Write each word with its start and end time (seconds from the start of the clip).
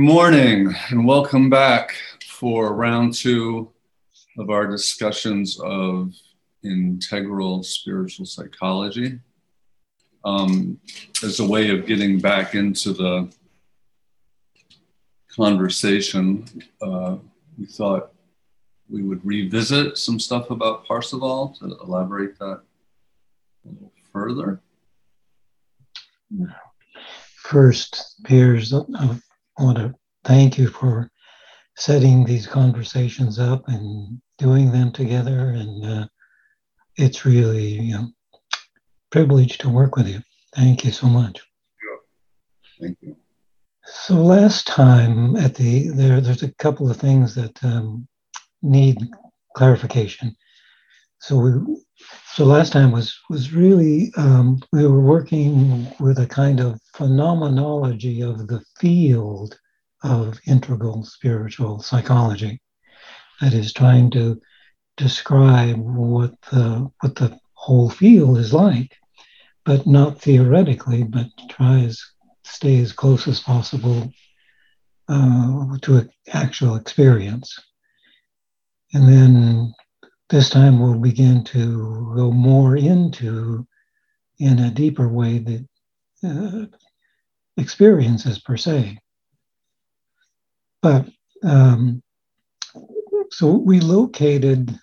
Morning 0.00 0.74
and 0.88 1.06
welcome 1.06 1.50
back 1.50 1.94
for 2.26 2.74
round 2.74 3.12
two 3.12 3.70
of 4.38 4.48
our 4.48 4.66
discussions 4.66 5.60
of 5.60 6.14
integral 6.64 7.62
spiritual 7.62 8.24
psychology. 8.24 9.20
Um, 10.24 10.80
as 11.22 11.40
a 11.40 11.46
way 11.46 11.68
of 11.68 11.84
getting 11.84 12.18
back 12.18 12.54
into 12.54 12.94
the 12.94 13.30
conversation, 15.28 16.46
uh, 16.80 17.16
we 17.58 17.66
thought 17.66 18.12
we 18.88 19.02
would 19.02 19.22
revisit 19.22 19.98
some 19.98 20.18
stuff 20.18 20.50
about 20.50 20.86
Parsifal 20.86 21.54
to 21.58 21.76
elaborate 21.84 22.38
that 22.38 22.62
a 23.66 23.68
little 23.68 23.92
further. 24.10 24.62
First, 27.42 28.22
Piers, 28.24 28.72
want 29.60 29.78
to 29.78 29.94
thank 30.24 30.58
you 30.58 30.68
for 30.68 31.10
setting 31.76 32.24
these 32.24 32.46
conversations 32.46 33.38
up 33.38 33.62
and 33.68 34.20
doing 34.38 34.72
them 34.72 34.92
together. 34.92 35.50
And 35.50 35.84
uh, 35.84 36.06
it's 36.96 37.24
really 37.24 37.80
you 37.80 37.94
know, 37.94 38.08
privilege 39.10 39.58
to 39.58 39.68
work 39.68 39.96
with 39.96 40.08
you. 40.08 40.20
Thank 40.54 40.84
you 40.84 40.92
so 40.92 41.06
much. 41.06 41.40
Thank 42.80 42.98
you. 43.00 43.16
So 43.84 44.14
last 44.14 44.66
time 44.66 45.36
at 45.36 45.54
the 45.54 45.88
there, 45.88 46.20
there's 46.20 46.42
a 46.42 46.54
couple 46.54 46.90
of 46.90 46.96
things 46.96 47.34
that 47.34 47.62
um, 47.64 48.06
need 48.62 48.98
clarification. 49.56 50.36
So 51.20 51.38
we 51.38 51.50
so 52.32 52.44
last 52.44 52.72
time 52.72 52.92
was 52.92 53.18
was 53.28 53.52
really 53.52 54.12
um, 54.16 54.60
we 54.72 54.86
were 54.86 55.00
working 55.00 55.86
with 55.98 56.18
a 56.18 56.26
kind 56.26 56.60
of 56.60 56.80
phenomenology 56.94 58.22
of 58.22 58.46
the 58.46 58.62
field 58.78 59.58
of 60.02 60.38
integral 60.46 61.04
spiritual 61.04 61.80
psychology 61.80 62.60
that 63.40 63.52
is 63.52 63.72
trying 63.72 64.10
to 64.10 64.40
describe 64.96 65.76
what 65.78 66.32
the 66.50 66.88
what 67.00 67.16
the 67.16 67.38
whole 67.54 67.90
field 67.90 68.38
is 68.38 68.52
like, 68.52 68.96
but 69.64 69.86
not 69.86 70.20
theoretically, 70.20 71.02
but 71.02 71.26
tries 71.48 72.02
stay 72.44 72.80
as 72.80 72.92
close 72.92 73.28
as 73.28 73.40
possible 73.40 74.10
uh, 75.08 75.76
to 75.82 76.08
actual 76.32 76.76
experience. 76.76 77.58
And 78.92 79.08
then 79.08 79.74
this 80.30 80.48
time 80.48 80.78
we'll 80.78 80.98
begin 80.98 81.42
to 81.44 82.14
go 82.16 82.30
more 82.30 82.76
into, 82.76 83.66
in 84.38 84.60
a 84.60 84.70
deeper 84.70 85.08
way, 85.08 85.38
the 85.38 85.66
uh, 86.24 86.66
experiences 87.56 88.38
per 88.38 88.56
se. 88.56 88.98
But 90.82 91.06
um, 91.42 92.02
so 93.30 93.52
we 93.52 93.80
located 93.80 94.78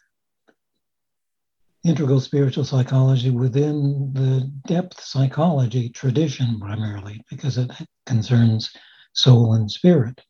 integral 1.86 2.20
spiritual 2.20 2.66
psychology 2.66 3.30
within 3.30 4.12
the 4.14 4.52
depth 4.68 5.02
psychology 5.02 5.90
tradition 5.90 6.60
primarily 6.60 7.24
because 7.30 7.58
it 7.58 7.72
concerns 8.06 8.70
soul 9.14 9.54
and 9.54 9.72
spirit. 9.72 10.22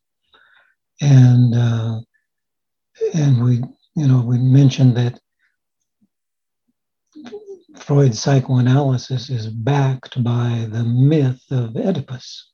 And 1.00 1.54
uh, 1.54 2.00
and 3.14 3.42
we 3.42 3.62
you 3.98 4.06
know, 4.06 4.22
we 4.22 4.38
mentioned 4.38 4.96
that 4.96 5.18
Freud's 7.76 8.20
psychoanalysis 8.20 9.28
is 9.28 9.48
backed 9.48 10.22
by 10.22 10.68
the 10.70 10.84
myth 10.84 11.42
of 11.50 11.76
Oedipus. 11.76 12.48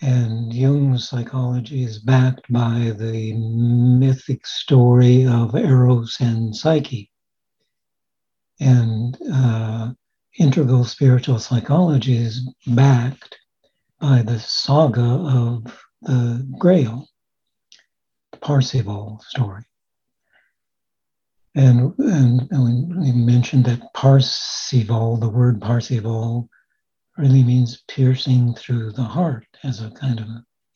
And 0.00 0.54
Jung's 0.54 1.08
psychology 1.08 1.82
is 1.82 1.98
backed 1.98 2.52
by 2.52 2.94
the 2.96 3.32
mythic 3.34 4.46
story 4.46 5.26
of 5.26 5.56
Eros 5.56 6.16
and 6.20 6.54
Psyche. 6.54 7.10
And 8.60 9.18
uh, 9.32 9.92
integral 10.38 10.84
spiritual 10.84 11.40
psychology 11.40 12.16
is 12.16 12.48
backed 12.68 13.38
by 13.98 14.22
the 14.22 14.38
saga 14.38 15.00
of 15.00 15.84
the 16.02 16.46
Grail, 16.58 17.08
the 18.30 18.38
Parzival 18.38 19.20
story. 19.26 19.64
And, 21.54 21.92
and, 21.98 22.48
and 22.50 23.00
we 23.00 23.12
mentioned 23.12 23.66
that 23.66 23.92
Parsival, 23.94 25.18
the 25.18 25.28
word 25.28 25.60
Parsival, 25.60 26.48
really 27.18 27.44
means 27.44 27.82
piercing 27.88 28.54
through 28.54 28.92
the 28.92 29.02
heart 29.02 29.46
as 29.62 29.82
a 29.82 29.90
kind 29.90 30.18
of 30.18 30.26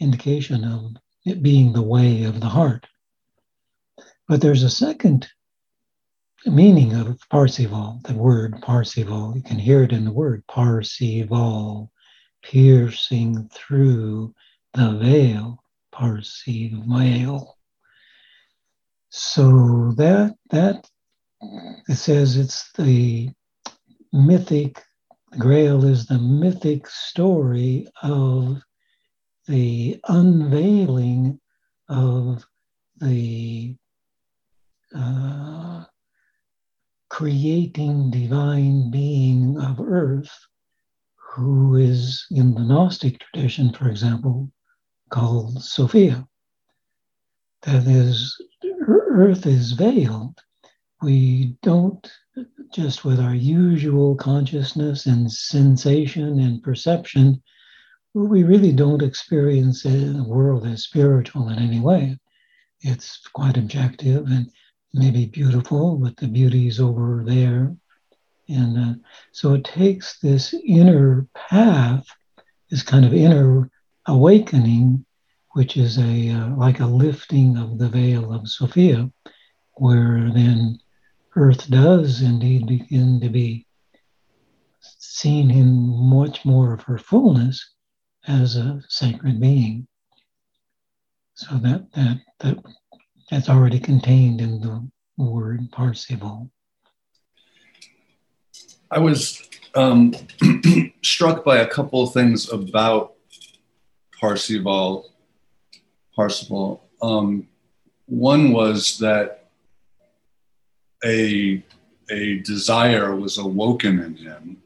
indication 0.00 0.64
of 0.64 0.96
it 1.24 1.42
being 1.42 1.72
the 1.72 1.82
way 1.82 2.24
of 2.24 2.40
the 2.40 2.48
heart. 2.48 2.86
But 4.28 4.40
there's 4.42 4.62
a 4.62 4.70
second 4.70 5.28
meaning 6.44 6.92
of 6.94 7.18
Parsival, 7.30 8.00
the 8.04 8.14
word 8.14 8.60
Parsival. 8.60 9.34
You 9.34 9.42
can 9.42 9.58
hear 9.58 9.82
it 9.82 9.92
in 9.92 10.04
the 10.04 10.12
word 10.12 10.44
Parsival, 10.46 11.90
piercing 12.42 13.48
through 13.48 14.34
the 14.74 14.98
veil, 14.98 15.62
Parsival. 15.90 17.55
So 19.08 19.92
that 19.96 20.36
that 20.50 20.88
it 21.88 21.96
says 21.96 22.36
it's 22.36 22.72
the 22.72 23.30
mythic 24.12 24.82
Grail 25.38 25.84
is 25.84 26.06
the 26.06 26.18
mythic 26.18 26.86
story 26.88 27.86
of 28.02 28.62
the 29.46 30.00
unveiling 30.08 31.38
of 31.88 32.46
the 32.96 33.76
uh, 34.94 35.84
creating 37.10 38.10
divine 38.10 38.90
being 38.90 39.58
of 39.60 39.80
earth, 39.80 40.32
who 41.16 41.76
is 41.76 42.26
in 42.30 42.54
the 42.54 42.64
Gnostic 42.64 43.18
tradition, 43.20 43.72
for 43.72 43.88
example, 43.88 44.50
called 45.10 45.62
Sophia. 45.62 46.26
That 47.62 47.86
is 47.86 48.40
earth 49.16 49.46
is 49.46 49.72
veiled, 49.72 50.38
we 51.02 51.56
don't 51.62 52.06
just 52.76 53.06
with 53.06 53.18
our 53.18 53.34
usual 53.34 54.14
consciousness 54.16 55.06
and 55.06 55.32
sensation 55.32 56.38
and 56.38 56.62
perception, 56.62 57.42
we 58.12 58.44
really 58.44 58.72
don't 58.72 59.02
experience 59.02 59.82
the 59.82 60.22
world 60.26 60.66
as 60.66 60.82
spiritual 60.84 61.48
in 61.48 61.58
any 61.58 61.80
way. 61.80 62.18
It's 62.82 63.26
quite 63.32 63.56
objective 63.56 64.26
and 64.26 64.50
maybe 64.92 65.24
beautiful, 65.24 65.96
but 65.96 66.18
the 66.18 66.28
beauty 66.28 66.66
is 66.66 66.80
over 66.80 67.24
there. 67.24 67.74
And 68.48 68.78
uh, 68.78 68.94
so 69.32 69.54
it 69.54 69.64
takes 69.64 70.18
this 70.18 70.54
inner 70.66 71.26
path, 71.34 72.04
this 72.70 72.82
kind 72.82 73.06
of 73.06 73.14
inner 73.14 73.70
awakening 74.06 75.05
which 75.56 75.78
is 75.78 75.96
a 75.96 76.28
uh, 76.28 76.54
like 76.54 76.80
a 76.80 76.86
lifting 76.86 77.56
of 77.56 77.78
the 77.78 77.88
veil 77.88 78.30
of 78.30 78.46
Sophia, 78.46 79.10
where 79.72 80.30
then 80.34 80.78
Earth 81.34 81.70
does 81.70 82.20
indeed 82.20 82.66
begin 82.66 83.18
to 83.22 83.30
be 83.30 83.66
seen 84.80 85.50
in 85.50 85.66
much 86.10 86.44
more 86.44 86.74
of 86.74 86.82
her 86.82 86.98
fullness 86.98 87.72
as 88.28 88.56
a 88.56 88.82
sacred 88.90 89.40
being. 89.40 89.88
So 91.36 91.56
that 91.56 91.90
that 91.94 92.18
that 92.40 92.58
that's 93.30 93.48
already 93.48 93.80
contained 93.80 94.42
in 94.42 94.60
the 94.60 94.86
word 95.16 95.70
Parsival. 95.72 96.50
I 98.90 98.98
was 98.98 99.48
um, 99.74 100.12
struck 101.02 101.46
by 101.46 101.60
a 101.60 101.66
couple 101.66 102.02
of 102.02 102.12
things 102.12 102.52
about 102.52 103.14
Parsival 104.20 105.15
Parsifal. 106.16 106.82
Um, 107.02 107.46
one 108.06 108.52
was 108.52 108.98
that 108.98 109.50
a 111.04 111.62
a 112.10 112.38
desire 112.38 113.14
was 113.14 113.38
awoken 113.38 114.00
in 114.00 114.16
him 114.16 114.62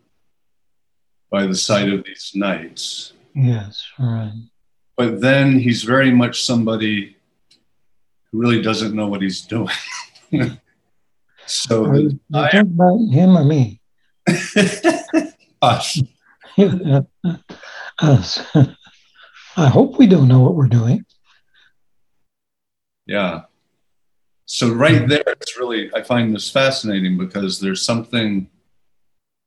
by 1.31 1.47
the 1.47 1.55
sight 1.55 1.88
of 1.88 2.05
these 2.05 2.32
knights. 2.35 3.14
Yes, 3.35 3.87
right. 3.99 4.32
But 4.97 5.20
then 5.20 5.58
he's 5.58 5.82
very 5.82 6.11
much 6.11 6.44
somebody 6.44 7.17
who 8.31 8.38
really 8.38 8.61
doesn't 8.61 8.94
know 8.94 9.08
what 9.08 9.23
he's 9.23 9.41
doing. 9.41 9.70
so 11.46 11.87
Are 11.87 11.96
you, 11.96 12.08
you 12.08 12.20
talking 12.32 12.61
about 12.61 12.99
him 13.11 13.37
or 13.37 13.44
me? 13.44 13.81
us. 15.62 16.03
Us. 18.00 18.41
I 19.56 19.69
hope 19.69 19.99
we 19.99 20.06
don't 20.06 20.29
know 20.29 20.41
what 20.41 20.55
we're 20.55 20.69
doing. 20.69 21.05
Yeah. 23.11 23.41
So 24.47 24.73
right 24.73 25.09
there, 25.09 25.25
it's 25.27 25.59
really 25.59 25.91
I 25.97 26.03
find 26.03 26.33
this 26.33 26.49
fascinating 26.49 27.19
because 27.19 27.59
there's 27.59 27.85
something 27.85 28.49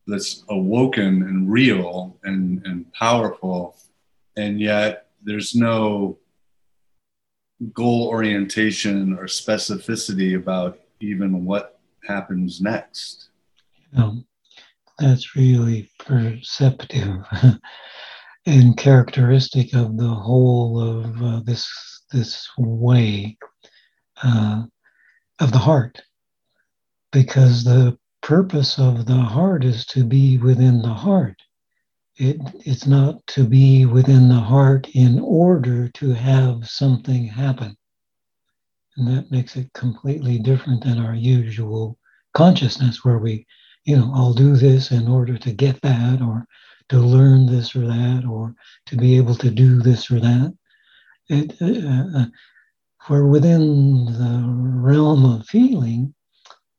that's 0.06 0.44
awoken 0.50 1.24
and 1.24 1.50
real 1.50 2.18
and, 2.26 2.62
and 2.66 2.92
powerful, 2.92 3.78
and 4.36 4.60
yet 4.60 5.08
there's 5.24 5.56
no 5.56 6.18
goal 7.72 8.10
orientation 8.10 9.18
or 9.18 9.28
specificity 9.28 10.36
about 10.36 10.78
even 11.00 11.46
what 11.46 11.80
happens 12.06 12.60
next. 12.60 13.30
Um, 13.96 14.26
that's 15.00 15.38
really 15.38 15.90
perceptive 16.00 17.26
and 18.46 18.76
characteristic 18.76 19.74
of 19.74 19.96
the 19.96 20.14
whole 20.14 20.82
of 20.82 21.24
uh, 21.24 21.40
this 21.46 21.66
this 22.14 22.48
way 22.58 23.38
uh, 24.24 24.64
of 25.40 25.52
the 25.52 25.60
heart, 25.60 26.02
because 27.12 27.64
the 27.64 27.98
purpose 28.22 28.80
of 28.80 29.06
the 29.06 29.16
heart 29.16 29.64
is 29.66 29.86
to 29.86 30.04
be 30.04 30.38
within 30.38 30.82
the 30.82 30.94
heart. 30.94 31.42
It, 32.16 32.38
it's 32.66 32.86
not 32.86 33.26
to 33.28 33.44
be 33.44 33.86
within 33.86 34.30
the 34.30 34.40
heart 34.40 34.88
in 34.94 35.20
order 35.20 35.90
to 35.90 36.14
have 36.14 36.70
something 36.70 37.26
happen. 37.26 37.76
And 38.96 39.08
that 39.08 39.32
makes 39.32 39.56
it 39.56 39.74
completely 39.74 40.38
different 40.40 40.84
than 40.84 41.00
our 41.00 41.16
usual 41.16 41.98
consciousness, 42.34 43.04
where 43.04 43.18
we, 43.18 43.46
you 43.84 43.98
know, 43.98 44.12
I'll 44.16 44.34
do 44.34 44.56
this 44.56 44.92
in 44.92 45.08
order 45.08 45.38
to 45.38 45.52
get 45.52 45.82
that, 45.82 46.22
or 46.22 46.46
to 46.90 47.00
learn 47.00 47.48
this 47.48 47.76
or 47.76 47.88
that, 47.88 48.26
or 48.30 48.56
to 48.86 48.96
be 48.96 49.18
able 49.18 49.36
to 49.36 49.50
do 49.50 49.82
this 49.82 50.12
or 50.12 50.20
that. 50.20 50.56
It, 51.30 51.56
uh, 51.62 52.20
uh 52.20 52.26
where 53.08 53.26
within 53.26 54.06
the 54.06 54.44
realm 54.48 55.26
of 55.26 55.46
feeling, 55.46 56.14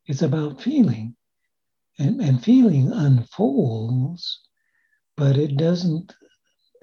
it's 0.07 0.23
about 0.23 0.61
feeling. 0.61 1.17
And, 1.97 2.21
and 2.21 2.43
feeling 2.43 2.91
unfolds, 2.93 4.41
but 5.17 5.37
it 5.37 5.57
doesn't 5.57 6.13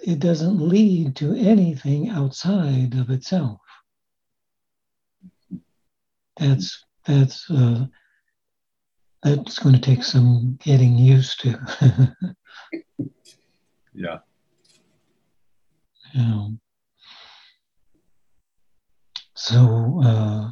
it 0.04 0.20
doesn't 0.20 0.60
lead 0.60 1.16
to 1.18 1.36
anything 1.36 2.10
outside 2.10 2.96
of 2.96 3.10
itself. 3.10 3.60
That's 6.38 6.86
that's 7.06 7.50
uh, 7.52 7.86
that's 9.22 9.60
going 9.60 9.76
to 9.76 9.82
take 9.82 10.04
some 10.04 10.58
getting 10.64 10.98
used 10.98 11.42
to. 11.42 12.36
yeah. 13.94 14.20
Yeah. 16.14 16.48
So, 19.44 20.02
uh, 20.06 20.52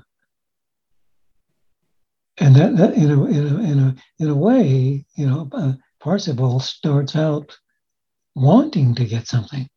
and 2.40 2.56
that, 2.56 2.76
that 2.78 2.94
in, 2.96 3.12
a, 3.12 3.26
in, 3.26 3.46
a, 3.46 3.60
in, 3.60 3.80
a, 3.80 3.96
in 4.18 4.30
a 4.30 4.36
way, 4.36 5.06
you 5.16 5.28
know, 5.28 5.48
uh, 5.52 5.74
Parsifal 6.00 6.60
starts 6.60 7.16
out 7.16 7.56
wanting 8.34 8.96
to 8.96 9.06
get 9.06 9.28
something. 9.28 9.70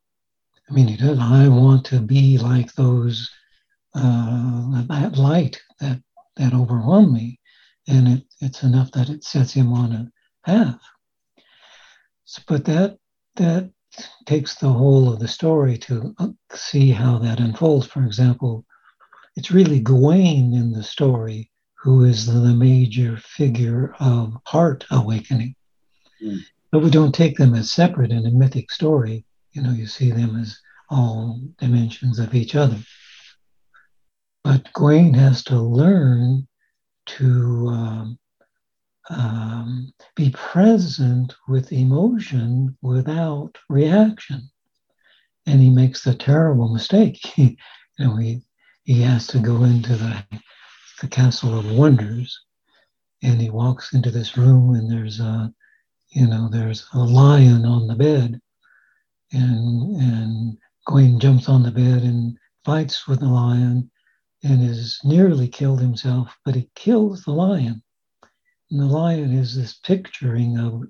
I 0.66 0.72
mean, 0.72 0.88
he 0.88 0.96
does, 0.96 1.18
I 1.20 1.46
want 1.48 1.84
to 1.86 2.00
be 2.00 2.38
like 2.38 2.72
those, 2.72 3.30
uh, 3.94 4.82
that 4.86 5.18
light 5.18 5.60
that, 5.80 6.02
that 6.36 6.54
overwhelmed 6.54 7.12
me. 7.12 7.38
And 7.88 8.08
it, 8.08 8.24
it's 8.40 8.62
enough 8.62 8.92
that 8.92 9.10
it 9.10 9.24
sets 9.24 9.52
him 9.52 9.74
on 9.74 9.92
a 9.92 10.10
path. 10.46 10.80
So, 12.24 12.40
but 12.48 12.64
that, 12.64 12.96
that 13.36 13.70
takes 14.24 14.54
the 14.54 14.70
whole 14.70 15.12
of 15.12 15.20
the 15.20 15.28
story 15.28 15.76
to 15.78 16.14
uh, 16.18 16.28
see 16.54 16.90
how 16.90 17.18
that 17.18 17.40
unfolds. 17.40 17.86
For 17.86 18.04
example, 18.04 18.64
it's 19.36 19.50
really 19.50 19.80
Gawain 19.80 20.52
in 20.54 20.72
the 20.72 20.82
story 20.82 21.50
who 21.82 22.04
is 22.04 22.26
the 22.26 22.54
major 22.54 23.16
figure 23.16 23.94
of 23.98 24.36
heart 24.46 24.84
awakening. 24.90 25.54
Mm. 26.22 26.40
But 26.70 26.82
we 26.82 26.90
don't 26.90 27.14
take 27.14 27.36
them 27.36 27.54
as 27.54 27.70
separate 27.70 28.12
in 28.12 28.26
a 28.26 28.30
mythic 28.30 28.70
story. 28.70 29.24
You 29.52 29.62
know, 29.62 29.72
you 29.72 29.86
see 29.86 30.10
them 30.10 30.38
as 30.40 30.58
all 30.90 31.40
dimensions 31.58 32.18
of 32.18 32.34
each 32.34 32.54
other. 32.54 32.78
But 34.44 34.72
Gawain 34.74 35.14
has 35.14 35.44
to 35.44 35.60
learn 35.60 36.46
to 37.06 37.68
um, 37.68 38.18
um, 39.10 39.92
be 40.14 40.30
present 40.30 41.34
with 41.48 41.72
emotion 41.72 42.76
without 42.82 43.58
reaction. 43.68 44.48
And 45.46 45.60
he 45.60 45.70
makes 45.70 46.04
the 46.04 46.14
terrible 46.14 46.72
mistake. 46.72 47.20
you 47.38 47.56
know, 47.98 48.16
he 48.16 48.42
he 48.84 49.00
has 49.02 49.26
to 49.28 49.38
go 49.38 49.64
into 49.64 49.96
the, 49.96 50.24
the 51.00 51.08
Castle 51.08 51.58
of 51.58 51.70
Wonders. 51.70 52.38
And 53.22 53.40
he 53.40 53.50
walks 53.50 53.94
into 53.94 54.10
this 54.10 54.36
room, 54.36 54.74
and 54.74 54.90
there's 54.90 55.20
a, 55.20 55.52
you 56.10 56.26
know, 56.26 56.48
there's 56.50 56.86
a 56.92 56.98
lion 56.98 57.64
on 57.64 57.86
the 57.86 57.94
bed. 57.94 58.40
And, 59.32 59.96
and 59.96 60.58
Gawain 60.86 61.20
jumps 61.20 61.48
on 61.48 61.62
the 61.62 61.70
bed 61.70 62.02
and 62.02 62.36
fights 62.64 63.06
with 63.06 63.20
the 63.20 63.28
lion 63.28 63.90
and 64.42 64.62
is 64.62 64.98
nearly 65.04 65.46
killed 65.46 65.80
himself, 65.80 66.36
but 66.44 66.56
he 66.56 66.68
kills 66.74 67.22
the 67.22 67.30
lion. 67.30 67.82
And 68.70 68.80
the 68.80 68.86
lion 68.86 69.32
is 69.32 69.54
this 69.54 69.74
picturing 69.74 70.58
of 70.58 70.82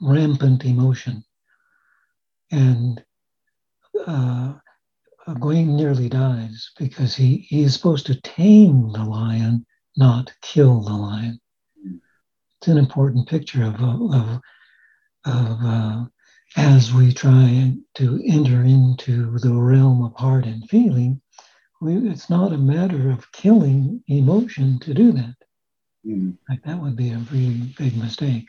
rampant 0.00 0.64
emotion. 0.64 1.24
And 2.52 3.04
uh, 4.06 4.54
Gawain 5.26 5.76
nearly 5.76 6.08
dies 6.08 6.70
because 6.78 7.16
he, 7.16 7.38
he 7.48 7.64
is 7.64 7.74
supposed 7.74 8.06
to 8.06 8.20
tame 8.20 8.92
the 8.92 9.04
lion, 9.04 9.66
not 9.96 10.32
kill 10.40 10.80
the 10.82 10.92
lion. 10.92 11.40
It's 12.58 12.68
an 12.68 12.78
important 12.78 13.28
picture 13.28 13.64
of, 13.64 13.74
of, 13.80 14.40
of 15.24 15.58
uh, 15.64 16.04
as 16.56 16.92
we 16.92 17.12
try 17.12 17.74
to 17.94 18.22
enter 18.24 18.62
into 18.62 19.38
the 19.38 19.52
realm 19.52 20.04
of 20.04 20.14
heart 20.14 20.46
and 20.46 20.68
feeling, 20.70 21.20
we, 21.80 21.96
it's 22.08 22.30
not 22.30 22.52
a 22.52 22.58
matter 22.58 23.10
of 23.10 23.30
killing 23.32 24.02
emotion 24.06 24.78
to 24.80 24.94
do 24.94 25.12
that. 25.12 25.34
Mm. 26.06 26.36
Like 26.48 26.62
that 26.62 26.80
would 26.80 26.96
be 26.96 27.10
a 27.10 27.18
really 27.30 27.74
big 27.76 27.96
mistake. 27.96 28.48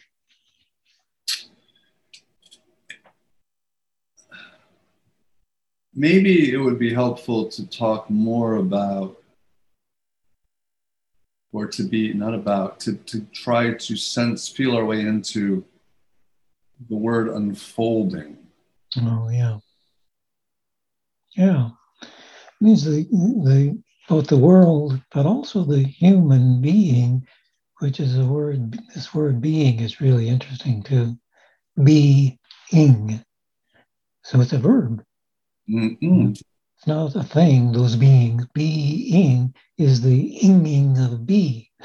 Maybe 5.97 6.53
it 6.53 6.57
would 6.57 6.77
be 6.77 6.93
helpful 6.93 7.49
to 7.49 7.67
talk 7.67 8.07
more 8.09 8.57
about 8.57 9.17
or 11.51 11.65
to 11.65 11.83
be 11.83 12.13
not 12.13 12.35
about 12.35 12.79
to, 12.79 12.93
to 12.93 13.21
try 13.33 13.73
to 13.73 13.97
sense 13.97 14.47
feel 14.47 14.77
our 14.77 14.85
way 14.85 15.01
into 15.01 15.65
the 16.87 16.95
word 16.95 17.29
unfolding. 17.29 18.37
Oh 19.01 19.29
yeah. 19.29 19.57
Yeah. 21.35 21.69
It 22.03 22.09
means 22.61 22.85
the, 22.85 23.03
the 23.43 23.81
both 24.07 24.27
the 24.27 24.37
world 24.37 25.01
but 25.11 25.25
also 25.25 25.63
the 25.63 25.83
human 25.83 26.61
being 26.61 27.25
which 27.79 27.99
is 27.99 28.17
a 28.17 28.25
word 28.25 28.79
this 28.93 29.13
word 29.15 29.41
being 29.41 29.79
is 29.79 29.99
really 29.99 30.29
interesting 30.29 30.83
too. 30.83 31.17
Being. 31.83 33.23
So 34.23 34.41
it's 34.41 34.53
a 34.53 34.59
verb 34.59 35.03
Mm-mm. 35.69 36.31
It's 36.77 36.87
not 36.87 37.15
a 37.15 37.23
thing, 37.23 37.71
those 37.71 37.95
beings. 37.95 38.45
Being 38.53 39.53
is 39.77 40.01
the 40.01 40.39
inging 40.43 41.03
of 41.03 41.25
be. 41.25 41.71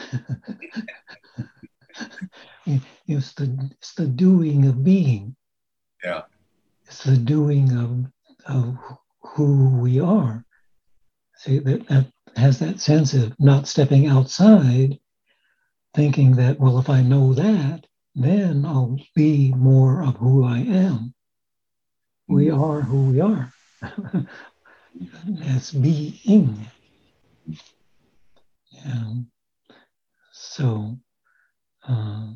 it's, 3.06 3.32
the, 3.32 3.70
it's 3.72 3.94
the 3.94 4.06
doing 4.06 4.66
of 4.66 4.84
being. 4.84 5.34
Yeah. 6.04 6.22
It's 6.86 7.04
the 7.04 7.16
doing 7.16 7.72
of, 7.72 8.06
of 8.46 8.76
who 9.22 9.78
we 9.80 9.98
are. 9.98 10.44
See, 11.36 11.58
that, 11.60 11.88
that 11.88 12.12
has 12.36 12.58
that 12.58 12.80
sense 12.80 13.14
of 13.14 13.34
not 13.40 13.66
stepping 13.66 14.06
outside, 14.06 14.98
thinking 15.94 16.36
that, 16.36 16.60
well, 16.60 16.78
if 16.78 16.88
I 16.90 17.02
know 17.02 17.34
that, 17.34 17.86
then 18.14 18.64
I'll 18.66 18.98
be 19.14 19.52
more 19.54 20.02
of 20.02 20.16
who 20.16 20.44
I 20.44 20.58
am. 20.58 21.14
We 22.28 22.46
mm. 22.46 22.62
are 22.62 22.82
who 22.82 23.10
we 23.10 23.20
are 23.20 23.51
as 25.44 25.72
being. 25.72 26.66
And 28.84 29.26
so 30.32 30.98
Uh, 31.88 32.30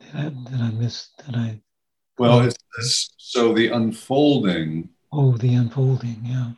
did 0.00 0.14
I, 0.14 0.28
did 0.28 0.60
I 0.60 0.70
miss? 0.70 1.10
Did 1.24 1.36
I? 1.36 1.60
Well, 2.18 2.40
it's, 2.40 2.56
it's, 2.78 3.14
so 3.16 3.52
the 3.54 3.68
unfolding. 3.68 4.88
Oh, 5.12 5.36
the 5.36 5.54
unfolding. 5.54 6.20
Yeah. 6.24 6.50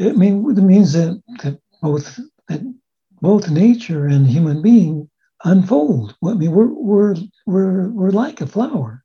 I 0.00 0.12
mean, 0.12 0.50
it 0.50 0.62
means 0.62 0.94
that, 0.94 1.22
that 1.42 1.60
both 1.82 2.18
that 2.48 2.62
both 3.20 3.50
nature 3.50 4.06
and 4.06 4.26
human 4.26 4.62
being 4.62 5.08
unfold. 5.44 6.16
I 6.24 6.34
mean, 6.34 6.52
we're 6.52 6.72
we're 6.72 7.16
we're 7.46 7.88
we're 7.90 8.10
like 8.10 8.40
a 8.40 8.46
flower. 8.46 9.04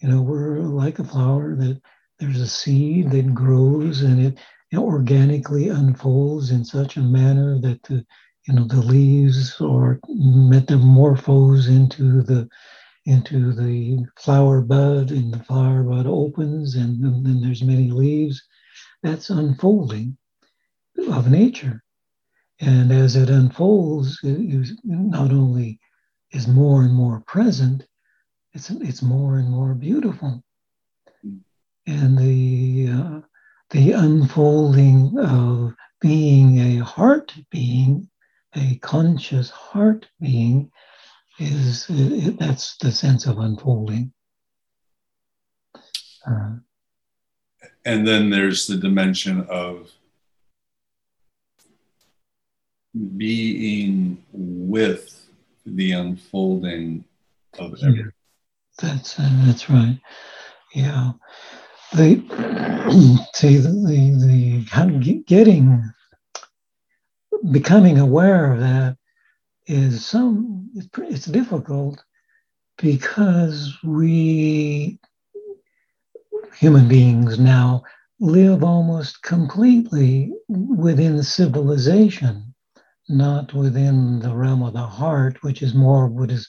You 0.00 0.08
know, 0.08 0.22
we're 0.22 0.58
like 0.60 0.98
a 0.98 1.04
flower 1.04 1.54
that 1.54 1.80
there's 2.18 2.40
a 2.40 2.46
seed 2.46 3.10
that 3.10 3.34
grows 3.34 4.02
and 4.02 4.26
it, 4.26 4.38
organically 4.74 5.70
unfolds 5.70 6.50
in 6.50 6.62
such 6.62 6.98
a 6.98 7.00
manner 7.00 7.58
that 7.58 7.82
the 7.84 8.04
you 8.46 8.52
know 8.54 8.64
the 8.64 8.76
leaves 8.76 9.58
are 9.60 9.98
metamorphose 10.08 11.66
into 11.68 12.20
the 12.22 12.46
into 13.06 13.52
the 13.52 14.04
flower 14.18 14.60
bud 14.60 15.10
and 15.10 15.32
the 15.32 15.42
flower 15.44 15.82
bud 15.82 16.06
opens 16.06 16.74
and 16.74 17.02
then 17.24 17.40
there's 17.40 17.62
many 17.62 17.90
leaves 17.90 18.42
that's 19.02 19.30
unfolding 19.30 20.18
of 21.08 21.30
nature 21.30 21.82
and 22.60 22.90
as 22.90 23.16
it 23.16 23.28
unfolds, 23.28 24.18
it, 24.22 24.78
not 24.84 25.30
only 25.30 25.78
is 26.32 26.48
more 26.48 26.82
and 26.82 26.94
more 26.94 27.20
present, 27.26 27.86
it's, 28.54 28.70
it's 28.70 29.02
more 29.02 29.38
and 29.38 29.50
more 29.50 29.74
beautiful. 29.74 30.42
And 31.86 32.18
the, 32.18 32.88
uh, 32.92 33.20
the 33.70 33.92
unfolding 33.92 35.16
of 35.18 35.74
being 36.00 36.58
a 36.58 36.84
heart 36.84 37.34
being, 37.50 38.08
a 38.54 38.76
conscious 38.78 39.50
heart 39.50 40.06
being, 40.20 40.70
is 41.38 41.86
it, 41.88 42.38
that's 42.38 42.76
the 42.78 42.90
sense 42.90 43.26
of 43.26 43.38
unfolding. 43.38 44.12
Uh, 46.26 46.56
and 47.84 48.06
then 48.06 48.30
there's 48.30 48.66
the 48.66 48.76
dimension 48.76 49.46
of 49.48 49.92
being 53.16 54.22
with 54.32 55.28
the 55.64 55.92
unfolding 55.92 57.04
of 57.58 57.74
everything. 57.82 58.10
That's 58.78 59.18
uh, 59.18 59.30
that's 59.44 59.70
right. 59.70 59.98
Yeah, 60.74 61.12
the 61.94 63.26
see 63.34 63.56
the 63.56 63.68
the, 63.68 64.64
the 65.02 65.24
getting 65.26 65.82
becoming 67.50 67.98
aware 67.98 68.52
of 68.52 68.60
that 68.60 68.96
is 69.66 70.04
some 70.04 70.70
it's, 70.74 70.88
it's 70.98 71.26
difficult 71.26 72.02
because 72.78 73.76
we 73.84 74.98
human 76.54 76.88
beings 76.88 77.38
now 77.38 77.82
live 78.20 78.64
almost 78.64 79.22
completely 79.22 80.32
within 80.48 81.22
civilization 81.22 82.54
not 83.08 83.52
within 83.54 84.20
the 84.20 84.34
realm 84.34 84.62
of 84.62 84.72
the 84.72 84.86
heart, 84.86 85.42
which 85.42 85.62
is 85.62 85.74
more 85.74 86.06
what 86.06 86.30
is 86.30 86.48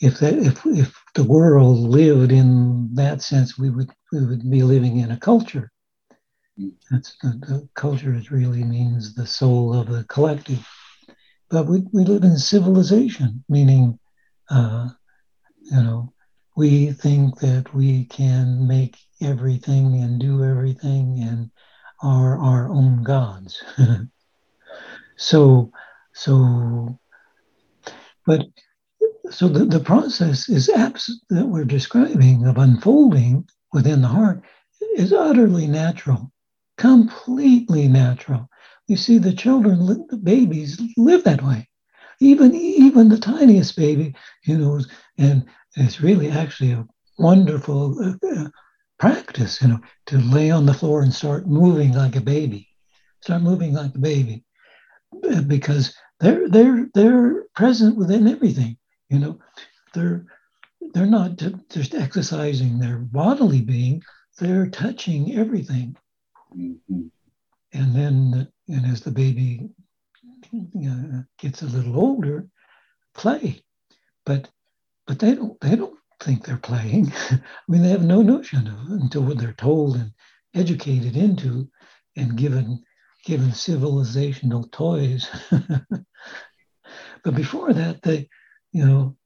if 0.00 0.18
that 0.20 0.34
if 0.34 0.64
if 0.66 0.97
the 1.14 1.24
world 1.24 1.78
lived 1.78 2.32
in 2.32 2.94
that 2.94 3.22
sense, 3.22 3.58
we 3.58 3.70
would 3.70 3.90
we 4.12 4.24
would 4.24 4.50
be 4.50 4.62
living 4.62 4.98
in 4.98 5.10
a 5.10 5.16
culture. 5.16 5.70
Mm. 6.58 6.72
That's 6.90 7.16
the, 7.22 7.28
the 7.28 7.68
culture 7.74 8.14
is 8.14 8.30
really 8.30 8.64
means 8.64 9.14
the 9.14 9.26
soul 9.26 9.74
of 9.74 9.88
the 9.88 10.04
collective. 10.04 10.66
But 11.50 11.66
we, 11.66 11.82
we 11.92 12.04
live 12.04 12.24
in 12.24 12.36
civilization, 12.36 13.44
meaning 13.48 13.98
uh, 14.50 14.88
you 15.60 15.82
know, 15.82 16.12
we 16.56 16.92
think 16.92 17.38
that 17.40 17.72
we 17.74 18.04
can 18.06 18.66
make 18.66 18.96
everything 19.22 20.02
and 20.02 20.20
do 20.20 20.44
everything 20.44 21.22
and 21.22 21.50
are 22.02 22.38
our 22.38 22.70
own 22.70 23.02
gods. 23.02 23.62
so 25.16 25.70
so, 26.14 26.98
but 28.26 28.46
so 29.30 29.48
the, 29.48 29.64
the 29.64 29.80
process 29.80 30.48
is 30.48 30.68
abs- 30.68 31.20
that 31.30 31.46
we're 31.46 31.64
describing 31.64 32.46
of 32.46 32.58
unfolding 32.58 33.48
within 33.72 34.02
the 34.02 34.08
heart 34.08 34.42
is 34.96 35.12
utterly 35.12 35.66
natural, 35.66 36.32
completely 36.76 37.88
natural. 37.88 38.48
You 38.86 38.96
see, 38.96 39.18
the 39.18 39.32
children, 39.32 39.86
the 40.08 40.16
babies 40.16 40.80
live 40.96 41.24
that 41.24 41.42
way. 41.42 41.68
Even 42.20 42.54
even 42.54 43.08
the 43.08 43.18
tiniest 43.18 43.76
baby, 43.76 44.14
you 44.44 44.58
know, 44.58 44.80
and 45.18 45.44
it's 45.76 46.00
really 46.00 46.30
actually 46.30 46.72
a 46.72 46.86
wonderful 47.18 47.96
uh, 48.02 48.26
uh, 48.26 48.48
practice, 48.98 49.62
you 49.62 49.68
know, 49.68 49.80
to 50.06 50.18
lay 50.18 50.50
on 50.50 50.66
the 50.66 50.74
floor 50.74 51.02
and 51.02 51.14
start 51.14 51.46
moving 51.46 51.92
like 51.92 52.16
a 52.16 52.20
baby, 52.20 52.68
start 53.22 53.42
moving 53.42 53.72
like 53.72 53.94
a 53.94 53.98
baby, 53.98 54.44
because 55.46 55.94
they're 56.18 56.48
they're 56.48 56.88
they're 56.94 57.44
present 57.54 57.96
within 57.96 58.26
everything. 58.26 58.76
You 59.08 59.18
know, 59.18 59.38
they're 59.94 60.26
they're 60.92 61.06
not 61.06 61.36
just 61.70 61.94
exercising 61.94 62.78
their 62.78 62.98
bodily 62.98 63.62
being; 63.62 64.02
they're 64.38 64.68
touching 64.68 65.36
everything. 65.36 65.96
Mm-hmm. 66.56 67.06
And 67.72 67.94
then, 67.94 68.48
and 68.68 68.86
as 68.86 69.00
the 69.00 69.10
baby 69.10 69.68
uh, 70.54 71.22
gets 71.38 71.62
a 71.62 71.66
little 71.66 71.98
older, 71.98 72.46
play, 73.14 73.62
but 74.24 74.50
but 75.06 75.18
they 75.18 75.34
don't 75.34 75.60
they 75.60 75.76
don't 75.76 75.98
think 76.20 76.44
they're 76.44 76.56
playing. 76.56 77.12
I 77.30 77.40
mean, 77.68 77.82
they 77.82 77.90
have 77.90 78.04
no 78.04 78.22
notion 78.22 78.66
of 78.66 78.92
it 78.92 79.00
until 79.02 79.22
they're 79.22 79.52
told 79.54 79.96
and 79.96 80.12
educated 80.54 81.16
into 81.16 81.68
and 82.16 82.36
given 82.36 82.82
given 83.24 83.50
civilizational 83.50 84.70
toys. 84.70 85.28
but 85.50 87.34
before 87.34 87.72
that, 87.72 88.02
the 88.02 88.26
you 88.72 88.84
know 88.84 89.16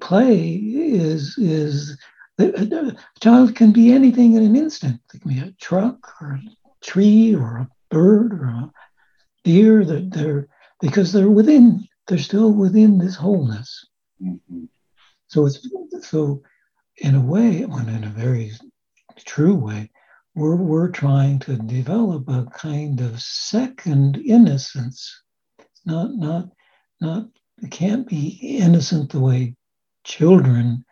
play 0.00 0.54
is 0.54 1.36
is 1.38 1.96
a 2.38 2.94
child 3.20 3.54
can 3.54 3.72
be 3.72 3.92
anything 3.92 4.34
in 4.34 4.42
an 4.44 4.56
instant. 4.56 5.00
It 5.14 5.20
can 5.20 5.32
be 5.32 5.40
a 5.40 5.54
truck 5.60 6.20
or 6.20 6.32
a 6.32 6.42
tree 6.82 7.34
or 7.34 7.56
a 7.56 7.68
bird 7.90 8.32
or 8.34 8.46
a 8.46 8.72
deer. 9.44 9.84
That 9.84 10.10
they're 10.10 10.48
because 10.80 11.12
they're 11.12 11.30
within. 11.30 11.86
They're 12.08 12.18
still 12.18 12.52
within 12.52 12.98
this 12.98 13.16
wholeness. 13.16 13.86
Mm-hmm. 14.22 14.64
So 15.28 15.46
it's 15.46 15.66
so 16.02 16.42
in 16.98 17.14
a 17.14 17.20
way, 17.20 17.64
when 17.64 17.88
in 17.88 18.04
a 18.04 18.08
very 18.08 18.52
true 19.24 19.54
way, 19.54 19.90
we're, 20.34 20.56
we're 20.56 20.90
trying 20.90 21.38
to 21.40 21.56
develop 21.56 22.28
a 22.28 22.46
kind 22.54 23.00
of 23.00 23.20
second 23.20 24.16
innocence. 24.18 25.22
Not, 25.84 26.14
not, 26.14 26.48
not, 27.00 27.26
it 27.62 27.70
can't 27.70 28.06
be 28.06 28.38
innocent 28.42 29.10
the 29.10 29.20
way 29.20 29.54
children 30.04 30.84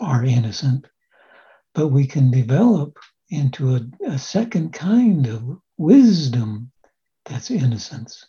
are 0.00 0.24
innocent, 0.24 0.86
but 1.74 1.88
we 1.88 2.06
can 2.06 2.30
develop 2.30 2.98
into 3.30 3.76
a, 3.76 3.80
a 4.06 4.18
second 4.18 4.72
kind 4.72 5.26
of 5.26 5.60
wisdom 5.78 6.70
that's 7.24 7.50
innocence. 7.50 8.26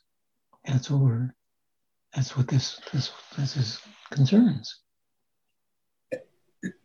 That's 0.66 0.92
what 0.92 1.02
we're, 1.02 1.34
that's 2.14 2.38
what 2.38 2.48
this, 2.48 2.80
this, 2.94 3.12
this 3.38 3.58
is 3.58 3.80
concerns. 4.12 4.80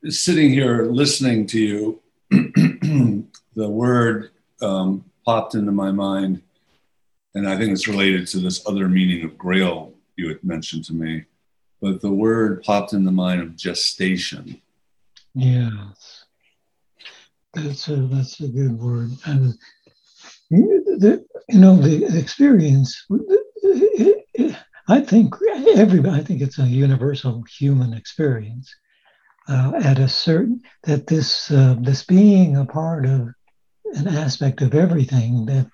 Sitting 0.09 0.51
here 0.51 0.85
listening 0.85 1.47
to 1.49 1.61
you, 1.61 2.01
the 2.31 3.69
word 3.69 4.31
um, 4.63 5.05
popped 5.25 5.55
into 5.55 5.73
my 5.73 5.91
mind, 5.91 6.41
and 7.35 7.47
I 7.47 7.59
think 7.59 7.73
it's 7.73 7.89
related 7.89 8.27
to 8.29 8.39
this 8.39 8.67
other 8.67 8.89
meaning 8.89 9.25
of 9.25 9.37
grail 9.37 9.93
you 10.17 10.29
had 10.29 10.43
mentioned 10.43 10.85
to 10.87 10.95
me. 10.95 11.25
But 11.81 12.01
the 12.01 12.11
word 12.11 12.63
popped 12.63 12.93
in 12.93 13.05
the 13.05 13.13
mind 13.13 13.43
of 13.43 13.57
gestation. 13.57 14.61
Yes, 15.35 16.25
that's 17.53 17.89
a 17.89 17.97
that's 17.97 18.41
a 18.41 18.49
good 18.49 18.79
word, 18.79 19.11
and 19.27 19.55
the, 20.51 21.25
you 21.49 21.59
know 21.59 21.77
the 21.77 22.19
experience. 22.19 23.07
I 24.89 25.01
think 25.01 25.35
everybody. 25.75 26.21
I 26.21 26.25
think 26.25 26.41
it's 26.41 26.59
a 26.59 26.67
universal 26.67 27.45
human 27.59 27.93
experience. 27.93 28.75
Uh, 29.49 29.75
at 29.85 30.01
a 30.01 30.09
certain 30.09 30.61
that 30.83 31.07
this 31.07 31.53
uh, 31.53 31.77
this 31.81 32.05
being 32.05 32.57
a 32.57 32.65
part 32.65 33.07
of 33.07 33.29
an 33.93 34.09
aspect 34.09 34.61
of 34.61 34.75
everything 34.75 35.47
that 35.47 35.71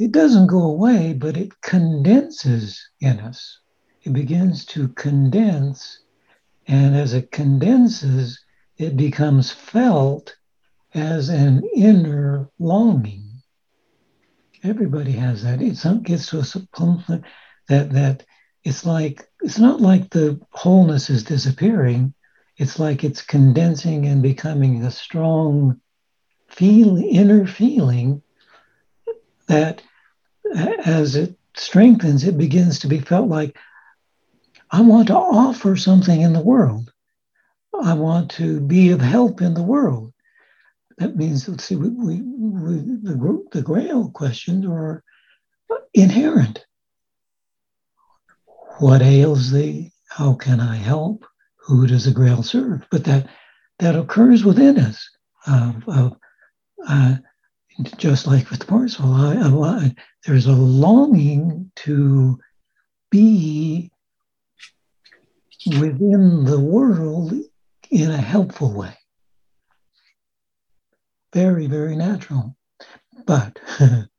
it 0.00 0.12
doesn't 0.12 0.46
go 0.46 0.62
away, 0.62 1.12
but 1.12 1.36
it 1.36 1.60
condenses 1.60 2.88
in 3.00 3.20
us. 3.20 3.60
It 4.02 4.12
begins 4.12 4.64
to 4.66 4.88
condense, 4.88 6.00
and 6.66 6.96
as 6.96 7.12
it 7.12 7.30
condenses, 7.30 8.42
it 8.78 8.96
becomes 8.96 9.50
felt 9.50 10.34
as 10.94 11.28
an 11.28 11.62
inner 11.76 12.48
longing. 12.58 13.42
Everybody 14.62 15.12
has 15.12 15.42
that. 15.42 15.60
It 15.60 16.02
gets 16.02 16.30
to 16.30 16.38
a 16.38 17.22
that 17.68 17.92
that 17.92 18.24
it's 18.64 18.84
like 18.84 19.28
it's 19.42 19.58
not 19.58 19.80
like 19.80 20.10
the 20.10 20.40
wholeness 20.50 21.10
is 21.10 21.24
disappearing 21.24 22.12
it's 22.60 22.78
like 22.78 23.04
it's 23.04 23.22
condensing 23.22 24.06
and 24.06 24.22
becoming 24.22 24.84
a 24.84 24.90
strong 24.90 25.80
feel 26.48 26.98
inner 26.98 27.46
feeling 27.46 28.22
that 29.46 29.82
as 30.54 31.16
it 31.16 31.36
strengthens 31.56 32.24
it 32.24 32.38
begins 32.38 32.78
to 32.78 32.88
be 32.88 32.98
felt 32.98 33.28
like 33.28 33.56
i 34.70 34.80
want 34.80 35.08
to 35.08 35.16
offer 35.16 35.76
something 35.76 36.20
in 36.20 36.32
the 36.32 36.40
world 36.40 36.92
i 37.82 37.92
want 37.94 38.30
to 38.30 38.60
be 38.60 38.90
of 38.90 39.00
help 39.00 39.40
in 39.40 39.54
the 39.54 39.62
world 39.62 40.12
that 40.98 41.16
means 41.16 41.48
let's 41.48 41.64
see 41.64 41.76
we, 41.76 41.88
we, 41.88 42.20
we 42.22 42.76
the, 43.02 43.44
the 43.52 43.62
grail 43.62 44.10
questions 44.10 44.64
are 44.66 45.02
inherent 45.94 46.64
what 48.80 49.02
ails 49.02 49.50
thee? 49.50 49.92
How 50.08 50.32
can 50.32 50.58
I 50.58 50.76
help? 50.76 51.26
Who 51.66 51.86
does 51.86 52.06
the 52.06 52.12
grail 52.12 52.42
serve? 52.42 52.86
But 52.90 53.04
that 53.04 53.28
that 53.78 53.94
occurs 53.94 54.42
within 54.42 54.78
us. 54.78 55.06
Uh, 55.46 55.72
uh, 55.86 56.10
uh, 56.88 57.16
just 57.96 58.26
like 58.26 58.50
with 58.50 58.60
the 58.60 58.66
I, 59.14 59.36
I, 59.42 59.94
there's 60.26 60.46
a 60.46 60.52
longing 60.52 61.70
to 61.76 62.38
be 63.10 63.90
within 65.78 66.44
the 66.44 66.60
world 66.60 67.32
in 67.90 68.10
a 68.10 68.16
helpful 68.16 68.72
way. 68.72 68.96
Very, 71.32 71.66
very 71.66 71.96
natural. 71.96 72.56
But 73.26 73.58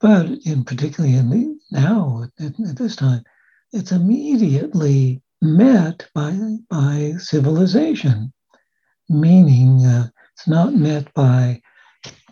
But 0.00 0.26
in 0.44 0.64
particularly 0.64 1.16
in 1.16 1.30
the, 1.30 1.58
now 1.72 2.24
at, 2.38 2.58
at 2.60 2.76
this 2.76 2.94
time, 2.94 3.24
it's 3.72 3.92
immediately 3.92 5.22
met 5.42 6.08
by 6.14 6.38
by 6.70 7.14
civilization, 7.18 8.32
meaning 9.08 9.84
uh, 9.84 10.08
it's 10.34 10.46
not 10.46 10.74
met 10.74 11.12
by 11.14 11.60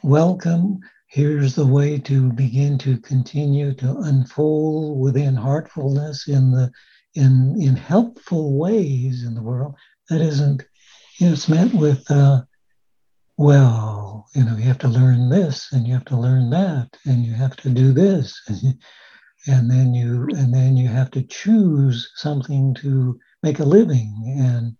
welcome. 0.06 0.78
Here's 1.08 1.56
the 1.56 1.66
way 1.66 1.98
to 1.98 2.32
begin 2.32 2.78
to 2.78 2.96
continue 2.98 3.74
to 3.74 3.96
unfold 4.02 5.00
within 5.00 5.34
heartfulness 5.34 6.28
in 6.28 6.52
the 6.52 6.70
in 7.14 7.56
in 7.60 7.74
helpful 7.74 8.56
ways 8.56 9.24
in 9.24 9.34
the 9.34 9.42
world. 9.42 9.74
That 10.08 10.20
isn't. 10.20 10.62
You 11.18 11.26
know, 11.26 11.32
it's 11.32 11.48
met 11.48 11.74
with 11.74 12.08
uh, 12.08 12.42
well, 13.36 14.28
you 14.36 14.44
know, 14.44 14.56
you 14.56 14.62
have 14.62 14.78
to 14.78 14.88
learn 14.88 15.28
this 15.28 15.72
and 15.72 15.88
you 15.88 15.94
have 15.94 16.04
to 16.06 16.16
learn 16.16 16.50
that 16.50 16.88
and 17.04 17.24
you 17.24 17.34
have 17.34 17.56
to 17.56 17.70
do 17.70 17.92
this. 17.92 18.40
And, 19.48 19.70
then 19.70 19.94
you 19.94 20.26
and 20.36 20.52
then 20.52 20.76
you 20.76 20.88
have 20.88 21.12
to 21.12 21.22
choose 21.22 22.10
something 22.16 22.74
to 22.82 23.16
make 23.44 23.60
a 23.60 23.64
living. 23.64 24.12
And 24.40 24.76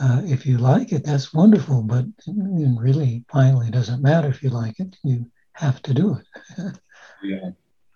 uh, 0.00 0.22
if 0.24 0.46
you 0.46 0.58
like 0.58 0.92
it, 0.92 1.04
that's 1.04 1.34
wonderful. 1.34 1.82
But 1.82 2.06
it 2.26 2.78
really, 2.78 3.24
finally, 3.30 3.70
doesn't 3.70 4.02
matter 4.02 4.28
if 4.28 4.42
you 4.42 4.50
like 4.50 4.80
it. 4.80 4.96
You 5.04 5.30
have 5.52 5.82
to 5.82 5.94
do 5.94 6.16
it. 6.16 6.78
yeah. 7.22 7.50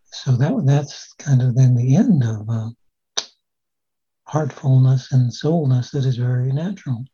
So 0.05 0.33
that 0.37 0.63
that's 0.67 1.13
kind 1.15 1.43
of 1.43 1.57
then 1.57 1.75
the 1.75 1.97
end 1.97 2.23
of 2.23 2.49
uh, 2.49 2.71
heartfulness 4.29 5.13
and 5.13 5.33
soulness 5.33 5.91
that 5.91 6.05
is 6.05 6.17
very 6.17 6.53
natural. 6.53 7.05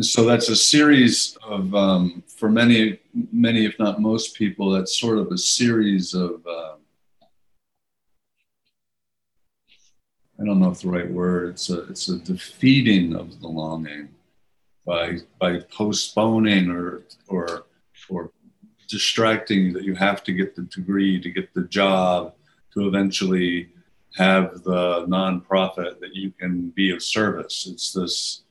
so 0.00 0.24
that's 0.24 0.48
a 0.48 0.56
series 0.56 1.38
of 1.46 1.74
um, 1.74 2.22
for 2.26 2.50
many 2.50 2.98
many 3.32 3.64
if 3.64 3.78
not 3.78 4.00
most 4.00 4.34
people 4.34 4.70
that's 4.70 4.98
sort 4.98 5.18
of 5.18 5.28
a 5.28 5.38
series 5.38 6.14
of 6.14 6.44
uh, 6.46 6.74
i 10.40 10.44
don't 10.44 10.60
know 10.60 10.70
if 10.70 10.80
the 10.80 10.88
right 10.88 11.10
word 11.10 11.50
it's 11.50 11.70
a 11.70 11.82
it's 11.84 12.08
a 12.08 12.18
defeating 12.18 13.14
of 13.14 13.40
the 13.40 13.48
longing 13.48 14.08
by 14.86 15.18
by 15.38 15.58
postponing 15.70 16.70
or 16.70 17.02
or 17.28 17.66
or 18.08 18.30
distracting 18.88 19.72
that 19.72 19.84
you 19.84 19.94
have 19.94 20.22
to 20.22 20.32
get 20.32 20.54
the 20.54 20.62
degree 20.62 21.20
to 21.20 21.30
get 21.30 21.52
the 21.54 21.64
job 21.64 22.34
to 22.72 22.86
eventually 22.86 23.68
have 24.14 24.62
the 24.62 25.04
nonprofit 25.06 25.98
that 26.00 26.14
you 26.14 26.30
can 26.32 26.70
be 26.70 26.90
of 26.90 27.02
service 27.02 27.66
it's 27.70 27.92
this 27.92 28.44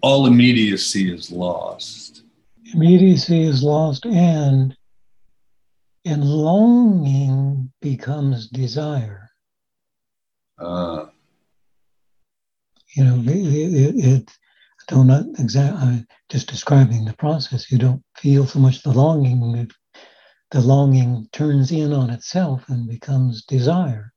all 0.00 0.26
immediacy 0.26 1.12
is 1.12 1.30
lost. 1.30 2.22
Immediacy 2.72 3.42
is 3.42 3.62
lost, 3.62 4.06
and 4.06 4.76
and 6.04 6.24
longing 6.24 7.72
becomes 7.80 8.48
desire. 8.48 9.30
Uh, 10.58 11.06
you 12.94 13.04
know, 13.04 13.16
it, 13.24 13.36
it, 13.36 14.04
it 14.04 14.30
I 14.80 14.94
don't 14.94 15.06
know 15.06 15.32
exactly 15.38 15.80
I'm 15.80 16.06
just 16.28 16.48
describing 16.48 17.04
the 17.04 17.12
process. 17.14 17.70
You 17.70 17.78
don't 17.78 18.02
feel 18.16 18.46
so 18.46 18.58
much 18.58 18.82
the 18.82 18.92
longing. 18.92 19.70
The 20.50 20.60
longing 20.60 21.28
turns 21.32 21.70
in 21.70 21.92
on 21.92 22.10
itself 22.10 22.64
and 22.68 22.88
becomes 22.88 23.44
desire, 23.44 24.12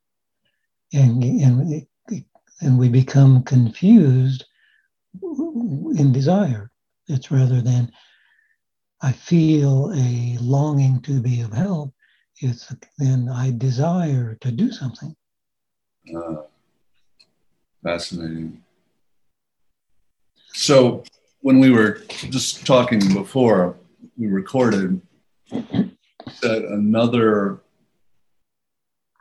and 0.92 1.24
and 1.24 1.86
it, 2.10 2.26
and 2.62 2.80
we 2.80 2.90
become 2.90 3.44
confused 3.44 4.46
in 5.22 6.12
desire. 6.12 6.72
It's 7.08 7.30
rather 7.30 7.62
than 7.62 7.92
I 9.04 9.12
feel 9.12 9.92
a 9.94 10.38
longing 10.40 11.02
to 11.02 11.20
be 11.20 11.42
of 11.42 11.52
help, 11.52 11.94
it's 12.40 12.74
then 12.98 13.28
I 13.28 13.52
desire 13.52 14.36
to 14.40 14.50
do 14.50 14.72
something. 14.72 15.14
Uh, 16.16 16.44
fascinating. 17.84 18.64
So, 20.54 21.04
when 21.42 21.60
we 21.60 21.70
were 21.70 22.00
just 22.08 22.66
talking 22.66 23.14
before 23.14 23.76
we 24.18 24.28
recorded, 24.28 25.02
that 25.52 26.66
another 26.70 27.60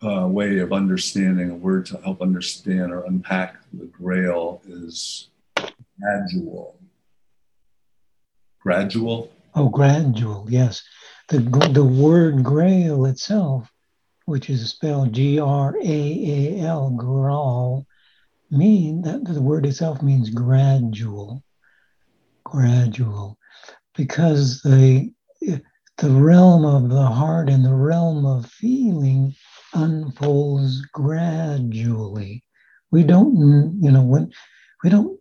uh, 0.01 0.29
way 0.29 0.59
of 0.61 0.73
understanding 0.73 1.51
a 1.51 1.55
word 1.57 1.87
to 1.87 1.97
help 1.99 2.23
understand 2.23 2.93
or 2.93 3.05
unpack 3.05 3.57
the 3.73 3.87
grail 3.87 4.63
is 4.65 5.29
gradual. 6.01 6.77
Gradual? 8.61 9.33
Oh, 9.55 9.69
gradual, 9.69 10.47
yes. 10.49 10.83
The, 11.29 11.39
the 11.73 11.85
word 11.85 12.43
grail 12.43 13.07
itself, 13.07 13.71
which 14.25 14.49
is 14.49 14.69
spelled 14.71 15.13
G 15.13 15.39
R 15.39 15.77
A 15.77 16.59
A 16.59 16.61
L, 16.61 16.91
graal, 16.91 17.87
mean 18.51 19.03
that 19.03 19.25
the 19.25 19.43
word 19.43 19.67
itself 19.67 20.03
means 20.03 20.31
gradual. 20.31 21.43
Gradual. 22.45 23.39
Because 23.95 24.63
the 24.63 25.13
the 25.99 26.11
realm 26.11 26.65
of 26.65 26.89
the 26.89 27.07
heart 27.07 27.49
and 27.49 27.65
the 27.65 27.75
realm 27.75 28.25
of 28.25 28.47
feeling 28.47 29.35
unfolds 29.75 30.81
gradually. 30.93 32.43
We 32.91 33.05
don't, 33.05 33.79
you 33.81 33.91
know, 33.91 34.03
when 34.03 34.33
we 34.83 34.91
don't, 34.91 35.19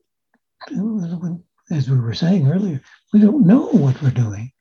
when, 0.71 1.43
as 1.71 1.89
we 1.89 1.99
were 1.99 2.13
saying 2.13 2.51
earlier, 2.51 2.81
we 3.13 3.19
don't 3.19 3.45
know 3.45 3.67
what 3.67 4.01
we're 4.01 4.11
doing, 4.11 4.51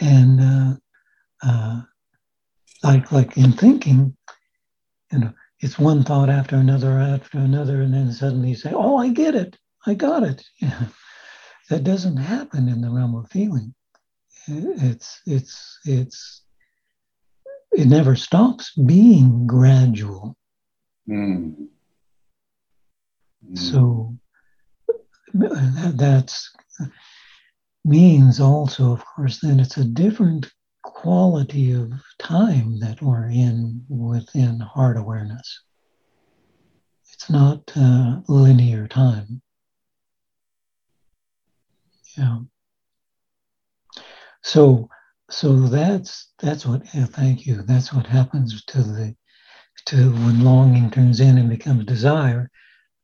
and 0.00 0.40
uh, 0.40 0.74
uh, 1.42 1.80
like 2.82 3.12
like 3.12 3.36
in 3.36 3.52
thinking, 3.52 4.16
you 5.12 5.18
know, 5.18 5.32
it's 5.60 5.78
one 5.78 6.02
thought 6.04 6.28
after 6.28 6.56
another 6.56 6.98
after 7.00 7.38
another, 7.38 7.80
and 7.80 7.94
then 7.94 8.12
suddenly 8.12 8.50
you 8.50 8.56
say, 8.56 8.72
"Oh, 8.74 8.96
I 8.96 9.08
get 9.08 9.34
it, 9.34 9.56
I 9.86 9.94
got 9.94 10.22
it." 10.22 10.44
Yeah. 10.60 10.86
That 11.68 11.82
doesn't 11.82 12.18
happen 12.18 12.68
in 12.68 12.80
the 12.80 12.90
realm 12.90 13.16
of 13.16 13.28
feeling. 13.28 13.74
It's 14.46 15.20
it's 15.26 15.80
it's 15.84 16.42
it 17.72 17.88
never 17.88 18.14
stops 18.14 18.72
being 18.74 19.48
gradual. 19.48 20.36
Mm. 21.08 21.66
Mm. 23.44 23.58
So 23.58 24.16
that's 25.94 26.50
means 27.84 28.40
also, 28.40 28.92
of 28.92 29.04
course, 29.04 29.40
then 29.40 29.60
it's 29.60 29.76
a 29.76 29.84
different 29.84 30.52
quality 30.82 31.72
of 31.72 31.92
time 32.18 32.78
that 32.80 33.00
we're 33.00 33.28
in 33.28 33.84
within 33.88 34.60
heart 34.60 34.96
awareness. 34.96 35.62
It's 37.12 37.30
not 37.30 37.70
uh, 37.76 38.20
linear 38.28 38.88
time. 38.88 39.40
Yeah. 42.16 42.38
So 44.42 44.88
so 45.28 45.66
that's 45.66 46.32
that's 46.38 46.64
what 46.64 46.82
yeah, 46.94 47.06
thank 47.06 47.46
you 47.46 47.62
that's 47.62 47.92
what 47.92 48.06
happens 48.06 48.64
to 48.66 48.78
the 48.82 49.16
to 49.86 50.12
when 50.12 50.44
longing 50.44 50.90
turns 50.90 51.20
in 51.20 51.36
and 51.38 51.48
becomes 51.48 51.84
desire 51.84 52.50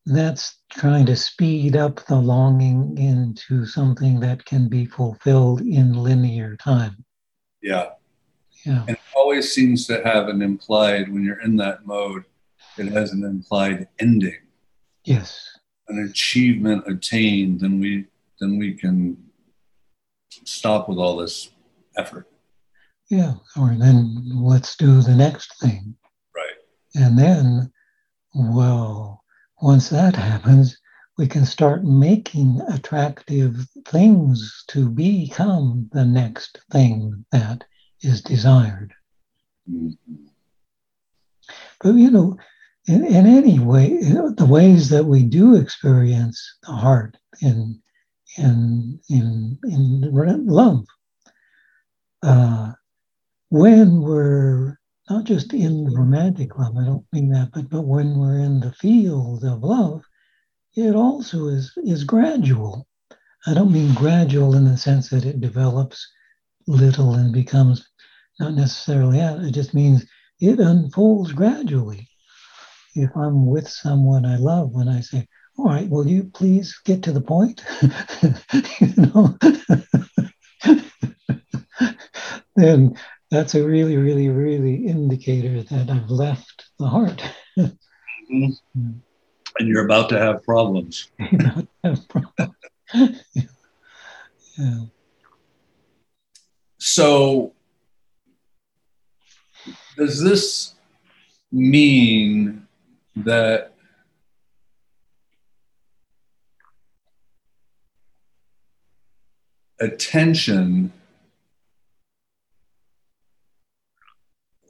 that's 0.05 0.57
trying 0.71 1.05
to 1.05 1.15
speed 1.15 1.75
up 1.75 2.05
the 2.07 2.15
longing 2.15 2.97
into 2.97 3.65
something 3.65 4.19
that 4.19 4.43
can 4.45 4.67
be 4.67 4.85
fulfilled 4.85 5.61
in 5.61 5.93
linear 5.93 6.55
time 6.57 7.03
Yeah. 7.61 7.89
Yeah. 8.65 8.81
And 8.87 8.91
it 8.91 8.99
always 9.15 9.51
seems 9.53 9.87
to 9.87 10.01
have 10.03 10.29
an 10.29 10.41
implied, 10.41 11.11
when 11.11 11.23
you're 11.25 11.41
in 11.41 11.57
that 11.57 11.85
mode, 11.85 12.23
it 12.77 12.87
has 12.87 13.11
an 13.11 13.23
implied 13.23 13.87
ending, 13.99 14.39
Yes. 15.05 15.49
an 15.89 15.99
achievement 16.09 16.85
attained, 16.87 17.59
then 17.59 17.79
we 17.79 18.05
then 18.39 18.57
we 18.57 18.73
can 18.73 19.17
stop 20.45 20.89
with 20.89 20.97
all 20.97 21.17
this 21.17 21.49
effort. 21.97 22.27
Yeah. 23.09 23.33
Or 23.57 23.75
then 23.77 24.21
let's 24.33 24.75
do 24.75 25.01
the 25.01 25.15
next 25.15 25.59
thing. 25.59 25.95
Right. 26.35 26.57
And 26.95 27.17
then, 27.17 27.71
well, 28.33 29.22
once 29.63 29.87
that 29.87 30.13
happens, 30.13 30.77
we 31.17 31.25
can 31.25 31.45
start 31.45 31.85
making 31.85 32.59
attractive 32.67 33.65
things 33.87 34.65
to 34.67 34.89
become 34.89 35.89
the 35.93 36.03
next 36.03 36.59
thing 36.69 37.25
that 37.31 37.63
is 38.01 38.21
desired. 38.21 38.93
Mhm. 39.69 39.95
But 41.79 41.95
you 41.95 42.11
know, 42.11 42.37
in, 42.87 43.05
in 43.05 43.25
any 43.25 43.59
way, 43.59 44.01
the 44.01 44.45
ways 44.45 44.89
that 44.89 45.05
we 45.05 45.23
do 45.23 45.55
experience 45.55 46.37
the 46.63 46.73
heart 46.73 47.15
in 47.41 47.81
in 48.37 48.99
in 49.09 49.57
in 49.63 50.45
love, 50.45 50.85
uh, 52.21 52.73
when 53.47 54.01
we're 54.01 54.77
not 55.09 55.25
just 55.25 55.53
in 55.53 55.93
romantic 55.93 56.57
love, 56.57 56.77
I 56.77 56.85
don't 56.85 57.05
mean 57.11 57.29
that, 57.29 57.51
but 57.53 57.69
but 57.69 57.81
when 57.81 58.17
we're 58.17 58.39
in 58.39 58.59
the 58.59 58.71
field 58.71 59.43
of 59.43 59.63
love, 59.63 60.03
it 60.75 60.95
also 60.95 61.47
is 61.47 61.73
is 61.83 62.03
gradual. 62.03 62.87
I 63.45 63.53
don't 63.53 63.73
mean 63.73 63.93
gradual 63.93 64.55
in 64.55 64.65
the 64.65 64.77
sense 64.77 65.09
that 65.09 65.25
it 65.25 65.41
develops 65.41 66.07
little 66.67 67.15
and 67.15 67.33
becomes 67.33 67.85
not 68.39 68.53
necessarily 68.53 69.17
that. 69.17 69.39
It 69.43 69.51
just 69.51 69.73
means 69.73 70.05
it 70.39 70.59
unfolds 70.59 71.33
gradually. 71.33 72.07
If 72.95 73.09
I'm 73.15 73.47
with 73.47 73.67
someone 73.67 74.25
I 74.25 74.37
love, 74.37 74.71
when 74.71 74.87
I 74.87 75.01
say, 75.01 75.27
"All 75.57 75.65
right, 75.65 75.89
will 75.89 76.07
you 76.07 76.25
please 76.25 76.79
get 76.85 77.03
to 77.03 77.11
the 77.11 77.21
point?" 77.21 77.63
you 78.79 78.93
know, 78.97 79.37
then 82.55 82.95
that's 83.33 83.55
a 83.55 83.65
really, 83.65 83.97
really, 83.97 84.29
really 84.29 84.85
indicator 84.85 85.63
that 85.63 85.89
I've 85.89 86.11
left 86.11 86.65
the 86.77 86.87
heart. 86.87 87.23
Mhm. 88.31 88.53
And 89.59 89.67
you're 89.67 89.85
about 89.85 90.09
to 90.09 90.19
have 90.19 90.43
problems. 90.43 91.09
You 91.19 91.67
have 91.83 92.07
problems. 92.07 92.55
yeah. 94.57 94.85
So, 96.77 97.53
does 99.97 100.21
this 100.21 100.75
mean 101.51 102.67
that 103.15 103.73
attention, 109.79 110.93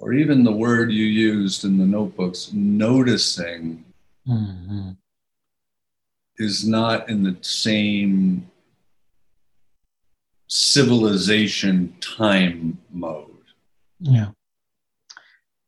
or 0.04 0.12
even 0.12 0.44
the 0.44 0.52
word 0.52 0.92
you 0.92 1.06
used 1.06 1.64
in 1.64 1.78
the 1.78 1.86
notebooks, 1.86 2.52
noticing, 2.52 3.86
Mhm. 4.28 4.98
is 6.38 6.68
not 6.68 7.10
in 7.10 7.24
the 7.24 7.38
same 7.42 8.52
civilization 10.48 11.96
time 12.02 12.78
mode? 12.92 13.46
Yeah. 14.00 14.32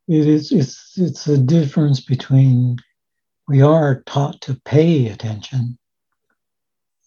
It 0.09 0.27
is 0.27 0.51
it's 0.51 0.97
it's 0.97 1.23
the 1.23 1.37
difference 1.37 2.01
between 2.01 2.77
we 3.47 3.61
are 3.61 4.01
taught 4.01 4.41
to 4.41 4.59
pay 4.65 5.07
attention. 5.07 5.77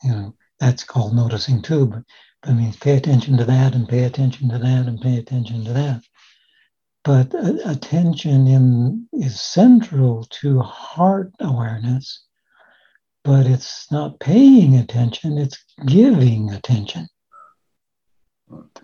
You 0.03 0.11
know, 0.13 0.37
that's 0.59 0.83
called 0.83 1.15
noticing 1.15 1.61
too, 1.61 1.85
but 1.87 2.05
that 2.45 2.55
means 2.55 2.77
pay 2.77 2.97
attention 2.97 3.37
to 3.37 3.45
that 3.45 3.75
and 3.75 3.87
pay 3.87 4.05
attention 4.05 4.49
to 4.49 4.59
that 4.59 4.87
and 4.87 4.99
pay 4.99 5.19
attention 5.19 5.63
to 5.67 5.75
that. 5.75 6.03
But 7.09 7.35
attention 7.65 8.47
in 8.47 9.09
is 9.15 9.41
central 9.41 10.25
to 10.43 10.61
heart 10.61 11.33
awareness, 11.41 12.27
but 13.25 13.47
it's 13.47 13.91
not 13.91 14.21
paying 14.21 14.77
attention, 14.77 15.39
it's 15.39 15.57
giving 15.87 16.51
attention. 16.51 17.09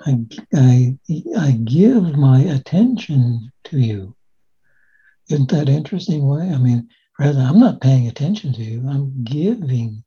I, 0.06 0.24
I, 0.54 0.98
I 1.36 1.50
give 1.66 2.16
my 2.16 2.40
attention 2.40 3.52
to 3.64 3.78
you. 3.78 4.16
Isn't 5.28 5.50
that 5.50 5.68
interesting 5.68 6.26
way? 6.26 6.48
I 6.48 6.56
mean, 6.56 6.88
rather, 7.18 7.40
I'm 7.40 7.60
not 7.60 7.82
paying 7.82 8.08
attention 8.08 8.54
to 8.54 8.62
you. 8.64 8.88
I'm 8.88 9.22
giving. 9.22 10.02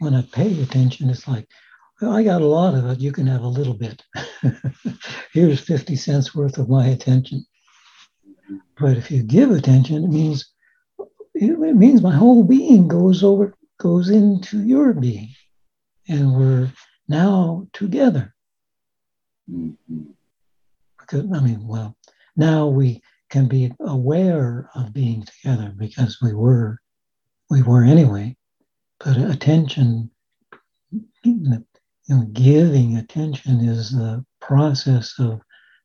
When 0.00 0.14
I 0.14 0.22
pay 0.22 0.60
attention, 0.60 1.10
it's 1.10 1.28
like, 1.28 1.46
I 2.02 2.24
got 2.24 2.42
a 2.42 2.46
lot 2.46 2.74
of 2.74 2.86
it. 2.86 2.98
You 2.98 3.12
can 3.12 3.28
have 3.28 3.42
a 3.42 3.46
little 3.46 3.74
bit. 3.74 4.02
Here's 5.32 5.60
50 5.60 5.94
cents 5.94 6.34
worth 6.34 6.58
of 6.58 6.68
my 6.68 6.88
attention. 6.88 7.46
But 8.82 8.96
if 8.96 9.12
you 9.12 9.22
give 9.22 9.52
attention, 9.52 10.02
it 10.02 10.08
means 10.08 10.50
it 11.34 11.76
means 11.76 12.02
my 12.02 12.14
whole 12.14 12.42
being 12.42 12.88
goes 12.88 13.22
over 13.22 13.54
goes 13.78 14.10
into 14.10 14.62
your 14.64 14.92
being. 14.92 15.30
And 16.08 16.34
we're 16.34 16.72
now 17.08 17.68
together 17.72 18.34
because 19.46 21.30
I 21.32 21.40
mean, 21.40 21.66
well, 21.66 21.96
now 22.36 22.66
we 22.66 23.02
can 23.30 23.46
be 23.46 23.72
aware 23.80 24.68
of 24.74 24.92
being 24.92 25.22
together 25.22 25.72
because 25.76 26.18
we 26.20 26.34
were, 26.34 26.80
we 27.50 27.62
were 27.62 27.84
anyway. 27.84 28.36
But 28.98 29.16
attention, 29.16 30.10
you 31.22 31.64
know, 32.08 32.22
giving 32.32 32.96
attention 32.96 33.60
is 33.60 33.92
the 33.92 34.24
process 34.40 35.14
of 35.18 35.40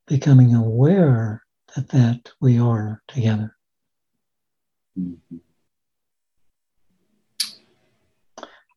becoming 0.08 0.56
aware 0.56 1.44
that 1.78 1.90
that 1.90 2.32
we 2.42 2.60
are 2.60 3.04
together. 3.08 3.56
Mhm. 4.98 5.20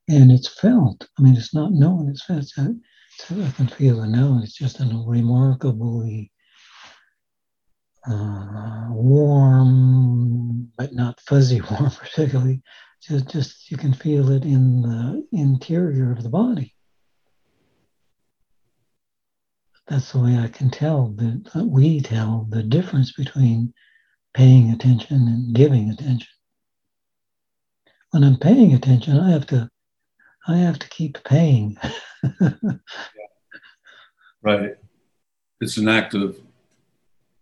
And 0.08 0.30
it's 0.32 0.48
felt. 0.60 1.08
I 1.18 1.22
mean, 1.22 1.36
it's 1.36 1.54
not 1.54 1.72
known. 1.72 2.08
It's 2.10 2.24
felt. 2.24 2.40
It's, 2.40 2.58
it's, 2.58 3.30
I 3.30 3.50
can 3.52 3.68
feel 3.68 4.02
it 4.02 4.08
now. 4.08 4.40
It's 4.42 4.54
just 4.54 4.80
a 4.80 5.04
remarkably 5.06 6.30
uh, 8.06 8.88
warm, 8.90 10.70
but 10.76 10.92
not 10.92 11.20
fuzzy 11.20 11.60
warm 11.70 11.90
particularly. 11.90 12.62
Just, 13.02 13.28
just 13.28 13.70
you 13.70 13.78
can 13.78 13.94
feel 13.94 14.30
it 14.30 14.44
in 14.44 14.82
the 14.82 15.26
interior 15.32 16.12
of 16.12 16.22
the 16.22 16.28
body. 16.28 16.74
That's 19.90 20.12
the 20.12 20.20
way 20.20 20.38
I 20.38 20.46
can 20.46 20.70
tell 20.70 21.08
that 21.08 21.50
that 21.52 21.64
we 21.66 22.00
tell 22.00 22.46
the 22.48 22.62
difference 22.62 23.12
between 23.12 23.74
paying 24.32 24.70
attention 24.70 25.26
and 25.28 25.54
giving 25.54 25.90
attention. 25.90 26.28
When 28.12 28.22
I'm 28.22 28.38
paying 28.38 28.72
attention, 28.72 29.18
I 29.18 29.30
have 29.32 29.46
to, 29.48 29.68
I 30.46 30.56
have 30.58 30.78
to 30.78 30.88
keep 30.88 31.22
paying. 31.24 31.76
Right. 34.42 34.70
It's 35.60 35.76
an 35.76 35.88
act 35.88 36.14
of 36.14 36.38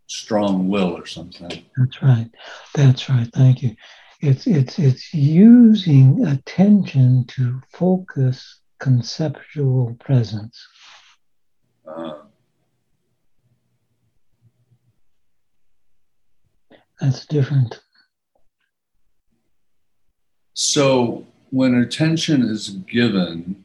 strong 0.09 0.69
will 0.69 0.97
or 0.97 1.07
something. 1.07 1.65
That's 1.77 2.03
right. 2.03 2.29
That's 2.75 3.09
right. 3.09 3.29
Thank 3.33 3.63
you. 3.63 3.77
It's 4.21 4.49
it's 4.49 4.81
it's 4.81 5.15
using 5.15 6.27
attention 6.27 7.25
to 7.29 7.61
focus 7.73 8.61
conceptual 8.81 9.95
presence. 10.01 10.61
Uh, 11.87 12.23
That's 17.01 17.27
different. 17.27 17.81
so, 20.55 21.25
when 21.51 21.75
attention 21.75 22.43
is 22.43 22.71
given, 22.91 23.65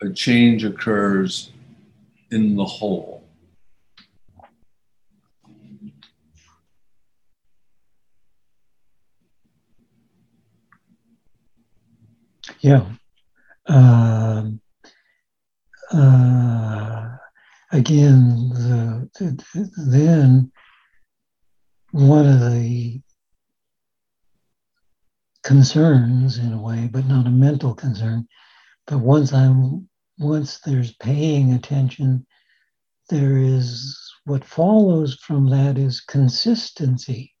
a 0.00 0.10
change 0.10 0.64
occurs 0.64 1.50
in 2.30 2.54
the 2.56 2.64
whole. 2.64 3.24
Yeah. 12.60 12.86
Um, 13.66 14.60
uh, 15.92 17.16
again, 17.72 18.48
the, 18.50 19.10
the, 19.18 19.70
then 19.90 20.52
one 21.90 22.26
of 22.26 22.40
the 22.40 23.00
concerns, 25.42 26.38
in 26.38 26.52
a 26.52 26.60
way, 26.60 26.88
but 26.92 27.06
not 27.06 27.26
a 27.26 27.30
mental 27.30 27.74
concern, 27.74 28.26
but 28.86 28.98
once 28.98 29.32
I'm 29.32 29.88
once 30.18 30.58
there's 30.60 30.94
paying 30.96 31.52
attention 31.52 32.26
there 33.08 33.38
is 33.38 33.96
what 34.24 34.44
follows 34.44 35.14
from 35.22 35.48
that 35.48 35.78
is 35.78 36.00
consistency, 36.00 37.34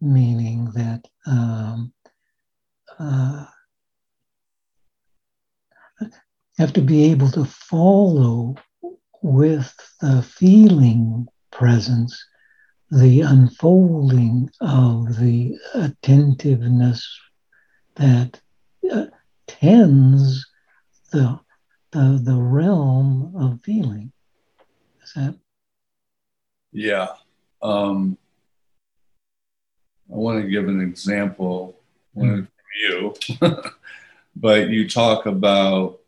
meaning 0.00 0.70
that 0.74 1.06
um, 1.26 1.92
uh, 2.98 3.44
have 6.58 6.72
to 6.72 6.80
be 6.80 7.04
able 7.04 7.30
to 7.30 7.44
follow 7.44 8.56
with 9.22 9.72
the 10.00 10.22
feeling 10.22 11.26
presence 11.52 12.24
the 12.92 13.22
unfolding 13.22 14.50
of 14.60 15.16
the 15.18 15.56
attentiveness 15.72 17.18
that 17.94 18.38
uh, 18.92 19.06
tends 19.46 20.46
the, 21.10 21.40
the 21.92 22.20
the 22.22 22.36
realm 22.36 23.32
of 23.34 23.62
feeling. 23.62 24.12
Is 25.02 25.14
that? 25.14 25.34
Yeah. 26.70 27.08
Um, 27.62 28.18
I 30.12 30.16
want 30.16 30.42
to 30.42 30.50
give 30.50 30.68
an 30.68 30.82
example 30.82 31.80
mm. 32.14 32.46
from 32.46 32.48
you, 32.78 33.14
but 34.36 34.68
you 34.68 34.86
talk 34.86 35.24
about 35.24 35.98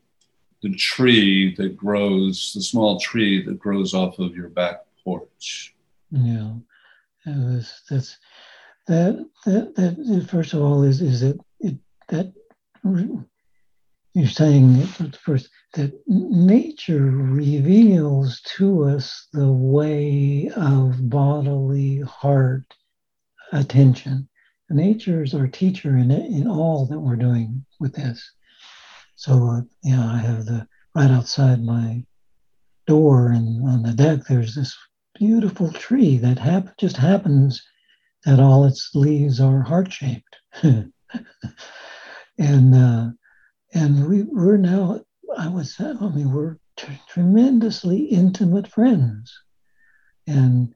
the 0.63 0.75
tree 0.75 1.55
that 1.55 1.79
grows, 1.79 2.53
the 2.53 2.61
small 2.61 3.01
tree 3.01 3.43
that 3.43 3.59
grows 3.59 3.95
off 3.95 4.19
of 4.19 4.37
your 4.37 4.49
back 4.49 4.85
porch. 5.03 5.75
Yeah 6.11 6.51
was, 7.27 7.83
that's 7.89 8.17
that, 8.87 9.27
that 9.47 9.75
that 9.77 10.27
first 10.31 10.53
of 10.53 10.61
all 10.63 10.83
is 10.83 11.01
is 11.01 11.21
that 11.21 11.39
it, 11.61 11.77
that 12.09 12.33
you're 14.15 14.29
saying 14.29 14.83
first 15.23 15.49
that 15.73 15.93
nature 16.07 17.11
reveals 17.11 18.41
to 18.43 18.85
us 18.85 19.27
the 19.33 19.51
way 19.51 20.51
of 20.55 21.09
bodily 21.09 22.01
heart 22.01 22.65
attention. 23.53 24.29
Nature 24.71 25.23
is 25.23 25.35
our 25.35 25.47
teacher 25.47 25.97
in 25.97 26.11
in 26.11 26.47
all 26.49 26.87
that 26.87 26.99
we're 26.99 27.17
doing 27.17 27.65
with 27.81 27.95
this. 27.95 28.33
So 29.15 29.49
uh, 29.49 29.61
yeah, 29.83 30.05
I 30.05 30.19
have 30.19 30.47
the 30.47 30.67
right 30.95 31.11
outside 31.11 31.63
my 31.63 32.05
door 32.87 33.31
and 33.31 33.69
on 33.69 33.83
the 33.83 33.93
deck. 33.93 34.21
There's 34.29 34.55
this 34.55 34.77
beautiful 35.15 35.73
tree 35.73 36.19
that 36.19 36.39
hap- 36.39 36.77
just 36.79 36.97
happens 36.97 37.63
that 38.25 38.41
all 38.41 38.65
its 38.65 38.91
leaves 38.95 39.41
are 39.41 39.63
heart 39.63 39.93
shaped. 39.93 40.37
and 40.63 40.93
uh, 42.75 43.11
and 43.75 44.09
we, 44.09 44.23
we're 44.23 44.57
now, 44.57 45.01
I 45.37 45.49
was, 45.49 45.75
I 45.81 45.93
mean, 45.93 46.33
we're 46.33 46.59
t- 46.77 47.01
tremendously 47.09 48.05
intimate 48.05 48.69
friends. 48.69 49.37
And 50.29 50.75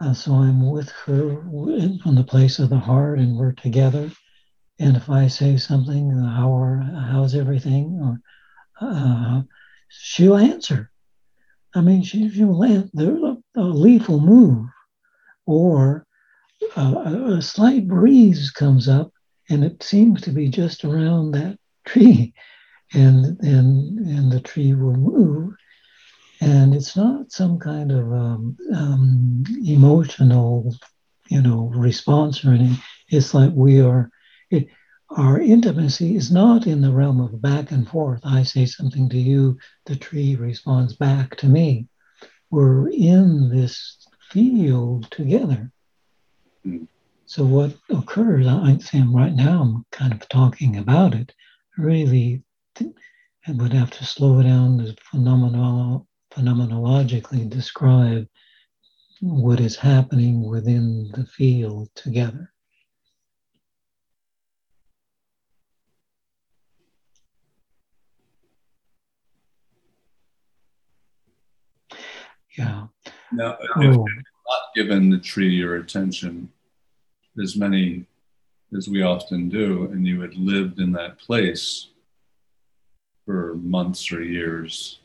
uh, 0.00 0.14
so 0.14 0.32
I'm 0.32 0.70
with 0.70 0.88
her 1.04 1.42
from 2.02 2.14
the 2.14 2.24
place 2.24 2.58
of 2.58 2.70
the 2.70 2.78
heart, 2.78 3.18
and 3.18 3.36
we're 3.36 3.52
together. 3.52 4.10
And 4.78 4.96
if 4.96 5.10
I 5.10 5.28
say 5.28 5.58
something, 5.58 6.10
how 6.10 6.56
are, 6.56 6.78
how's 6.78 7.34
everything, 7.34 8.00
or 8.02 8.20
uh, 8.80 9.42
she'll 9.88 10.38
answer. 10.38 10.90
I 11.74 11.82
mean, 11.82 12.02
she, 12.02 12.30
she'll 12.30 12.58
land, 12.58 12.90
a, 12.98 13.29
a 13.56 13.62
will 13.62 14.20
move, 14.20 14.66
or 15.46 16.06
a, 16.76 17.36
a 17.38 17.42
slight 17.42 17.88
breeze 17.88 18.50
comes 18.50 18.88
up, 18.88 19.12
and 19.48 19.64
it 19.64 19.82
seems 19.82 20.22
to 20.22 20.30
be 20.30 20.48
just 20.48 20.84
around 20.84 21.32
that 21.32 21.58
tree, 21.84 22.32
and 22.94 23.38
and 23.40 23.98
and 24.00 24.32
the 24.32 24.40
tree 24.40 24.74
will 24.74 24.94
move, 24.94 25.54
and 26.40 26.74
it's 26.74 26.96
not 26.96 27.32
some 27.32 27.58
kind 27.58 27.92
of 27.92 28.12
um, 28.12 28.56
um, 28.74 29.44
emotional, 29.64 30.74
you 31.28 31.42
know, 31.42 31.70
response 31.74 32.44
or 32.44 32.52
anything. 32.52 32.78
It's 33.08 33.34
like 33.34 33.52
we 33.54 33.80
are. 33.80 34.10
It, 34.50 34.68
our 35.10 35.40
intimacy 35.40 36.14
is 36.14 36.30
not 36.30 36.68
in 36.68 36.80
the 36.80 36.92
realm 36.92 37.20
of 37.20 37.42
back 37.42 37.72
and 37.72 37.88
forth. 37.88 38.20
I 38.24 38.44
say 38.44 38.64
something 38.64 39.08
to 39.08 39.18
you, 39.18 39.58
the 39.86 39.96
tree 39.96 40.36
responds 40.36 40.94
back 40.94 41.36
to 41.38 41.48
me. 41.48 41.88
We're 42.50 42.90
in 42.90 43.48
this 43.48 44.06
field 44.30 45.10
together. 45.10 45.72
Mm. 46.66 46.86
So 47.26 47.44
what 47.44 47.76
occurs, 47.88 48.46
I 48.46 48.76
think 48.76 49.14
right 49.14 49.32
now 49.32 49.62
I'm 49.62 49.86
kind 49.92 50.12
of 50.12 50.28
talking 50.28 50.76
about 50.76 51.14
it, 51.14 51.32
really 51.78 52.42
I 53.46 53.52
would 53.52 53.72
have 53.72 53.90
to 53.92 54.04
slow 54.04 54.42
down 54.42 54.78
to 54.78 54.96
phenomenologically 55.12 57.48
describe 57.48 58.26
what 59.20 59.60
is 59.60 59.76
happening 59.76 60.42
within 60.42 61.12
the 61.14 61.24
field 61.24 61.88
together. 61.94 62.52
Yeah. 72.60 72.86
Now, 73.32 73.56
if 73.60 73.96
oh. 73.96 74.04
not 74.04 74.74
given 74.74 75.08
the 75.08 75.18
tree 75.18 75.48
your 75.48 75.76
attention 75.76 76.50
as 77.42 77.56
many 77.56 78.04
as 78.76 78.88
we 78.88 79.02
often 79.02 79.48
do, 79.48 79.84
and 79.92 80.06
you 80.06 80.20
had 80.20 80.34
lived 80.34 80.78
in 80.78 80.92
that 80.92 81.18
place 81.18 81.88
for 83.24 83.54
months 83.54 84.12
or 84.12 84.22
years, 84.22 85.00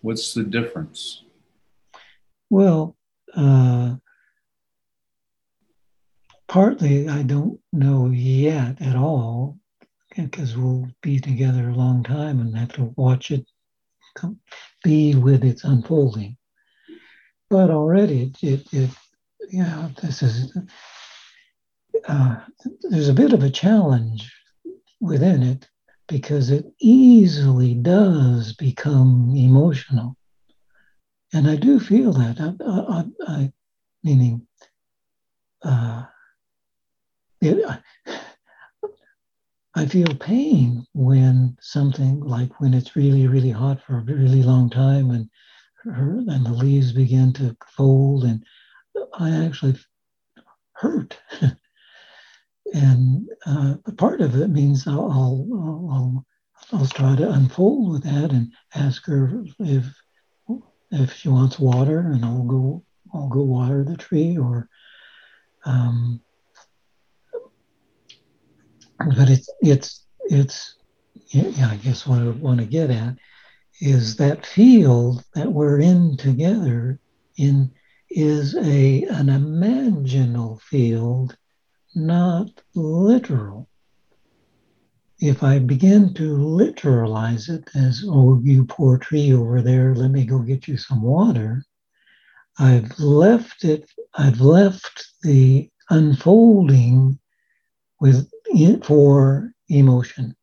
what's 0.00 0.32
the 0.32 0.44
difference? 0.44 1.22
Well, 2.48 2.96
uh, 3.36 3.96
partly 6.48 7.08
I 7.08 7.22
don't 7.22 7.60
know 7.72 8.06
yet 8.06 8.80
at 8.80 8.96
all 8.96 9.58
because 10.16 10.56
we'll 10.56 10.88
be 11.02 11.20
together 11.20 11.68
a 11.68 11.74
long 11.74 12.02
time 12.02 12.40
and 12.40 12.56
have 12.56 12.72
to 12.72 12.94
watch 12.96 13.30
it 13.30 13.46
be 14.82 15.14
with 15.14 15.44
its 15.44 15.64
unfolding. 15.64 16.36
But 17.50 17.70
already 17.70 18.32
it, 18.42 18.42
it, 18.42 18.72
it 18.72 18.90
you 19.50 19.62
know, 19.62 19.90
this 20.02 20.22
is, 20.22 20.56
uh, 22.06 22.36
there's 22.90 23.08
a 23.08 23.14
bit 23.14 23.32
of 23.32 23.42
a 23.42 23.50
challenge 23.50 24.32
within 25.00 25.42
it 25.42 25.68
because 26.06 26.50
it 26.50 26.66
easily 26.80 27.74
does 27.74 28.52
become 28.54 29.34
emotional. 29.36 30.16
And 31.32 31.48
I 31.48 31.56
do 31.56 31.78
feel 31.78 32.12
that. 32.14 32.40
I, 32.40 32.54
I, 32.66 33.34
I 33.40 33.52
meaning, 34.02 34.46
uh, 35.62 36.04
it, 37.40 37.80
I 39.78 39.86
feel 39.86 40.12
pain 40.16 40.84
when 40.92 41.56
something 41.60 42.18
like 42.18 42.60
when 42.60 42.74
it's 42.74 42.96
really, 42.96 43.28
really 43.28 43.52
hot 43.52 43.80
for 43.80 43.98
a 43.98 44.02
really 44.02 44.42
long 44.42 44.68
time 44.68 45.12
and 45.12 45.30
and 45.84 46.44
the 46.44 46.52
leaves 46.52 46.92
begin 46.92 47.32
to 47.34 47.56
fold 47.64 48.24
and 48.24 48.44
I 49.14 49.30
actually 49.44 49.76
hurt. 50.72 51.16
and 52.74 53.28
uh, 53.46 53.76
part 53.96 54.20
of 54.20 54.34
it 54.34 54.48
means 54.48 54.88
I'll, 54.88 55.12
I'll, 55.12 55.46
I'll, 55.92 56.26
I'll 56.72 56.86
try 56.86 57.14
to 57.14 57.30
unfold 57.30 57.92
with 57.92 58.02
that 58.02 58.32
and 58.32 58.52
ask 58.74 59.06
her 59.06 59.44
if 59.60 59.86
if 60.90 61.12
she 61.12 61.28
wants 61.28 61.60
water, 61.60 62.00
and 62.00 62.24
I'll 62.24 62.42
go 62.42 62.84
I'll 63.14 63.28
go 63.28 63.42
water 63.42 63.84
the 63.84 63.96
tree 63.96 64.36
or 64.36 64.68
um, 65.64 66.20
but 68.98 69.28
it's 69.30 69.48
it's 69.60 70.04
it's 70.24 70.76
yeah, 71.28 71.68
I 71.70 71.76
guess 71.76 72.06
what 72.06 72.20
I 72.20 72.28
want 72.28 72.60
to 72.60 72.66
get 72.66 72.90
at 72.90 73.16
is 73.80 74.16
that 74.16 74.46
field 74.46 75.24
that 75.34 75.52
we're 75.52 75.80
in 75.80 76.16
together 76.16 76.98
in 77.36 77.70
is 78.10 78.56
a 78.56 79.04
an 79.04 79.26
imaginal 79.26 80.60
field, 80.62 81.36
not 81.94 82.48
literal. 82.74 83.68
If 85.20 85.42
I 85.42 85.58
begin 85.58 86.14
to 86.14 86.36
literalize 86.36 87.48
it 87.48 87.68
as, 87.74 88.04
oh, 88.06 88.40
you 88.42 88.64
poor 88.64 88.98
tree 88.98 89.32
over 89.32 89.60
there, 89.62 89.94
let 89.94 90.10
me 90.10 90.24
go 90.24 90.38
get 90.38 90.68
you 90.68 90.76
some 90.76 91.02
water, 91.02 91.64
I've 92.58 92.98
left 92.98 93.64
it, 93.64 93.90
I've 94.14 94.40
left 94.40 95.06
the 95.22 95.68
unfolding 95.90 97.18
with 98.00 98.30
for 98.84 99.52
emotion. 99.68 100.36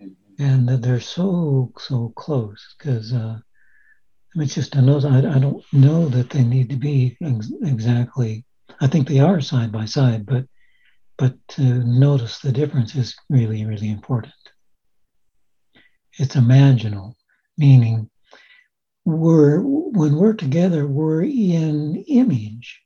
Mm-hmm. 0.00 0.42
And 0.42 0.68
that 0.68 0.82
they're 0.82 1.00
so, 1.00 1.72
so 1.78 2.12
close 2.16 2.74
because 2.78 3.12
uh, 3.12 3.38
it's 4.36 4.54
just 4.54 4.74
a 4.74 4.82
note. 4.82 5.04
I, 5.04 5.18
I 5.18 5.38
don't 5.38 5.64
know 5.72 6.08
that 6.08 6.30
they 6.30 6.42
need 6.42 6.70
to 6.70 6.76
be 6.76 7.16
ex- 7.22 7.52
exactly. 7.62 8.44
I 8.80 8.86
think 8.86 9.08
they 9.08 9.20
are 9.20 9.40
side 9.40 9.72
by 9.72 9.86
side, 9.86 10.26
but 10.26 10.44
but 11.18 11.34
to 11.48 11.62
notice 11.62 12.40
the 12.40 12.52
difference 12.52 12.94
is 12.94 13.16
really 13.30 13.64
really 13.64 13.90
important. 13.90 14.34
It's 16.18 16.36
imaginal, 16.36 17.14
meaning 17.56 18.10
we're 19.04 19.60
when 19.60 20.16
we're 20.16 20.34
together, 20.34 20.86
we're 20.86 21.22
in 21.22 22.04
image. 22.08 22.82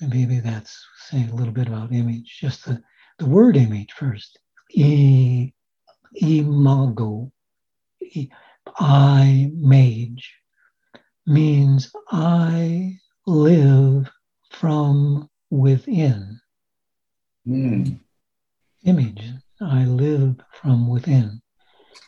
Maybe 0.00 0.40
that's 0.40 0.86
saying 1.08 1.30
a 1.30 1.34
little 1.34 1.52
bit 1.52 1.68
about 1.68 1.92
image, 1.92 2.38
just 2.40 2.64
the, 2.64 2.82
the 3.18 3.26
word 3.26 3.56
image 3.56 3.92
first. 3.92 4.38
E, 4.70 5.52
imago, 6.14 7.30
e, 8.00 8.28
I 8.78 9.50
mage 9.54 10.34
means 11.26 11.92
I 12.10 12.98
live 13.26 14.10
from 14.50 15.28
within. 15.50 16.40
Mm. 17.46 18.00
Image, 18.84 19.24
I 19.60 19.84
live 19.84 20.36
from 20.52 20.88
within. 20.88 21.42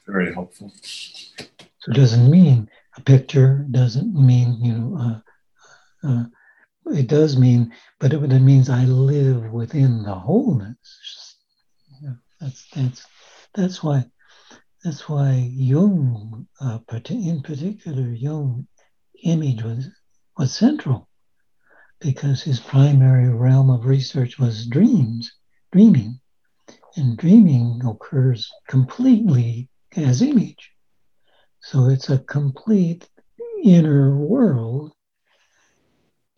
Very 0.06 0.32
helpful. 0.32 0.72
So 0.82 1.90
it 1.90 1.94
doesn't 1.94 2.30
mean 2.30 2.70
a 2.96 3.00
picture, 3.00 3.66
doesn't 3.70 4.14
mean, 4.14 4.58
you 4.62 4.72
know, 4.72 5.22
uh, 6.04 6.08
uh, 6.08 6.24
it 6.86 7.08
does 7.08 7.36
mean, 7.36 7.72
but 7.98 8.12
it, 8.12 8.22
it, 8.22 8.38
means 8.40 8.68
I 8.68 8.84
live 8.84 9.52
within 9.52 10.02
the 10.02 10.14
wholeness. 10.14 11.36
that's, 12.40 12.66
that's, 12.74 13.06
that's 13.54 13.82
why, 13.82 14.04
that's 14.84 15.08
why 15.08 15.48
Jung, 15.52 16.46
uh, 16.60 16.78
in 17.08 17.42
particular, 17.42 18.10
Jung 18.10 18.66
image 19.22 19.62
was, 19.62 19.88
was 20.36 20.52
central 20.52 21.08
because 22.00 22.42
his 22.42 22.58
primary 22.58 23.28
realm 23.28 23.70
of 23.70 23.86
research 23.86 24.38
was 24.38 24.66
dreams, 24.66 25.32
dreaming. 25.70 26.20
And 26.96 27.16
dreaming 27.16 27.80
occurs 27.86 28.50
completely 28.68 29.70
as 29.96 30.20
image. 30.20 30.72
So 31.60 31.88
it's 31.88 32.10
a 32.10 32.18
complete 32.18 33.08
inner 33.64 34.16
world. 34.16 34.92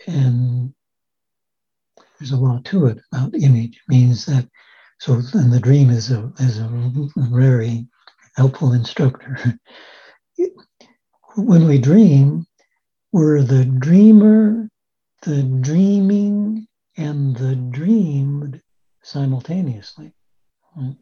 And 0.06 0.74
there's 2.18 2.32
a 2.32 2.36
lot 2.36 2.64
to 2.66 2.86
it 2.86 2.98
about 3.12 3.34
image. 3.34 3.76
It 3.76 3.92
means 3.92 4.26
that, 4.26 4.48
so, 5.00 5.20
and 5.34 5.52
the 5.52 5.60
dream 5.60 5.90
is 5.90 6.10
a, 6.10 6.32
is 6.38 6.58
a 6.58 6.68
very 7.16 7.86
helpful 8.36 8.72
instructor. 8.72 9.38
when 11.36 11.66
we 11.66 11.78
dream, 11.78 12.46
we're 13.12 13.42
the 13.42 13.64
dreamer, 13.64 14.68
the 15.22 15.42
dreaming, 15.42 16.66
and 16.96 17.36
the 17.36 17.56
dreamed 17.56 18.60
simultaneously. 19.02 20.12
I, 20.76 20.96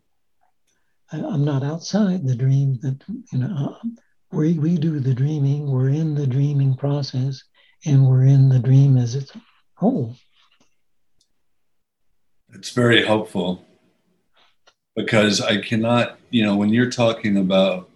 am 1.13 1.45
not 1.45 1.63
outside 1.63 2.27
the 2.27 2.37
dream 2.37 2.79
that, 2.83 3.03
you 3.33 3.39
know, 3.39 3.79
uh, 3.83 3.89
we, 4.31 4.59
we 4.59 4.77
do 4.77 4.99
the 5.01 5.15
dreaming, 5.15 5.71
we're 5.71 5.91
in 5.91 6.15
the 6.15 6.27
dreaming 6.27 6.75
process, 6.75 7.43
and 7.85 8.07
we're 8.07 8.25
in 8.25 8.49
the 8.49 8.59
dream 8.59 8.97
as 8.97 9.15
its 9.15 9.33
whole. 9.75 10.17
It's 12.55 12.71
very 12.71 13.05
helpful 13.05 13.65
because 14.95 15.41
I 15.41 15.61
cannot, 15.61 16.19
you 16.31 16.45
know, 16.45 16.57
when 16.57 16.69
you're 16.71 16.91
talking 16.91 17.37
about 17.39 17.89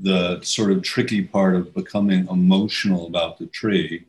the 0.00 0.40
sort 0.42 0.70
of 0.70 0.82
tricky 0.82 1.22
part 1.22 1.54
of 1.54 1.74
becoming 1.74 2.26
emotional 2.28 3.06
about 3.06 3.38
the 3.38 3.46
tree, 3.46 4.06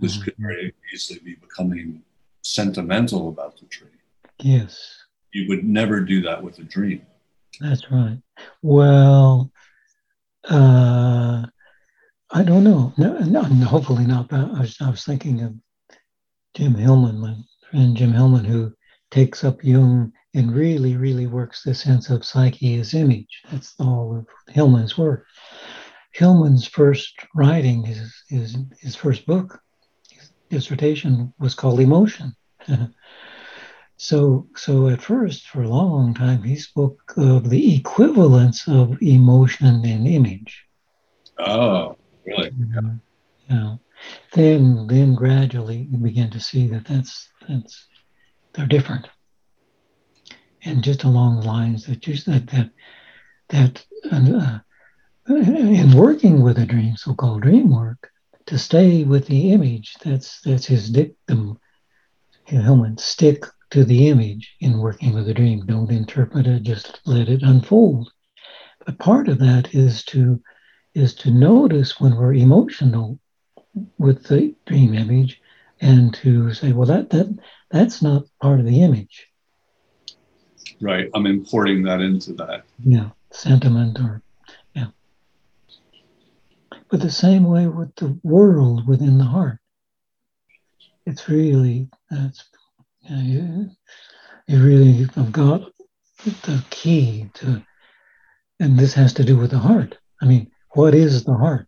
this 0.00 0.14
mm-hmm. 0.14 0.24
could 0.24 0.34
very 0.38 0.74
easily 0.92 1.20
be 1.20 1.34
becoming 1.34 2.02
sentimental 2.42 3.28
about 3.28 3.58
the 3.58 3.66
tree. 3.66 3.88
Yes. 4.40 4.98
You 5.32 5.48
would 5.48 5.64
never 5.64 6.00
do 6.00 6.22
that 6.22 6.42
with 6.42 6.58
a 6.58 6.64
dream. 6.64 7.06
That's 7.60 7.90
right. 7.90 8.18
Well, 8.62 9.50
uh, 10.44 11.46
I 12.34 12.42
don't 12.42 12.64
know. 12.64 12.94
No, 12.96 13.18
no, 13.18 13.42
hopefully 13.66 14.06
not. 14.06 14.32
I 14.32 14.60
was, 14.60 14.76
I 14.80 14.88
was 14.88 15.04
thinking 15.04 15.42
of 15.42 15.54
Jim 16.54 16.74
Hillman, 16.74 17.18
my 17.20 17.36
friend 17.70 17.94
Jim 17.94 18.12
Hillman, 18.12 18.44
who 18.44 18.72
takes 19.10 19.44
up 19.44 19.62
Jung 19.62 20.12
and 20.32 20.54
really, 20.54 20.96
really 20.96 21.26
works 21.26 21.62
the 21.62 21.74
sense 21.74 22.08
of 22.08 22.24
psyche 22.24 22.80
as 22.80 22.94
image. 22.94 23.42
That's 23.50 23.74
all 23.78 24.16
of 24.16 24.26
Hillman's 24.48 24.96
work. 24.96 25.26
Hillman's 26.12 26.66
first 26.66 27.12
writing, 27.34 27.84
his, 27.84 28.14
his, 28.30 28.56
his 28.80 28.96
first 28.96 29.26
book, 29.26 29.60
his 30.10 30.32
dissertation 30.48 31.34
was 31.38 31.54
called 31.54 31.80
Emotion. 31.80 32.34
So, 33.98 34.48
so 34.56 34.88
at 34.88 35.00
first, 35.00 35.46
for 35.46 35.62
a 35.62 35.68
long 35.68 36.12
time, 36.12 36.42
he 36.42 36.56
spoke 36.56 37.14
of 37.16 37.48
the 37.48 37.76
equivalence 37.76 38.66
of 38.66 39.00
emotion 39.00 39.84
and 39.84 40.08
image. 40.08 40.64
Oh, 41.38 41.96
really? 42.26 42.52
Yeah. 43.48 43.76
Then, 44.32 44.86
then 44.86 45.14
gradually, 45.14 45.88
you 45.90 45.98
begin 45.98 46.30
to 46.30 46.40
see 46.40 46.66
that 46.68 46.86
that's 46.86 47.28
that's 47.48 47.86
they're 48.52 48.66
different, 48.66 49.08
and 50.64 50.82
just 50.82 51.04
along 51.04 51.40
the 51.40 51.46
lines 51.46 51.86
that 51.86 52.06
you 52.06 52.16
said 52.16 52.48
that 52.48 52.70
that 53.48 53.84
uh, 54.10 54.58
in 55.28 55.92
working 55.96 56.42
with 56.42 56.58
a 56.58 56.66
dream, 56.66 56.96
so-called 56.96 57.42
dream 57.42 57.70
work, 57.70 58.10
to 58.46 58.58
stay 58.58 59.04
with 59.04 59.26
the 59.26 59.52
image. 59.52 59.94
That's 60.04 60.40
that's 60.40 60.66
his 60.66 60.90
dictum. 60.90 61.58
Hillman 62.44 62.98
stick 62.98 63.44
to 63.70 63.84
the 63.84 64.08
image 64.08 64.56
in 64.60 64.78
working 64.78 65.14
with 65.14 65.28
a 65.28 65.34
dream. 65.34 65.64
Don't 65.64 65.90
interpret 65.90 66.46
it, 66.46 66.64
just 66.64 67.00
let 67.06 67.28
it 67.28 67.42
unfold. 67.42 68.10
But 68.84 68.98
part 68.98 69.28
of 69.28 69.38
that 69.38 69.74
is 69.74 70.04
to 70.06 70.42
is 70.94 71.14
to 71.14 71.30
notice 71.30 72.00
when 72.00 72.16
we're 72.16 72.34
emotional 72.34 73.18
with 73.98 74.24
the 74.24 74.54
dream 74.66 74.94
image 74.94 75.40
and 75.80 76.14
to 76.14 76.52
say, 76.52 76.72
well, 76.72 76.86
that 76.86 77.10
that 77.10 77.38
that's 77.70 78.02
not 78.02 78.24
part 78.40 78.60
of 78.60 78.66
the 78.66 78.82
image. 78.82 79.28
Right. 80.80 81.08
I'm 81.14 81.26
importing 81.26 81.82
that 81.84 82.00
into 82.00 82.32
that. 82.34 82.64
Yeah. 82.78 83.10
Sentiment 83.30 83.98
or 83.98 84.22
yeah. 84.74 84.88
But 86.90 87.00
the 87.00 87.10
same 87.10 87.44
way 87.44 87.66
with 87.66 87.94
the 87.96 88.18
world 88.22 88.86
within 88.86 89.18
the 89.18 89.24
heart. 89.24 89.58
It's 91.06 91.28
really 91.28 91.88
that's 92.10 92.44
yeah, 93.02 93.22
you, 93.22 93.70
you 94.46 94.62
really 94.62 95.08
have 95.16 95.32
got 95.32 95.72
the 96.24 96.64
key 96.70 97.28
to, 97.34 97.62
and 98.60 98.78
this 98.78 98.94
has 98.94 99.12
to 99.14 99.24
do 99.24 99.36
with 99.36 99.50
the 99.50 99.58
heart. 99.58 99.98
I 100.20 100.26
mean, 100.26 100.51
what 100.74 100.94
is 100.94 101.24
the 101.24 101.34
heart? 101.34 101.66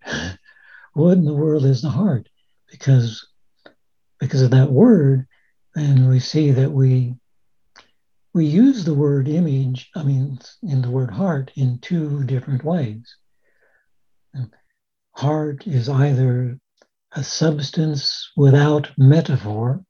what 0.94 1.18
in 1.18 1.24
the 1.24 1.34
world 1.34 1.64
is 1.64 1.82
the 1.82 1.90
heart? 1.90 2.28
Because 2.70 3.26
because 4.20 4.42
of 4.42 4.52
that 4.52 4.70
word, 4.70 5.26
and 5.74 6.08
we 6.08 6.20
see 6.20 6.52
that 6.52 6.70
we 6.70 7.14
we 8.32 8.46
use 8.46 8.84
the 8.84 8.94
word 8.94 9.28
image, 9.28 9.90
I 9.94 10.02
mean, 10.02 10.38
in 10.62 10.82
the 10.82 10.90
word 10.90 11.10
heart 11.10 11.52
in 11.54 11.78
two 11.78 12.24
different 12.24 12.64
ways. 12.64 13.16
Heart 15.12 15.66
is 15.68 15.88
either 15.88 16.58
a 17.12 17.22
substance 17.22 18.32
without 18.36 18.90
metaphor, 18.98 19.84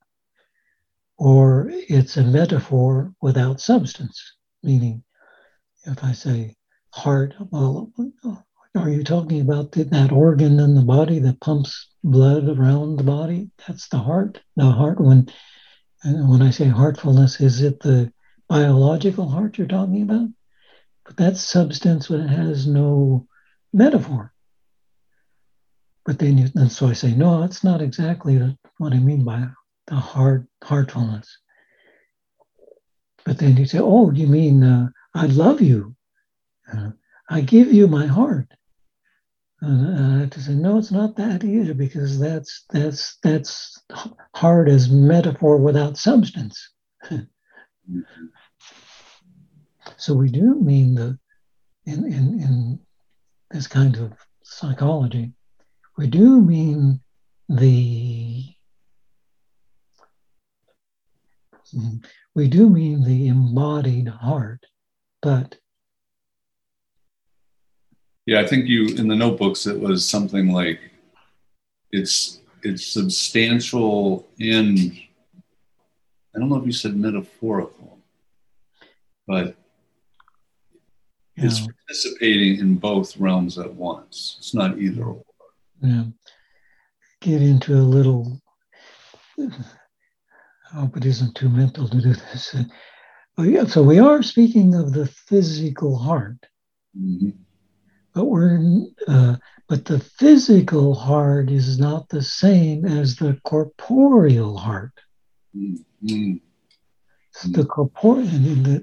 or 1.16 1.70
it's 1.70 2.18
a 2.18 2.22
metaphor 2.22 3.14
without 3.22 3.60
substance. 3.60 4.20
Meaning, 4.62 5.02
if 5.84 6.04
I 6.04 6.12
say 6.12 6.56
heart, 6.90 7.34
well, 7.50 7.90
are 8.74 8.90
you 8.90 9.04
talking 9.04 9.40
about 9.40 9.72
that 9.72 10.12
organ 10.12 10.58
in 10.58 10.74
the 10.74 10.82
body 10.82 11.20
that 11.20 11.40
pumps 11.40 11.88
blood 12.02 12.48
around 12.48 12.96
the 12.96 13.04
body? 13.04 13.50
That's 13.66 13.88
the 13.88 13.98
heart. 13.98 14.40
The 14.56 14.64
heart, 14.64 15.00
when 15.00 15.28
when 16.04 16.42
I 16.42 16.50
say 16.50 16.66
heartfulness, 16.66 17.40
is 17.40 17.62
it 17.62 17.80
the 17.80 18.12
biological 18.48 19.28
heart 19.28 19.58
you're 19.58 19.66
talking 19.66 20.02
about? 20.02 20.28
But 21.04 21.16
that's 21.16 21.40
substance 21.40 22.10
when 22.10 22.20
it 22.20 22.28
has 22.28 22.66
no 22.66 23.26
metaphor. 23.72 24.32
But 26.04 26.18
then, 26.18 26.36
you, 26.38 26.48
and 26.54 26.70
so 26.70 26.88
I 26.88 26.92
say, 26.92 27.14
no, 27.14 27.40
that's 27.40 27.64
not 27.64 27.80
exactly 27.80 28.56
what 28.78 28.92
I 28.92 28.98
mean 28.98 29.24
by 29.24 29.46
the 29.86 29.94
heart 29.94 30.46
heartfulness. 30.62 31.38
But 33.24 33.38
then 33.38 33.56
you 33.56 33.64
say, 33.64 33.78
"Oh, 33.78 34.10
you 34.10 34.26
mean 34.26 34.62
uh, 34.62 34.88
I 35.14 35.26
love 35.26 35.62
you? 35.62 35.96
Uh, 36.70 36.90
I 37.30 37.40
give 37.40 37.72
you 37.72 37.86
my 37.86 38.06
heart." 38.06 38.52
And 39.66 40.16
I 40.16 40.20
have 40.20 40.30
to 40.30 40.40
say, 40.40 40.54
"No, 40.54 40.76
it's 40.78 40.90
not 40.90 41.16
that 41.16 41.42
either, 41.42 41.72
because 41.72 42.18
that's 42.18 42.64
that's 42.70 43.16
that's 43.22 43.82
heart 44.34 44.68
as 44.68 44.90
metaphor 44.90 45.56
without 45.56 45.96
substance." 45.96 46.70
Mm-hmm. 47.04 48.00
so 49.96 50.14
we 50.14 50.30
do 50.30 50.54
mean 50.54 50.94
the 50.94 51.18
in, 51.86 52.04
in 52.04 52.40
in 52.40 52.80
this 53.50 53.66
kind 53.66 53.96
of 53.96 54.12
psychology, 54.42 55.32
we 55.96 56.06
do 56.08 56.40
mean 56.40 57.00
the 57.48 58.54
we 62.34 62.48
do 62.48 62.68
mean 62.68 63.04
the 63.04 63.28
embodied 63.28 64.08
heart, 64.08 64.66
but 65.22 65.56
Yeah, 68.26 68.40
I 68.40 68.46
think 68.46 68.66
you 68.66 68.86
in 68.96 69.08
the 69.08 69.16
notebooks 69.16 69.66
it 69.66 69.78
was 69.78 70.08
something 70.08 70.50
like 70.50 70.80
it's 71.90 72.40
it's 72.62 72.86
substantial 72.86 74.26
in 74.38 74.98
I 76.34 76.38
don't 76.38 76.48
know 76.48 76.56
if 76.56 76.66
you 76.66 76.72
said 76.72 76.96
metaphorical, 76.96 77.98
but 79.26 79.56
yeah. 81.36 81.44
it's 81.44 81.60
participating 81.60 82.58
in 82.58 82.76
both 82.76 83.16
realms 83.18 83.58
at 83.58 83.72
once. 83.72 84.36
It's 84.38 84.54
not 84.54 84.78
either 84.78 85.04
or. 85.04 85.22
Yeah. 85.82 86.04
Get 87.20 87.42
into 87.42 87.74
a 87.74 87.84
little 87.84 88.40
I 89.38 90.80
hope 90.80 90.96
it 90.96 91.04
isn't 91.04 91.34
too 91.34 91.48
mental 91.48 91.88
to 91.88 92.00
do 92.00 92.14
this. 92.14 92.56
Yeah, 93.36 93.64
so 93.64 93.82
we 93.82 93.98
are 93.98 94.22
speaking 94.22 94.74
of 94.74 94.92
the 94.92 95.06
physical 95.06 95.98
heart. 95.98 96.38
Mm-hmm. 96.98 97.30
But 98.14 98.26
we're 98.26 98.86
uh, 99.08 99.36
but 99.68 99.84
the 99.86 99.98
physical 99.98 100.94
heart 100.94 101.50
is 101.50 101.78
not 101.78 102.08
the 102.08 102.22
same 102.22 102.84
as 102.84 103.16
the 103.16 103.40
corporeal 103.44 104.56
heart. 104.56 104.92
Mm-hmm. 105.56 106.36
The 107.50 107.64
corporeal, 107.64 108.28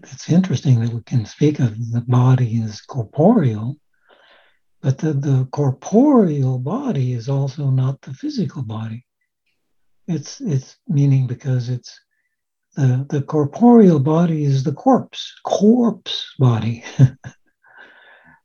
it's 0.04 0.30
interesting 0.30 0.82
that 0.82 0.94
we 0.94 1.02
can 1.04 1.26
speak 1.26 1.60
of 1.60 1.92
the 1.92 2.02
body 2.02 2.62
as 2.62 2.82
corporeal, 2.82 3.78
but 4.82 4.98
the, 4.98 5.14
the 5.14 5.48
corporeal 5.52 6.60
body 6.60 7.14
is 7.14 7.30
also 7.30 7.70
not 7.70 8.02
the 8.02 8.14
physical 8.14 8.64
body. 8.64 9.06
It's 10.08 10.42
it's 10.42 10.76
meaning 10.88 11.28
because 11.28 11.70
it's 11.70 11.98
the, 12.76 13.06
the 13.10 13.22
corporeal 13.22 14.00
body 14.00 14.44
is 14.44 14.64
the 14.64 14.74
corpse, 14.74 15.34
corpse 15.46 16.34
body. 16.38 16.84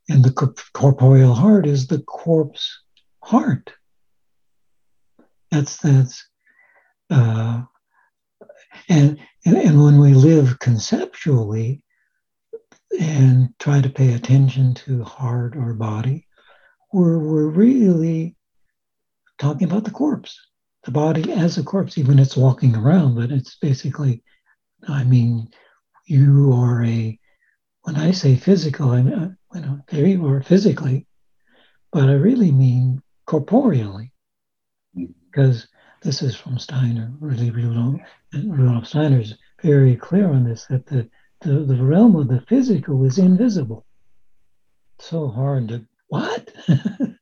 and 0.08 0.24
the 0.24 0.54
corporeal 0.72 1.34
heart 1.34 1.66
is 1.66 1.86
the 1.86 2.00
corpse 2.00 2.80
heart. 3.22 3.72
That's 5.50 5.76
that's 5.78 6.28
uh, 7.10 7.62
and, 8.88 9.18
and 9.44 9.56
and 9.56 9.82
when 9.82 10.00
we 10.00 10.14
live 10.14 10.58
conceptually 10.58 11.82
and 13.00 13.48
try 13.58 13.80
to 13.80 13.88
pay 13.88 14.14
attention 14.14 14.74
to 14.74 15.02
heart 15.04 15.56
or 15.56 15.74
body, 15.74 16.26
we're 16.92 17.18
we're 17.18 17.48
really 17.48 18.36
talking 19.38 19.68
about 19.68 19.84
the 19.84 19.90
corpse, 19.90 20.38
the 20.84 20.90
body 20.90 21.32
as 21.32 21.58
a 21.58 21.62
corpse, 21.62 21.98
even 21.98 22.18
it's 22.18 22.36
walking 22.36 22.74
around, 22.74 23.14
but 23.16 23.30
it's 23.30 23.56
basically, 23.56 24.22
I 24.88 25.04
mean, 25.04 25.48
you 26.06 26.52
are 26.52 26.84
a 26.84 27.18
when 27.86 27.94
I 27.94 28.10
say 28.10 28.34
physical, 28.34 28.90
I 28.90 29.00
mean, 29.00 29.14
uh, 29.14 29.30
you 29.54 29.60
know, 29.60 29.80
there 29.88 30.06
you 30.06 30.26
are 30.26 30.42
physically, 30.42 31.06
but 31.92 32.08
I 32.08 32.14
really 32.14 32.50
mean 32.50 33.00
corporeally, 33.26 34.12
mm-hmm. 34.98 35.12
because 35.30 35.68
this 36.02 36.20
is 36.20 36.34
from 36.34 36.58
Steiner. 36.58 37.12
Really, 37.20 37.52
Rudolf, 37.52 38.00
Rudolf 38.34 38.88
Steiner 38.88 39.20
is 39.20 39.34
very 39.62 39.94
clear 39.94 40.28
on 40.28 40.42
this 40.42 40.66
that 40.66 40.84
the, 40.86 41.08
the, 41.42 41.60
the 41.60 41.76
realm 41.76 42.16
of 42.16 42.26
the 42.26 42.40
physical 42.48 43.04
is 43.04 43.18
invisible. 43.18 43.86
So 44.98 45.28
hard 45.28 45.68
to 45.68 45.86
what? 46.08 46.52
the 46.66 47.16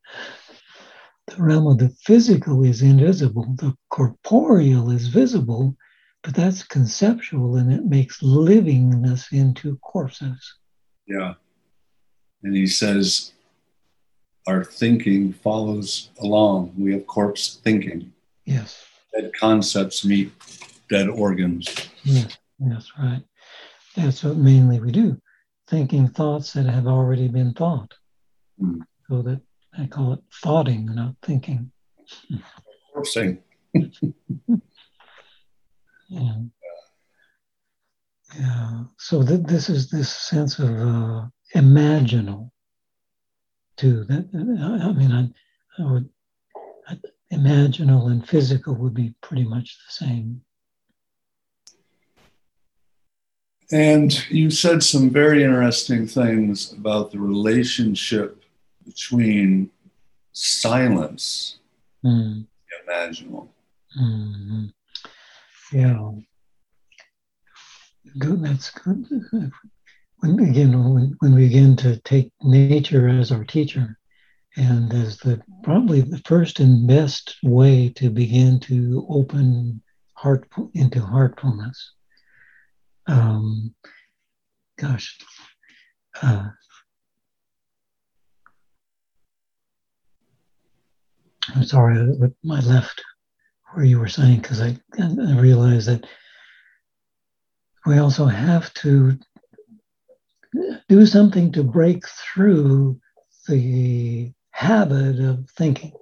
realm 1.36 1.66
of 1.66 1.76
the 1.76 1.90
physical 1.90 2.64
is 2.64 2.80
invisible. 2.80 3.54
The 3.58 3.76
corporeal 3.90 4.90
is 4.90 5.08
visible, 5.08 5.76
but 6.24 6.34
that's 6.34 6.62
conceptual 6.62 7.56
and 7.56 7.70
it 7.70 7.84
makes 7.84 8.22
livingness 8.22 9.30
into 9.30 9.76
corpses. 9.76 10.54
Yeah. 11.06 11.34
And 12.42 12.56
he 12.56 12.66
says, 12.66 13.32
our 14.46 14.64
thinking 14.64 15.34
follows 15.34 16.08
along. 16.20 16.72
We 16.78 16.94
have 16.94 17.06
corpse 17.06 17.60
thinking. 17.62 18.10
Yes. 18.46 18.84
Dead 19.14 19.32
concepts 19.38 20.04
meet 20.04 20.32
dead 20.88 21.08
organs. 21.08 21.68
Yes, 22.02 22.36
that's 22.58 22.90
right. 22.98 23.22
That's 23.94 24.24
what 24.24 24.36
mainly 24.36 24.80
we 24.80 24.92
do. 24.92 25.20
Thinking 25.68 26.08
thoughts 26.08 26.54
that 26.54 26.66
have 26.66 26.86
already 26.86 27.28
been 27.28 27.52
thought. 27.52 27.92
Mm. 28.60 28.80
So 29.08 29.22
that 29.22 29.40
I 29.78 29.86
call 29.86 30.14
it 30.14 30.20
thoughting, 30.42 30.86
not 30.86 31.14
thinking. 31.22 31.70
Corpsing. 32.94 33.38
Yeah. 36.14 36.36
Yeah. 38.38 38.84
So 38.98 39.22
th- 39.22 39.46
this 39.46 39.68
is 39.68 39.90
this 39.90 40.10
sense 40.10 40.58
of 40.58 40.70
uh, 40.70 41.26
imaginal, 41.54 42.50
too. 43.76 44.04
That 44.04 44.28
I 44.34 44.92
mean, 44.92 45.12
I, 45.12 45.82
I 45.82 45.92
would 45.92 46.08
I, 46.88 46.98
imaginal 47.32 48.10
and 48.10 48.26
physical 48.26 48.74
would 48.74 48.94
be 48.94 49.14
pretty 49.20 49.44
much 49.44 49.76
the 49.86 50.06
same. 50.06 50.40
And 53.72 54.30
you 54.30 54.50
said 54.50 54.82
some 54.82 55.10
very 55.10 55.42
interesting 55.42 56.06
things 56.06 56.72
about 56.72 57.10
the 57.10 57.18
relationship 57.18 58.44
between 58.84 59.70
silence 60.32 61.58
mm. 62.04 62.46
and 62.46 62.46
imaginal. 62.88 63.48
Mm-hmm. 63.98 64.66
Yeah. 65.74 66.10
Good. 68.16 68.44
That's 68.44 68.70
good. 68.70 69.50
When 70.18 70.38
again, 70.38 70.94
when, 70.94 71.16
when 71.18 71.34
we 71.34 71.48
begin 71.48 71.74
to 71.78 71.98
take 72.02 72.30
nature 72.40 73.08
as 73.08 73.32
our 73.32 73.44
teacher, 73.44 73.98
and 74.56 74.92
as 74.94 75.18
the 75.18 75.42
probably 75.64 76.00
the 76.00 76.22
first 76.26 76.60
and 76.60 76.86
best 76.86 77.34
way 77.42 77.88
to 77.96 78.08
begin 78.08 78.60
to 78.60 79.04
open 79.10 79.82
heart 80.12 80.48
into 80.74 81.00
heartfulness. 81.00 81.90
Um, 83.08 83.74
gosh, 84.78 85.18
uh, 86.22 86.50
I'm 91.52 91.64
sorry 91.64 92.16
with 92.16 92.34
my 92.44 92.60
left 92.60 93.02
where 93.74 93.84
you 93.84 93.98
were 93.98 94.08
saying 94.08 94.40
because 94.40 94.60
I, 94.60 94.76
I 94.98 95.38
realized 95.38 95.88
that 95.88 96.06
we 97.86 97.98
also 97.98 98.26
have 98.26 98.72
to 98.74 99.18
do 100.88 101.06
something 101.06 101.52
to 101.52 101.62
break 101.64 102.06
through 102.08 103.00
the 103.48 104.32
habit 104.50 105.20
of 105.20 105.50
thinking. 105.50 105.92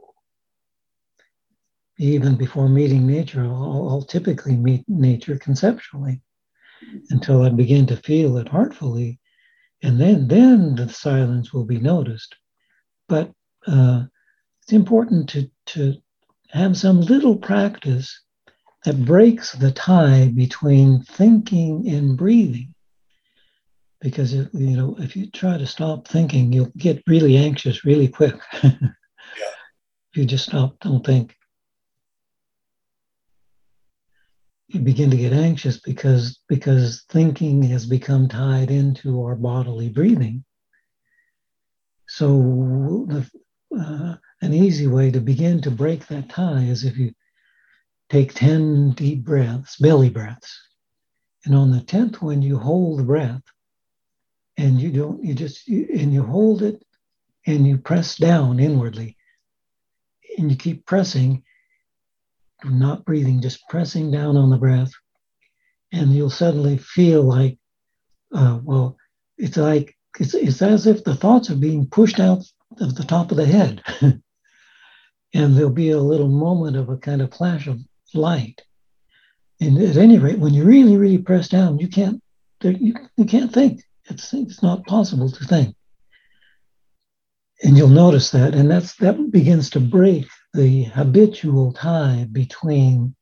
Even 1.98 2.36
before 2.36 2.68
meeting 2.68 3.06
nature, 3.06 3.44
I'll, 3.44 3.88
I'll 3.88 4.02
typically 4.02 4.56
meet 4.56 4.84
nature 4.88 5.38
conceptually 5.38 6.22
until 7.10 7.42
I 7.42 7.48
begin 7.50 7.86
to 7.86 7.96
feel 7.96 8.36
it 8.38 8.48
heartfully, 8.48 9.20
and 9.82 10.00
then 10.00 10.28
then 10.28 10.74
the 10.74 10.88
silence 10.88 11.52
will 11.52 11.64
be 11.64 11.78
noticed. 11.78 12.34
But 13.08 13.32
uh, 13.66 14.04
it's 14.62 14.72
important 14.72 15.28
to 15.30 15.50
to 15.66 16.01
have 16.52 16.76
some 16.76 17.00
little 17.00 17.36
practice 17.36 18.20
that 18.84 19.04
breaks 19.04 19.52
the 19.52 19.70
tie 19.70 20.28
between 20.34 21.02
thinking 21.02 21.88
and 21.88 22.16
breathing. 22.16 22.74
Because 24.00 24.34
if, 24.34 24.48
you 24.52 24.76
know, 24.76 24.96
if 24.98 25.16
you 25.16 25.30
try 25.30 25.56
to 25.56 25.66
stop 25.66 26.08
thinking, 26.08 26.52
you'll 26.52 26.72
get 26.76 27.02
really 27.06 27.36
anxious 27.36 27.84
really 27.84 28.08
quick. 28.08 28.34
yeah. 28.62 28.72
If 30.12 30.18
you 30.18 30.24
just 30.26 30.44
stop, 30.44 30.78
don't 30.80 31.06
think. 31.06 31.34
You 34.68 34.80
begin 34.80 35.10
to 35.10 35.16
get 35.16 35.32
anxious 35.32 35.80
because 35.80 36.38
because 36.50 37.04
thinking 37.08 37.62
has 37.62 37.86
become 37.86 38.28
tied 38.28 38.70
into 38.70 39.22
our 39.22 39.34
bodily 39.34 39.88
breathing. 39.88 40.44
So 42.08 43.06
the, 43.08 43.30
uh, 43.74 44.16
an 44.42 44.52
easy 44.52 44.88
way 44.88 45.10
to 45.10 45.20
begin 45.20 45.62
to 45.62 45.70
break 45.70 46.06
that 46.08 46.28
tie 46.28 46.64
is 46.64 46.84
if 46.84 46.98
you 46.98 47.14
take 48.10 48.34
10 48.34 48.90
deep 48.90 49.24
breaths, 49.24 49.76
belly 49.76 50.10
breaths. 50.10 50.60
And 51.44 51.54
on 51.54 51.70
the 51.70 51.78
10th 51.78 52.20
one, 52.20 52.42
you 52.42 52.58
hold 52.58 52.98
the 52.98 53.04
breath 53.04 53.42
and 54.58 54.80
you 54.80 54.90
don't, 54.90 55.24
you 55.24 55.34
just, 55.34 55.66
you, 55.68 55.88
and 55.94 56.12
you 56.12 56.24
hold 56.24 56.62
it 56.62 56.84
and 57.46 57.66
you 57.66 57.78
press 57.78 58.16
down 58.16 58.58
inwardly. 58.58 59.16
And 60.36 60.50
you 60.50 60.56
keep 60.56 60.86
pressing, 60.86 61.44
not 62.64 63.04
breathing, 63.04 63.40
just 63.42 63.68
pressing 63.68 64.10
down 64.10 64.36
on 64.36 64.50
the 64.50 64.56
breath. 64.56 64.90
And 65.92 66.12
you'll 66.12 66.30
suddenly 66.30 66.78
feel 66.78 67.22
like, 67.22 67.58
uh, 68.34 68.58
well, 68.62 68.96
it's 69.38 69.56
like, 69.56 69.96
it's, 70.18 70.34
it's 70.34 70.62
as 70.62 70.86
if 70.86 71.04
the 71.04 71.14
thoughts 71.14 71.50
are 71.50 71.56
being 71.56 71.86
pushed 71.86 72.18
out 72.18 72.42
of 72.80 72.94
the 72.94 73.04
top 73.04 73.30
of 73.30 73.36
the 73.36 73.46
head. 73.46 73.82
and 75.34 75.56
there'll 75.56 75.70
be 75.70 75.90
a 75.90 75.98
little 76.00 76.28
moment 76.28 76.76
of 76.76 76.88
a 76.88 76.96
kind 76.96 77.22
of 77.22 77.34
flash 77.34 77.66
of 77.66 77.80
light. 78.14 78.62
And 79.60 79.78
at 79.78 79.96
any 79.96 80.18
rate, 80.18 80.38
when 80.38 80.54
you 80.54 80.64
really, 80.64 80.96
really 80.96 81.18
press 81.18 81.48
down, 81.48 81.78
you 81.78 81.88
can't 81.88 82.22
you, 82.62 82.94
you 83.16 83.24
can't 83.24 83.52
think. 83.52 83.82
It's 84.06 84.32
it's 84.34 84.62
not 84.62 84.86
possible 84.86 85.30
to 85.30 85.44
think. 85.44 85.76
and 87.62 87.76
you'll 87.76 87.88
notice 87.88 88.30
that, 88.30 88.54
and 88.54 88.70
that's 88.70 88.96
that 88.96 89.30
begins 89.30 89.70
to 89.70 89.80
break 89.80 90.26
the 90.54 90.84
habitual 90.84 91.72
tie 91.72 92.26
between 92.32 93.14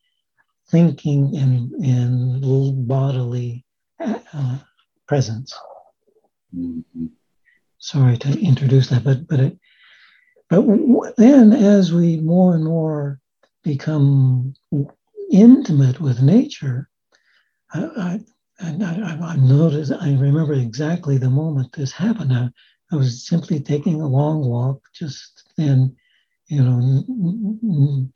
thinking 0.71 1.37
and 1.37 1.73
and 1.85 2.89
bodily 2.89 3.65
uh, 4.01 4.59
presence. 5.07 5.55
Mm-hmm. 6.57 7.07
Sorry 7.79 8.17
to 8.19 8.41
introduce 8.41 8.89
that, 8.89 9.05
but 9.05 9.27
but 9.27 9.41
it, 9.41 9.59
but 10.51 11.17
then 11.17 11.53
as 11.53 11.93
we 11.93 12.21
more 12.21 12.55
and 12.55 12.65
more 12.65 13.21
become 13.63 14.55
intimate 15.31 16.01
with 16.01 16.23
nature, 16.23 16.89
I, 17.73 17.85
I, 17.85 18.21
I, 18.61 19.19
I 19.23 19.37
noticed, 19.37 19.93
I 19.93 20.09
remember 20.15 20.55
exactly 20.55 21.19
the 21.19 21.31
moment 21.31 21.73
this 21.73 21.93
happened. 21.93 22.33
I, 22.33 22.51
I 22.93 22.97
was 22.97 23.27
simply 23.27 23.61
taking 23.61 24.01
a 24.01 24.09
long 24.09 24.45
walk, 24.45 24.83
just 24.93 25.45
then, 25.57 25.97
you 26.49 26.63
know, 26.65 28.11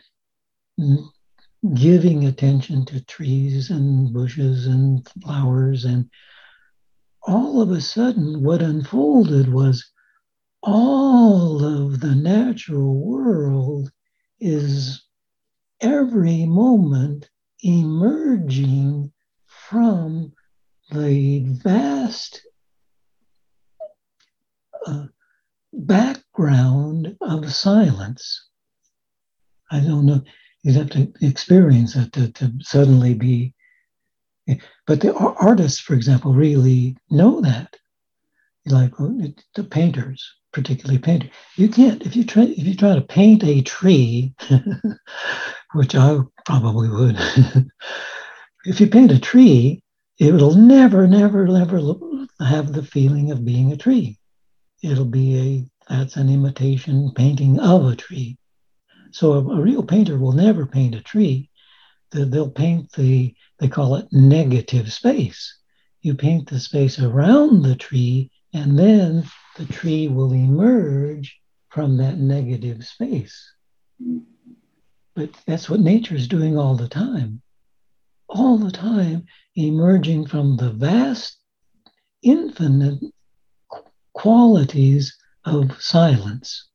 giving 1.73 2.27
attention 2.27 2.85
to 2.87 3.05
trees 3.05 3.71
and 3.71 4.13
bushes 4.13 4.67
and 4.67 5.09
flowers. 5.23 5.85
And 5.85 6.11
all 7.23 7.63
of 7.63 7.71
a 7.71 7.81
sudden, 7.81 8.43
what 8.43 8.61
unfolded 8.61 9.53
was 9.53 9.93
all 10.67 11.63
of 11.63 12.01
the 12.01 12.15
natural 12.15 12.95
world 12.99 13.93
is 14.41 15.05
every 15.81 16.47
moment 16.47 17.29
emerging 17.63 19.13
from 19.47 20.33
the 20.91 21.45
vast 21.63 22.47
uh, 24.87 25.07
background 25.73 27.17
of 27.21 27.53
silence. 27.53 28.49
I 29.71 29.81
don't 29.81 30.07
know. 30.07 30.23
You'd 30.63 30.77
have 30.77 30.91
to 30.91 31.13
experience 31.21 31.95
it 31.95 32.13
to, 32.15 32.33
to 32.33 32.53
suddenly 32.61 33.15
be. 33.15 33.55
But 34.87 35.01
the 35.01 35.15
artists, 35.15 35.81
for 35.81 35.95
example, 35.95 36.33
really 36.33 36.97
know 37.11 37.41
that. 37.43 37.77
Like 38.67 38.93
the 38.97 39.65
painters, 39.65 40.27
particularly 40.55 40.99
painter, 40.99 41.29
you 41.57 41.69
can't 41.69 42.07
if 42.07 42.17
you 42.17 42.25
try 42.25 42.45
if 42.45 42.65
you 42.65 42.75
try 42.75 42.95
to 42.95 43.01
paint 43.03 43.43
a 43.43 43.61
tree, 43.61 44.33
which 45.75 45.95
I 45.95 46.21
probably 46.47 46.89
would. 46.89 47.17
if 48.65 48.81
you 48.81 48.87
paint 48.87 49.11
a 49.11 49.19
tree, 49.19 49.83
it 50.19 50.33
will 50.33 50.55
never, 50.55 51.07
never, 51.07 51.47
never 51.47 51.81
have 52.41 52.73
the 52.73 52.85
feeling 52.85 53.33
of 53.33 53.45
being 53.45 53.73
a 53.73 53.77
tree. 53.77 54.19
It'll 54.83 55.05
be 55.05 55.39
a 55.39 55.65
that's 55.91 56.17
an 56.17 56.31
imitation 56.31 57.13
painting 57.15 57.59
of 57.59 57.87
a 57.87 57.97
tree. 57.97 58.39
So 59.11 59.33
a, 59.33 59.39
a 59.39 59.61
real 59.61 59.83
painter 59.83 60.19
will 60.19 60.33
never 60.33 60.67
paint 60.67 60.95
a 60.95 61.03
tree. 61.03 61.51
They'll 62.13 62.51
paint 62.51 62.93
the 62.93 63.35
they 63.59 63.69
call 63.69 63.97
it 63.97 64.07
negative 64.13 64.93
space. 64.93 65.59
You 66.01 66.15
paint 66.15 66.49
the 66.49 66.61
space 66.61 67.01
around 67.01 67.63
the 67.63 67.75
tree, 67.75 68.31
and 68.53 68.79
then 68.79 69.25
the 69.57 69.67
tree 69.67 70.09
will 70.09 70.33
emerge 70.33 71.39
from 71.71 71.97
that 71.99 72.19
negative 72.19 72.85
space. 72.85 73.53
But 75.15 75.31
that's 75.47 75.69
what 75.71 75.81
nature 75.81 76.15
is 76.15 76.29
doing 76.29 76.59
all 76.59 76.75
the 76.75 76.89
time 76.89 77.43
all 78.29 78.59
the 78.59 78.71
time 78.71 79.27
emerging 79.55 80.27
from 80.27 80.57
the 80.57 80.71
vast, 80.71 81.39
infinite 82.23 83.01
qualities 84.13 85.17
of 85.45 85.81
silence, 85.81 86.69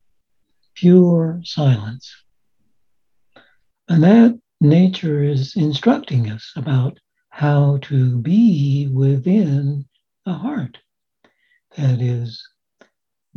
pure 0.76 1.42
silence. 1.44 2.24
And 3.90 4.04
that 4.04 4.40
nature 4.62 5.24
is 5.24 5.56
instructing 5.56 6.30
us 6.30 6.52
about 6.56 7.00
how 7.30 7.78
to 7.84 8.18
be 8.18 8.90
within 8.94 9.86
the 10.26 10.34
heart. 10.34 10.78
That 11.78 12.02
is, 12.02 12.42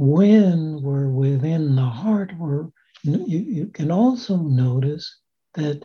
when 0.02 0.82
we're 0.82 1.08
within 1.08 1.76
the 1.76 1.82
heart, 1.82 2.32
we're, 2.36 2.66
you, 3.04 3.38
you 3.38 3.66
can 3.68 3.92
also 3.92 4.36
notice 4.36 5.20
that 5.54 5.84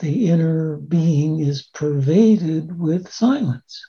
the 0.00 0.28
inner 0.28 0.76
being 0.76 1.40
is 1.40 1.62
pervaded 1.72 2.78
with 2.78 3.10
silence. 3.10 3.82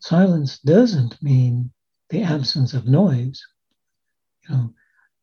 Silence 0.00 0.58
doesn't 0.58 1.22
mean 1.22 1.70
the 2.08 2.24
absence 2.24 2.74
of 2.74 2.88
noise. 2.88 3.40
You 4.48 4.54
know, 4.56 4.74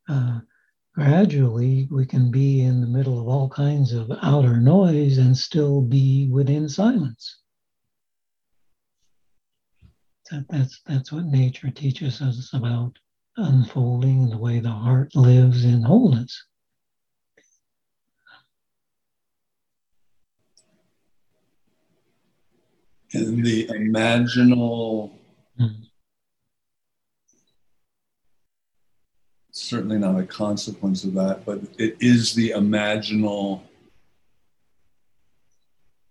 uh, 0.08 0.40
gradually 0.94 1.88
we 1.90 2.06
can 2.06 2.30
be 2.30 2.62
in 2.62 2.80
the 2.80 2.86
middle 2.86 3.20
of 3.20 3.28
all 3.28 3.50
kinds 3.50 3.92
of 3.92 4.10
outer 4.22 4.56
noise 4.56 5.18
and 5.18 5.36
still 5.36 5.82
be 5.82 6.30
within 6.32 6.70
silence. 6.70 7.36
That, 10.30 10.46
that's 10.48 10.80
that's 10.86 11.10
what 11.12 11.24
nature 11.24 11.70
teaches 11.70 12.20
us 12.20 12.50
about 12.52 12.98
unfolding 13.36 14.28
the 14.28 14.38
way 14.38 14.58
the 14.58 14.70
heart 14.70 15.14
lives 15.14 15.64
in 15.64 15.82
wholeness. 15.82 16.44
in 23.12 23.42
the 23.42 23.66
imaginal 23.68 25.10
mm. 25.58 25.74
certainly 29.50 29.98
not 29.98 30.18
a 30.18 30.26
consequence 30.26 31.04
of 31.04 31.14
that 31.14 31.44
but 31.46 31.60
it 31.78 31.96
is 32.00 32.34
the 32.34 32.50
imaginal 32.50 33.62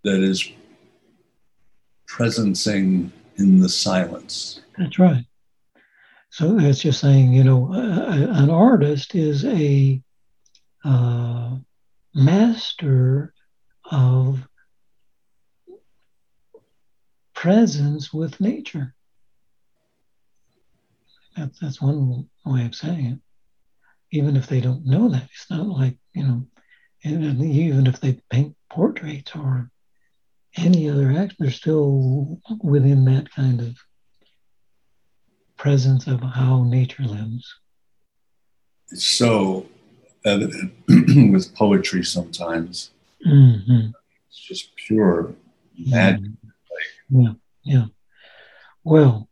that 0.03 0.21
is 0.21 0.51
presencing 2.09 3.11
in 3.37 3.59
the 3.59 3.69
silence 3.69 4.61
that's 4.77 4.99
right 4.99 5.25
so 6.29 6.53
that's 6.55 6.79
just 6.81 6.99
saying 6.99 7.33
you 7.33 7.43
know 7.43 7.71
an 7.73 8.49
artist 8.49 9.15
is 9.15 9.45
a 9.45 10.01
uh, 10.83 11.55
master 12.13 13.33
of 13.91 14.47
presence 17.33 18.11
with 18.13 18.41
nature. 18.41 18.95
That, 21.35 21.51
that's 21.61 21.81
one 21.81 22.27
way 22.45 22.65
of 22.65 22.73
saying 22.73 23.05
it. 23.05 23.19
Even 24.11 24.35
if 24.35 24.47
they 24.47 24.61
don't 24.61 24.85
know 24.85 25.09
that, 25.09 25.29
it's 25.31 25.49
not 25.49 25.67
like, 25.67 25.97
you 26.13 26.23
know, 26.23 26.47
even 27.03 27.85
if 27.85 27.99
they 27.99 28.21
paint 28.31 28.55
portraits 28.71 29.35
or 29.35 29.69
any 30.59 30.89
other 30.89 31.11
act, 31.11 31.35
they're 31.39 31.51
still 31.51 32.39
within 32.61 33.05
that 33.05 33.31
kind 33.31 33.61
of 33.61 33.77
presence 35.57 36.07
of 36.07 36.21
how 36.21 36.63
nature 36.63 37.03
lives. 37.03 37.53
It's 38.91 39.05
so 39.05 39.65
evident 40.25 40.73
with 41.31 41.55
poetry 41.55 42.03
sometimes. 42.03 42.91
Mm-hmm. 43.25 43.89
It's 44.29 44.39
just 44.39 44.75
pure 44.75 45.33
magic. 45.77 46.21
Mm-hmm. 47.11 47.21
Yeah, 47.21 47.33
yeah. 47.63 47.85
Well, 48.83 49.27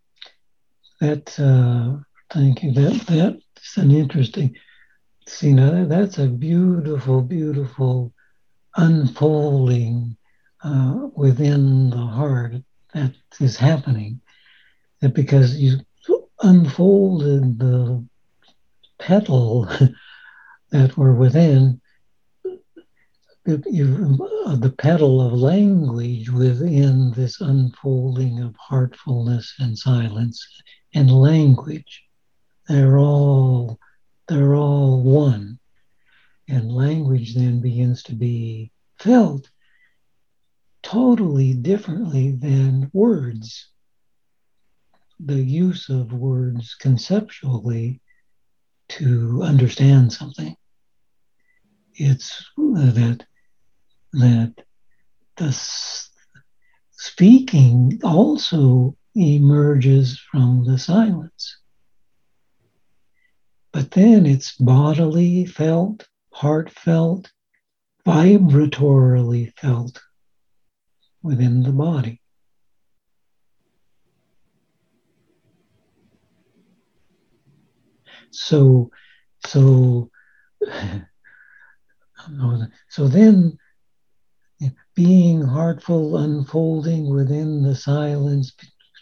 that 1.02 1.40
uh, 1.40 2.04
thank 2.34 2.64
you. 2.64 2.72
That 2.74 3.06
that's 3.08 3.78
an 3.78 3.92
interesting. 3.92 4.56
See 5.28 5.54
now 5.54 5.86
that's 5.86 6.18
a 6.18 6.28
beautiful, 6.28 7.22
beautiful 7.22 8.14
unfolding 8.76 10.18
uh, 10.66 11.10
within 11.16 11.92
the 11.92 11.98
heart 11.98 12.56
that 12.94 13.14
is 13.40 13.56
happening. 13.56 14.20
That 15.02 15.14
because 15.14 15.56
you 15.58 15.80
unfolded 16.42 17.60
the 17.60 18.06
petal 18.98 19.70
that 20.72 20.98
were 20.98 21.14
within, 21.14 21.80
uh, 23.48 23.56
the 23.56 24.74
petal 24.78 25.22
of 25.22 25.34
language 25.34 26.30
within 26.32 27.12
this 27.12 27.42
unfolding 27.42 28.42
of 28.42 28.56
heartfulness 28.58 29.54
and 29.60 29.78
silence 29.78 30.46
and 30.96 31.12
language. 31.12 32.04
They're 32.68 32.98
all 32.98 33.80
they're 34.28 34.56
all 34.56 35.04
one. 35.04 35.60
And 36.48 36.72
language 36.72 37.36
then 37.36 37.62
begins 37.62 38.02
to 38.04 38.16
be 38.16 38.72
felt 38.98 39.50
totally 40.86 41.54
differently 41.56 42.32
than 42.32 42.92
words. 42.94 43.70
The 45.20 45.42
use 45.42 45.90
of 45.90 46.14
words 46.14 46.76
conceptually 46.80 48.02
to 48.90 49.42
understand 49.44 50.14
something. 50.14 50.56
It's 51.96 52.46
that 52.58 53.26
that 54.14 54.54
the 55.38 55.52
speaking 56.92 58.00
also 58.04 58.96
emerges 59.16 60.20
from 60.20 60.66
the 60.66 60.78
silence. 60.78 61.58
but 63.76 63.92
then 63.92 64.26
it's 64.26 64.56
bodily 64.56 65.46
felt, 65.46 66.08
heartfelt, 66.32 67.30
vibratorily 68.06 69.52
felt 69.58 70.02
within 71.26 71.64
the 71.64 71.72
body. 71.72 72.22
So, 78.32 78.92
so, 79.46 80.10
so 82.90 83.08
then 83.08 83.58
being 84.96 85.42
heartful, 85.42 86.18
unfolding 86.18 87.14
within 87.14 87.64
the 87.64 87.76
silence, 87.76 88.54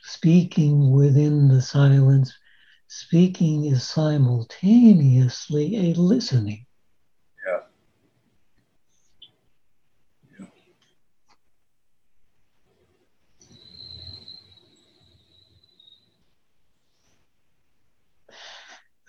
speaking 0.03 0.91
within 0.91 1.49
the 1.49 1.61
silence, 1.61 2.33
speaking 2.87 3.65
is 3.65 3.83
simultaneously 3.83 5.91
a 5.91 5.99
listening. 5.99 6.65
Yeah. 7.45 7.59
yeah. 10.39 10.45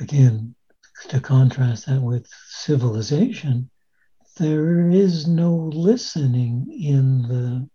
Again, 0.00 0.54
to 1.08 1.20
contrast 1.20 1.86
that 1.86 2.00
with 2.00 2.26
civilization, 2.48 3.70
there 4.36 4.90
is 4.90 5.26
no 5.26 5.54
listening 5.72 6.66
in 6.70 7.22
the 7.22 7.68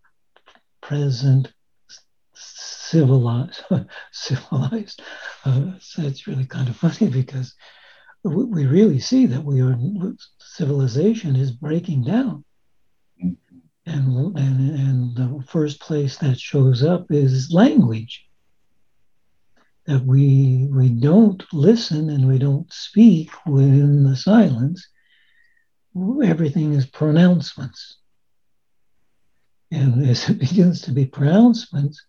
present 0.81 1.51
civilized 2.33 3.61
civilized 4.11 5.01
uh, 5.45 5.71
so 5.79 6.01
it's 6.01 6.25
really 6.25 6.45
kind 6.45 6.67
of 6.69 6.75
funny 6.75 7.09
because 7.09 7.53
we 8.23 8.65
really 8.65 8.99
see 8.99 9.25
that 9.25 9.43
we 9.43 9.61
are 9.61 9.77
civilization 10.39 11.35
is 11.35 11.51
breaking 11.51 12.03
down. 12.03 12.43
And 13.85 14.37
and 14.37 14.37
and 14.37 15.15
the 15.15 15.43
first 15.47 15.79
place 15.79 16.17
that 16.17 16.39
shows 16.39 16.83
up 16.83 17.11
is 17.11 17.51
language 17.51 18.28
that 19.89 20.05
we 20.05 20.67
we 20.71 20.89
don't 20.89 21.43
listen 21.51 22.09
and 22.09 22.27
we 22.27 22.37
don't 22.37 22.71
speak 22.71 23.31
within 23.45 24.03
the 24.03 24.15
silence 24.15 24.87
everything 26.23 26.73
is 26.73 26.85
pronouncements. 26.85 27.97
And 29.71 30.07
as 30.07 30.29
it 30.29 30.39
begins 30.39 30.81
to 30.81 30.91
be 30.91 31.05
pronouncements, 31.05 32.03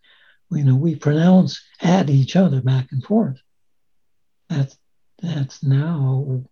you 0.51 0.63
know, 0.63 0.75
we 0.75 0.95
pronounce 0.95 1.61
at 1.81 2.09
each 2.09 2.35
other 2.35 2.61
back 2.61 2.87
and 2.91 3.03
forth. 3.03 3.39
That's 4.49 4.77
that's 5.21 5.63
now 5.63 6.43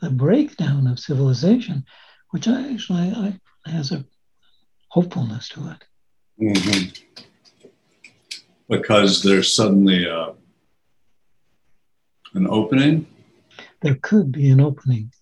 the 0.00 0.10
breakdown 0.10 0.86
of 0.86 0.98
civilization, 0.98 1.84
which 2.30 2.48
I 2.48 2.72
actually 2.72 3.10
I, 3.10 3.38
has 3.66 3.92
a 3.92 4.04
hopefulness 4.88 5.48
to 5.50 5.70
it. 5.70 5.84
Mm-hmm. 6.42 7.68
Because 8.68 9.22
there's 9.22 9.54
suddenly 9.54 10.06
a, 10.06 10.32
an 12.34 12.46
opening. 12.48 13.06
There 13.80 13.96
could 14.02 14.32
be 14.32 14.50
an 14.50 14.60
opening 14.60 15.12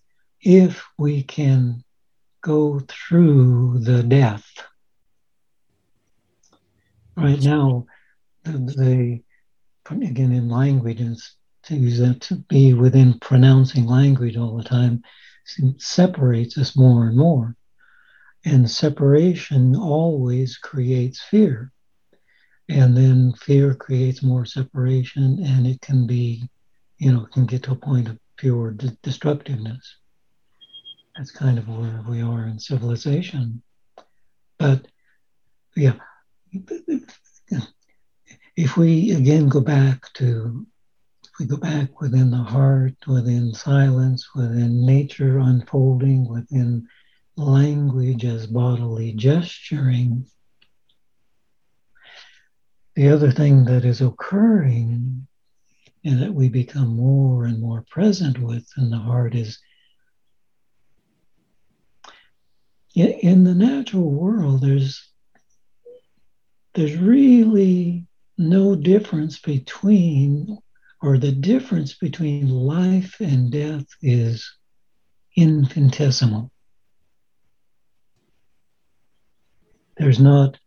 if 0.41 0.83
we 0.97 1.23
can 1.23 1.83
go 2.41 2.81
through 2.87 3.79
the 3.79 4.03
death. 4.03 4.45
Right 7.15 7.41
now, 7.41 7.85
the, 8.43 8.51
the 8.51 9.23
again 9.91 10.31
in 10.31 10.49
language, 10.49 11.01
to 11.63 11.75
use 11.75 11.99
that 11.99 12.21
to 12.21 12.35
be 12.35 12.73
within 12.73 13.19
pronouncing 13.19 13.85
language 13.85 14.35
all 14.37 14.57
the 14.57 14.63
time 14.63 15.03
separates 15.77 16.57
us 16.57 16.75
more 16.75 17.07
and 17.07 17.17
more. 17.17 17.55
And 18.45 18.69
separation 18.69 19.75
always 19.75 20.57
creates 20.57 21.21
fear. 21.21 21.71
And 22.69 22.95
then 22.95 23.33
fear 23.33 23.75
creates 23.75 24.23
more 24.23 24.45
separation, 24.45 25.43
and 25.43 25.67
it 25.67 25.81
can 25.81 26.07
be, 26.07 26.49
you 27.03 27.11
know, 27.11 27.25
can 27.33 27.45
get 27.45 27.63
to 27.63 27.73
a 27.73 27.75
point 27.75 28.07
of 28.07 28.17
pure 28.37 28.71
de- 28.71 28.97
destructiveness. 29.03 29.97
That's 31.17 31.31
kind 31.31 31.57
of 31.59 31.67
where 31.67 32.01
we 32.07 32.21
are 32.21 32.47
in 32.47 32.59
civilization. 32.59 33.61
But 34.57 34.87
yeah, 35.75 35.95
if 38.55 38.77
we 38.77 39.11
again 39.11 39.49
go 39.49 39.59
back 39.59 40.13
to, 40.13 40.65
if 41.25 41.31
we 41.41 41.45
go 41.45 41.57
back 41.57 41.99
within 41.99 42.31
the 42.31 42.37
heart, 42.37 42.95
within 43.05 43.53
silence, 43.53 44.29
within 44.33 44.85
nature 44.85 45.39
unfolding, 45.39 46.29
within 46.29 46.87
language 47.35 48.23
as 48.23 48.47
bodily 48.47 49.11
gesturing, 49.11 50.25
the 52.95 53.09
other 53.09 53.31
thing 53.31 53.65
that 53.65 53.83
is 53.83 53.99
occurring 53.99 55.27
and 56.05 56.21
that 56.21 56.33
we 56.33 56.49
become 56.49 56.95
more 56.95 57.45
and 57.45 57.61
more 57.61 57.85
present 57.89 58.39
with 58.39 58.67
in 58.77 58.89
the 58.89 58.97
heart 58.97 59.35
is 59.35 59.59
in 62.95 63.43
the 63.43 63.55
natural 63.55 64.11
world, 64.11 64.61
there's 64.61 65.09
there's 66.75 66.95
really 66.95 68.07
no 68.37 68.75
difference 68.75 69.39
between, 69.39 70.57
or 71.01 71.17
the 71.17 71.31
difference 71.31 71.93
between 71.93 72.49
life 72.49 73.17
and 73.19 73.51
death 73.51 73.85
is 74.01 74.57
infinitesimal. 75.35 76.51
There's 79.97 80.19
not 80.19 80.57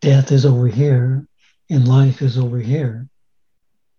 death 0.00 0.32
is 0.32 0.44
over 0.44 0.66
here 0.66 1.28
and 1.70 1.86
life 1.86 2.22
is 2.22 2.36
over 2.36 2.58
here. 2.58 3.08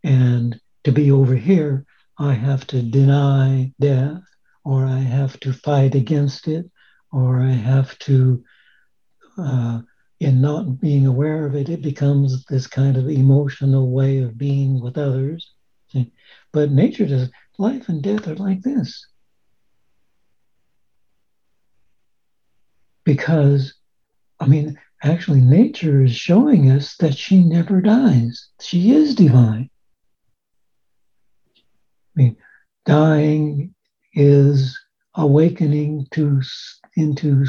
And 0.07 0.57
to 0.85 0.93
be 0.93 1.11
over 1.11 1.35
here, 1.35 1.85
I 2.17 2.31
have 2.31 2.65
to 2.67 2.81
deny 2.81 3.73
death 3.81 4.23
or 4.63 4.85
I 4.85 4.99
have 4.99 5.37
to 5.41 5.51
fight 5.51 5.95
against 5.95 6.47
it 6.47 6.71
or 7.11 7.41
I 7.41 7.51
have 7.51 7.99
to, 7.99 8.41
uh, 9.37 9.81
in 10.21 10.39
not 10.39 10.79
being 10.79 11.05
aware 11.07 11.45
of 11.45 11.55
it, 11.55 11.67
it 11.67 11.81
becomes 11.81 12.45
this 12.45 12.67
kind 12.67 12.95
of 12.95 13.09
emotional 13.09 13.91
way 13.91 14.19
of 14.19 14.37
being 14.37 14.81
with 14.81 14.97
others. 14.97 15.51
But 16.53 16.71
nature 16.71 17.05
does, 17.05 17.29
life 17.57 17.89
and 17.89 18.01
death 18.01 18.29
are 18.29 18.35
like 18.35 18.61
this. 18.61 19.05
Because, 23.03 23.73
I 24.39 24.47
mean, 24.47 24.79
actually, 25.03 25.41
nature 25.41 26.05
is 26.05 26.15
showing 26.15 26.71
us 26.71 26.95
that 26.97 27.17
she 27.17 27.43
never 27.43 27.81
dies. 27.81 28.47
She 28.61 28.95
is 28.95 29.13
divine. 29.13 29.69
I 32.17 32.21
mean, 32.21 32.37
dying 32.85 33.75
is 34.13 34.79
awakening 35.13 36.07
to 36.11 36.41
into 36.95 37.45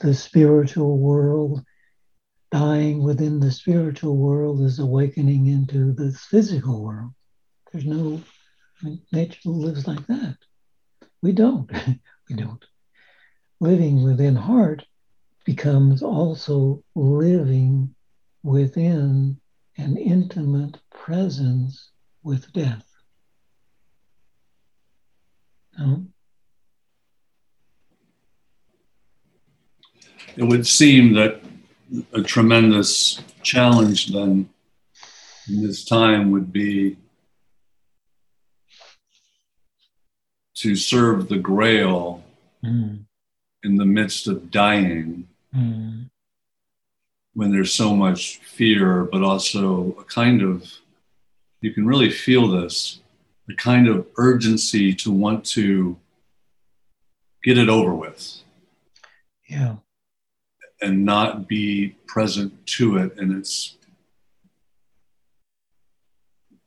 the 0.00 0.12
spiritual 0.12 0.98
world. 0.98 1.64
Dying 2.50 3.02
within 3.02 3.38
the 3.38 3.52
spiritual 3.52 4.16
world 4.16 4.62
is 4.62 4.80
awakening 4.80 5.46
into 5.46 5.92
the 5.92 6.10
physical 6.12 6.82
world. 6.82 7.12
There's 7.70 7.84
no, 7.84 8.20
I 8.82 8.84
mean, 8.84 9.02
nature 9.12 9.38
lives 9.44 9.86
like 9.86 10.04
that. 10.08 10.36
We 11.22 11.30
don't. 11.30 11.70
we 12.28 12.34
don't. 12.34 12.64
Living 13.60 14.02
within 14.02 14.34
heart 14.34 14.84
becomes 15.44 16.02
also 16.02 16.82
living 16.96 17.94
within 18.42 19.40
an 19.76 19.96
intimate 19.96 20.78
presence 20.90 21.92
with 22.24 22.52
death. 22.52 22.87
No? 25.78 26.06
it 30.38 30.44
would 30.44 30.66
seem 30.66 31.14
that 31.14 31.40
a 32.12 32.22
tremendous 32.22 33.20
challenge 33.42 34.12
then 34.12 34.48
in 35.48 35.66
this 35.66 35.84
time 35.84 36.30
would 36.30 36.52
be 36.52 36.96
to 40.54 40.76
serve 40.76 41.28
the 41.28 41.38
grail 41.38 42.22
mm. 42.64 43.00
in 43.64 43.76
the 43.76 43.84
midst 43.84 44.28
of 44.28 44.50
dying 44.50 45.26
mm. 45.54 46.08
when 47.34 47.50
there's 47.50 47.72
so 47.72 47.96
much 47.96 48.36
fear 48.38 49.04
but 49.04 49.22
also 49.22 49.96
a 49.98 50.04
kind 50.04 50.40
of 50.40 50.72
you 51.60 51.72
can 51.72 51.84
really 51.84 52.10
feel 52.10 52.46
this 52.46 53.00
a 53.50 53.54
kind 53.54 53.88
of 53.88 54.06
urgency 54.16 54.94
to 54.94 55.10
want 55.10 55.44
to 55.44 55.96
get 57.44 57.56
it 57.58 57.68
over 57.68 57.94
with 57.94 58.42
yeah 59.48 59.76
and 60.80 61.04
not 61.04 61.48
be 61.48 61.96
present 62.06 62.52
to 62.66 62.98
it 62.98 63.16
in 63.18 63.36
its 63.36 63.76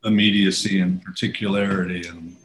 immediacy 0.03 0.81
and 0.81 1.03
particularity 1.03 2.07
and 2.07 2.35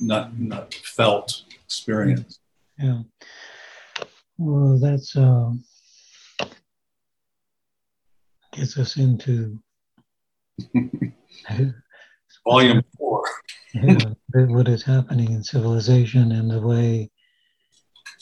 not 0.00 0.38
not 0.38 0.74
felt 0.74 1.42
experience. 1.64 2.38
Yeah. 2.78 3.02
Well, 4.38 4.78
that's 4.78 5.16
uh, 5.16 5.52
gets 8.52 8.78
us 8.78 8.96
into 8.96 9.58
volume 12.46 12.82
four. 12.98 13.22
yeah, 13.74 13.98
what 14.32 14.68
is 14.68 14.82
happening 14.82 15.32
in 15.32 15.42
civilization 15.42 16.32
and 16.32 16.50
the 16.50 16.60
way 16.60 17.10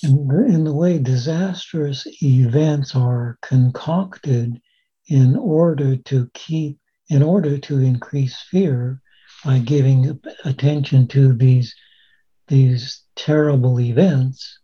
in 0.03 0.27
the, 0.27 0.45
in 0.47 0.65
the 0.65 0.75
way 0.75 0.99
disastrous 0.99 2.07
events 2.23 2.97
are 2.97 3.39
concocted 3.43 4.61
in 5.09 5.37
order 5.37 5.97
to 5.97 6.29
keep 6.35 6.79
in 7.11 7.23
order 7.23 7.59
to 7.59 7.79
increase 7.79 8.37
fear 8.51 9.01
by 9.45 9.59
giving 9.59 10.19
attention 10.45 11.07
to 11.07 11.35
these 11.35 11.75
these 12.49 13.03
terrible 13.15 13.79
events 13.79 14.59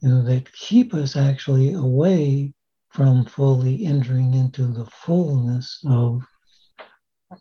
you 0.00 0.08
know 0.08 0.22
that 0.22 0.52
keep 0.52 0.94
us 0.94 1.16
actually 1.16 1.72
away 1.72 2.52
from 2.90 3.24
fully 3.24 3.86
entering 3.86 4.34
into 4.34 4.66
the 4.66 4.86
fullness 4.86 5.80
of 5.86 6.22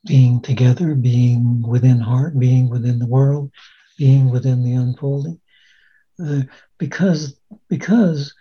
being 0.06 0.42
together, 0.42 0.96
being 0.96 1.62
within 1.62 2.00
heart, 2.00 2.38
being 2.38 2.70
within 2.70 3.00
the 3.00 3.08
world, 3.08 3.52
being 3.98 4.30
within 4.30 4.64
the 4.64 4.74
unfolding. 4.74 5.40
Uh, 6.24 6.42
because 6.78 7.40
because 7.68 8.34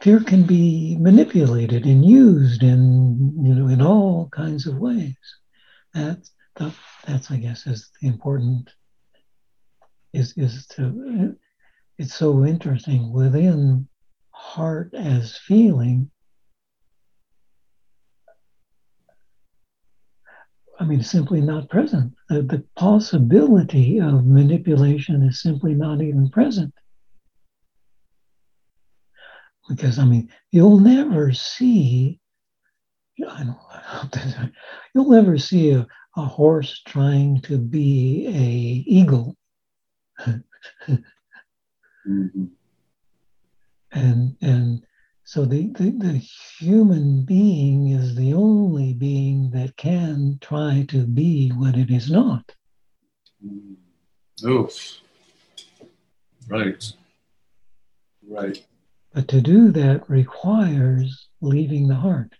fear 0.00 0.20
can 0.20 0.44
be 0.44 0.96
manipulated 0.98 1.84
and 1.84 2.04
used 2.04 2.62
in 2.62 3.34
you 3.42 3.54
know 3.54 3.68
in 3.68 3.80
all 3.82 4.28
kinds 4.30 4.66
of 4.66 4.76
ways. 4.76 5.16
That's 5.92 6.30
the, 6.56 6.72
that's 7.06 7.30
I 7.30 7.36
guess 7.36 7.66
is 7.66 7.90
the 8.00 8.08
important 8.08 8.70
is 10.12 10.32
is 10.36 10.66
to 10.68 11.36
it's 11.98 12.14
so 12.14 12.44
interesting 12.44 13.12
within 13.12 13.88
heart 14.30 14.94
as 14.94 15.36
feeling 15.36 16.10
I 20.84 20.86
mean, 20.86 21.02
simply 21.02 21.40
not 21.40 21.70
present. 21.70 22.12
The, 22.28 22.42
the 22.42 22.62
possibility 22.76 24.02
of 24.02 24.26
manipulation 24.26 25.22
is 25.22 25.40
simply 25.40 25.72
not 25.72 26.02
even 26.02 26.28
present. 26.28 26.74
Because, 29.66 29.98
I 29.98 30.04
mean, 30.04 30.28
you'll 30.50 30.80
never 30.80 31.32
see, 31.32 32.20
I 33.26 33.44
don't, 33.44 33.56
you'll 34.94 35.08
never 35.08 35.38
see 35.38 35.70
a, 35.70 35.86
a 36.18 36.24
horse 36.26 36.82
trying 36.86 37.40
to 37.42 37.56
be 37.56 38.26
a 38.26 38.84
eagle. 38.86 39.36
mm-hmm. 40.20 42.44
And, 43.92 44.36
and 44.42 44.82
so 45.24 45.44
the, 45.46 45.68
the, 45.68 45.90
the, 45.90 46.18
human 46.58 47.24
being 47.24 47.88
is 47.88 48.14
the 48.14 48.34
only 48.34 48.92
being 48.92 49.50
that 49.50 49.76
can 49.76 50.38
try 50.40 50.84
to 50.88 51.06
be 51.06 51.48
what 51.50 51.76
it 51.76 51.90
is 51.90 52.10
not. 52.10 52.54
Oof. 54.44 55.00
Right. 56.46 56.92
Right. 58.28 58.64
But 59.14 59.28
to 59.28 59.40
do 59.40 59.70
that 59.72 60.08
requires 60.08 61.28
leaving 61.40 61.88
the 61.88 61.94
heart. 61.94 62.34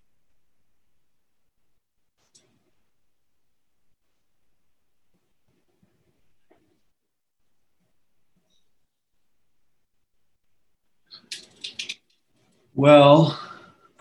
Well, 12.74 13.38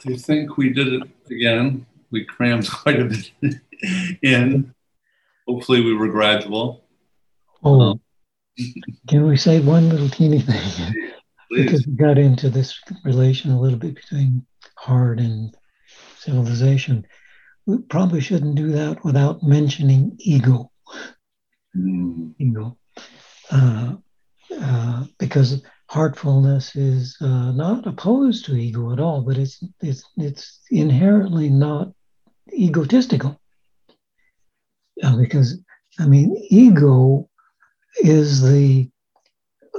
I 0.07 0.15
think 0.15 0.57
we 0.57 0.69
did 0.73 0.93
it 0.93 1.03
again. 1.29 1.85
We 2.11 2.25
crammed 2.25 2.69
quite 2.71 2.99
a 2.99 3.05
bit 3.05 3.59
in. 4.21 4.73
Hopefully, 5.47 5.81
we 5.81 5.95
were 5.95 6.07
gradual. 6.07 6.83
Oh, 7.63 7.79
um, 7.81 8.01
can 9.07 9.27
we 9.27 9.37
say 9.37 9.59
one 9.59 9.89
little 9.89 10.09
teeny 10.09 10.39
thing? 10.39 11.11
because 11.51 11.85
we 11.85 11.93
got 11.93 12.17
into 12.17 12.49
this 12.49 12.79
relation 13.03 13.51
a 13.51 13.59
little 13.59 13.77
bit 13.77 13.95
between 13.95 14.45
hard 14.75 15.19
and 15.19 15.55
civilization. 16.17 17.05
We 17.65 17.77
probably 17.77 18.21
shouldn't 18.21 18.55
do 18.55 18.71
that 18.71 19.03
without 19.05 19.43
mentioning 19.43 20.15
ego. 20.19 20.71
Mm. 21.75 22.33
Ego. 22.39 22.77
Uh, 23.51 23.95
uh, 24.59 25.03
because 25.19 25.63
heartfulness 25.93 26.75
is 26.75 27.15
uh, 27.21 27.51
not 27.51 27.85
opposed 27.85 28.45
to 28.45 28.55
ego 28.55 28.91
at 28.91 28.99
all, 28.99 29.21
but 29.21 29.37
it's 29.37 29.63
it's 29.79 30.03
it's 30.17 30.59
inherently 30.71 31.49
not 31.49 31.93
egotistical. 32.51 33.39
Uh, 35.03 35.15
because 35.17 35.59
I 35.99 36.07
mean, 36.07 36.35
ego 36.49 37.29
is 38.01 38.41
the 38.41 38.89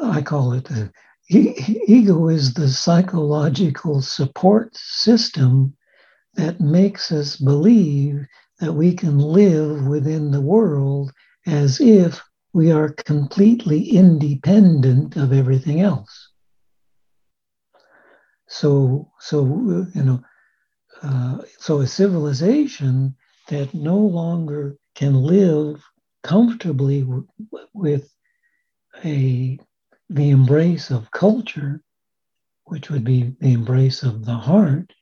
I 0.03 0.23
call 0.23 0.53
it 0.53 0.67
the 0.67 0.93
ego 1.29 2.29
is 2.29 2.55
the 2.55 2.69
psychological 2.69 4.01
support 4.01 4.77
system 4.77 5.75
that 6.35 6.61
makes 6.61 7.11
us 7.11 7.37
believe 7.37 8.25
that 8.61 8.73
we 8.73 8.95
can 8.95 9.19
live 9.19 9.85
within 9.89 10.31
the 10.31 10.41
world 10.41 11.13
as 11.45 11.81
if 11.81 12.23
we 12.55 12.71
are 12.71 12.91
completely 12.91 13.91
independent 13.91 15.17
of 15.17 15.33
everything 15.33 15.81
else. 15.81 16.31
So, 18.47 19.11
so 19.19 19.45
you 19.95 20.03
know, 20.03 20.23
uh, 21.03 21.39
so 21.59 21.81
a 21.81 21.87
civilization 21.87 23.17
that 23.49 23.75
no 23.75 23.99
longer 23.99 24.77
can 24.95 25.15
live 25.15 25.83
comfortably 26.23 27.01
w- 27.01 27.27
with 27.75 28.09
a 29.05 29.59
the 30.09 30.31
embrace 30.31 30.91
of 30.91 31.11
culture, 31.11 31.83
which 32.67 32.89
would 32.89 33.03
be 33.03 33.35
the 33.41 33.53
embrace 33.53 34.05
of 34.05 34.25
the 34.25 34.35
heart, 34.35 34.93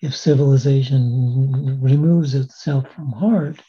if 0.00 0.14
civilization 0.14 1.80
removes 1.82 2.34
itself 2.34 2.88
from 2.94 3.10
heart, 3.10 3.60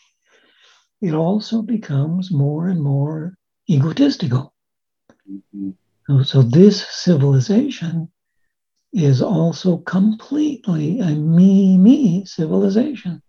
it 1.02 1.14
also 1.14 1.62
becomes 1.62 2.32
more 2.32 2.68
and 2.68 2.82
more 2.82 3.36
egotistical. 3.70 4.54
Mm-hmm. 5.30 5.72
So, 6.08 6.24
so, 6.24 6.41
this 6.41 6.86
civilization 6.88 8.12
is 8.93 9.22
also 9.22 9.78
completely 9.78 10.99
a 10.99 11.10
me 11.16 11.78
me 11.78 12.26
civilization. 12.26 13.22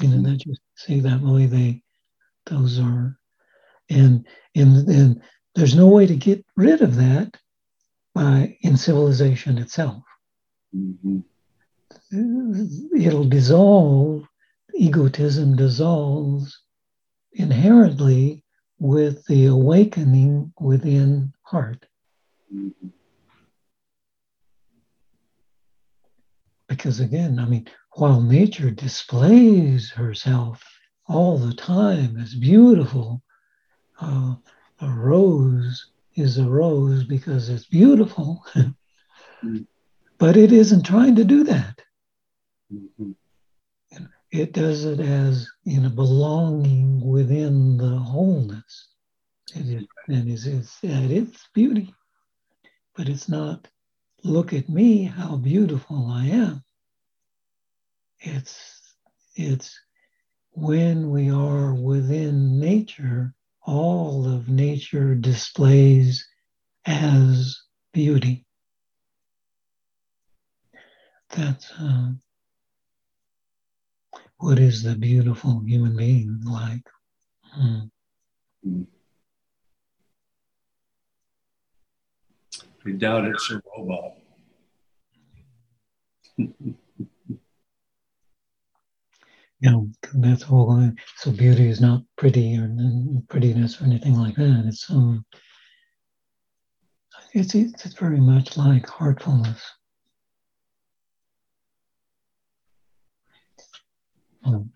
You 0.00 0.08
know, 0.08 0.30
that 0.30 0.46
you 0.46 0.54
see 0.76 1.00
that 1.00 1.20
way 1.20 1.46
they 1.46 1.82
those 2.46 2.78
are 2.78 3.18
and 3.90 4.26
and 4.54 4.88
and 4.88 5.22
there's 5.56 5.74
no 5.74 5.88
way 5.88 6.06
to 6.06 6.14
get 6.14 6.44
rid 6.56 6.82
of 6.82 6.96
that 6.96 7.36
by 8.14 8.56
in 8.60 8.76
civilization 8.76 9.58
itself. 9.58 10.02
Mm-hmm 10.76 11.20
it'll 12.12 13.28
dissolve, 13.28 14.26
egotism 14.74 15.56
dissolves 15.56 16.58
inherently 17.32 18.44
with 18.78 19.24
the 19.26 19.46
awakening 19.46 20.52
within 20.60 21.32
heart. 21.42 21.86
Because 26.68 27.00
again, 27.00 27.38
I 27.38 27.46
mean, 27.46 27.66
while 27.92 28.20
nature 28.20 28.70
displays 28.70 29.90
herself 29.90 30.62
all 31.06 31.38
the 31.38 31.54
time 31.54 32.18
as 32.18 32.34
beautiful, 32.34 33.22
uh, 34.00 34.34
a 34.80 34.90
rose 34.90 35.90
is 36.14 36.38
a 36.38 36.48
rose 36.48 37.04
because 37.04 37.48
it's 37.48 37.66
beautiful, 37.66 38.44
but 40.18 40.36
it 40.36 40.52
isn't 40.52 40.84
trying 40.84 41.16
to 41.16 41.24
do 41.24 41.44
that. 41.44 41.80
Mm-hmm. 42.72 43.12
It 44.30 44.52
does 44.52 44.84
it 44.84 45.00
as 45.00 45.48
in 45.64 45.86
a 45.86 45.90
belonging 45.90 47.00
within 47.00 47.78
the 47.78 47.98
wholeness. 47.98 48.88
It 49.54 49.66
is, 49.66 49.86
and 50.08 50.28
it's, 50.28 50.44
it's 50.44 50.84
at 50.84 51.10
its 51.10 51.46
beauty. 51.54 51.94
But 52.94 53.08
it's 53.08 53.28
not, 53.28 53.68
look 54.24 54.52
at 54.52 54.68
me, 54.68 55.04
how 55.04 55.36
beautiful 55.36 56.08
I 56.10 56.26
am. 56.26 56.62
It's, 58.20 58.82
it's 59.34 59.80
when 60.50 61.10
we 61.10 61.30
are 61.30 61.72
within 61.72 62.58
nature, 62.58 63.32
all 63.62 64.26
of 64.26 64.48
nature 64.48 65.14
displays 65.14 66.28
as 66.84 67.58
beauty. 67.92 68.44
That's 71.36 71.70
uh, 71.72 72.10
what 74.38 74.58
is 74.58 74.82
the 74.82 74.94
beautiful 74.94 75.62
human 75.64 75.96
being 75.96 76.40
like? 76.44 76.82
Mm. 77.58 77.90
I 82.86 82.90
doubt 82.92 83.26
it's 83.26 83.50
a 83.50 83.62
robot. 83.76 84.14
you 89.60 89.70
know, 89.70 89.88
that's 90.14 90.42
whole. 90.42 90.90
So 91.16 91.30
beauty 91.32 91.68
is 91.68 91.80
not 91.80 92.02
pretty 92.16 92.56
or 92.56 92.70
prettiness 93.28 93.80
or 93.80 93.84
anything 93.84 94.14
like 94.14 94.36
that. 94.36 94.64
It's 94.66 94.88
um, 94.90 95.24
it's 97.32 97.54
it's 97.54 97.94
very 97.94 98.20
much 98.20 98.56
like 98.56 98.86
heartfulness. 98.86 99.60
Um, 104.44 104.70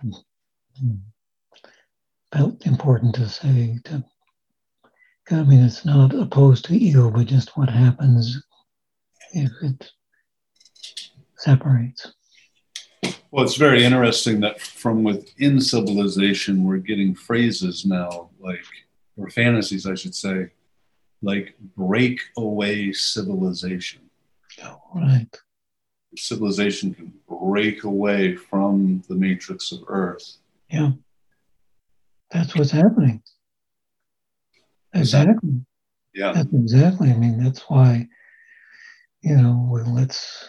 felt 2.33 2.67
important 2.67 3.15
to 3.17 3.29
say 3.29 3.79
to. 3.85 4.05
I 5.31 5.43
mean, 5.45 5.63
it's 5.63 5.85
not 5.85 6.15
opposed 6.15 6.65
to 6.67 6.75
ego, 6.75 7.11
but 7.11 7.27
just 7.27 7.57
what 7.57 7.71
happens 7.71 8.43
if 9.33 9.51
it 9.63 9.91
separates. 11.37 12.13
Well, 13.31 13.45
it's 13.45 13.57
very 13.57 13.83
interesting 13.85 14.41
that 14.41 14.61
from 14.61 15.05
within 15.05 15.61
civilization, 15.61 16.65
we're 16.65 16.79
getting 16.79 17.15
phrases 17.15 17.87
now, 17.87 18.31
like, 18.39 18.65
or 19.17 19.31
fantasies, 19.31 19.87
I 19.87 19.95
should 19.95 20.15
say, 20.15 20.51
like 21.23 21.55
breakaway 21.77 22.93
civilization. 22.93 24.03
Oh, 24.63 24.81
right. 24.95 25.35
Civilization 26.17 26.95
can 26.95 27.13
break 27.29 27.85
away 27.85 28.37
from 28.37 29.03
the 29.09 29.15
matrix 29.15 29.73
of 29.73 29.85
Earth. 29.89 30.37
Yeah. 30.71 30.93
That's 32.31 32.55
what's 32.55 32.71
happening. 32.71 33.23
Exactly. 34.95 35.65
Yeah. 36.15 36.33
That's 36.33 36.53
exactly. 36.53 37.11
I 37.11 37.17
mean, 37.17 37.43
that's 37.43 37.63
why, 37.69 38.09
you 39.23 39.37
know, 39.37 39.81
let's 39.87 40.49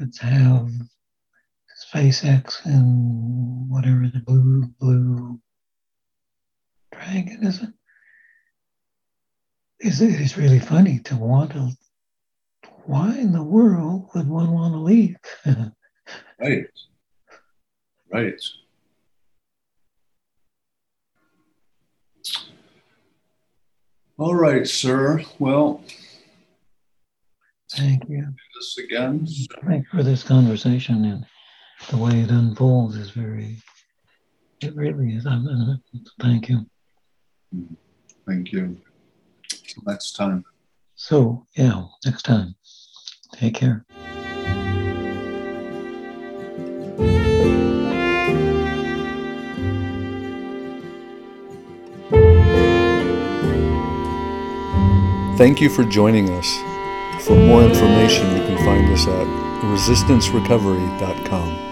let's 0.00 0.18
have 0.18 0.70
SpaceX 1.92 2.64
and 2.64 3.68
whatever 3.68 4.10
the 4.12 4.20
blue 4.20 4.66
blue 4.80 5.40
dragon 6.92 7.44
is 7.44 7.62
it? 7.62 7.68
Is 9.80 10.00
it 10.00 10.20
is 10.20 10.38
really 10.38 10.60
funny 10.60 11.00
to 11.00 11.16
want 11.16 11.52
to 11.52 11.70
why 12.86 13.16
in 13.18 13.32
the 13.32 13.42
world 13.42 14.08
would 14.14 14.28
one 14.28 14.52
want 14.52 14.74
to 14.74 14.78
leave? 14.78 15.16
right. 16.40 16.66
Right. 18.12 18.40
All 24.16 24.34
right, 24.34 24.66
sir. 24.66 25.22
Well, 25.38 25.82
thank 27.72 28.08
you. 28.08 28.26
This 28.54 28.78
again. 28.78 29.26
Thanks 29.66 29.90
for 29.90 30.02
this 30.02 30.22
conversation 30.22 31.04
and 31.04 31.26
the 31.90 31.96
way 31.96 32.20
it 32.20 32.30
unfolds 32.30 32.96
is 32.96 33.10
very. 33.10 33.56
It 34.60 34.74
really 34.76 35.14
is. 35.14 35.26
I'm, 35.26 35.46
uh, 35.48 35.98
thank 36.20 36.48
you. 36.48 36.64
Mm-hmm. 37.54 37.74
Thank 38.26 38.52
you. 38.52 38.76
Next 39.86 40.12
time. 40.12 40.44
So 40.94 41.46
yeah, 41.56 41.84
next 42.04 42.22
time. 42.22 42.54
Take 43.34 43.54
care. 43.54 43.84
Thank 55.36 55.60
you 55.60 55.68
for 55.68 55.82
joining 55.82 56.30
us. 56.30 56.46
For 57.26 57.34
more 57.34 57.64
information, 57.64 58.36
you 58.36 58.42
can 58.44 58.56
find 58.64 58.88
us 58.92 59.08
at 59.08 59.26
resistancerecovery.com. 59.64 61.63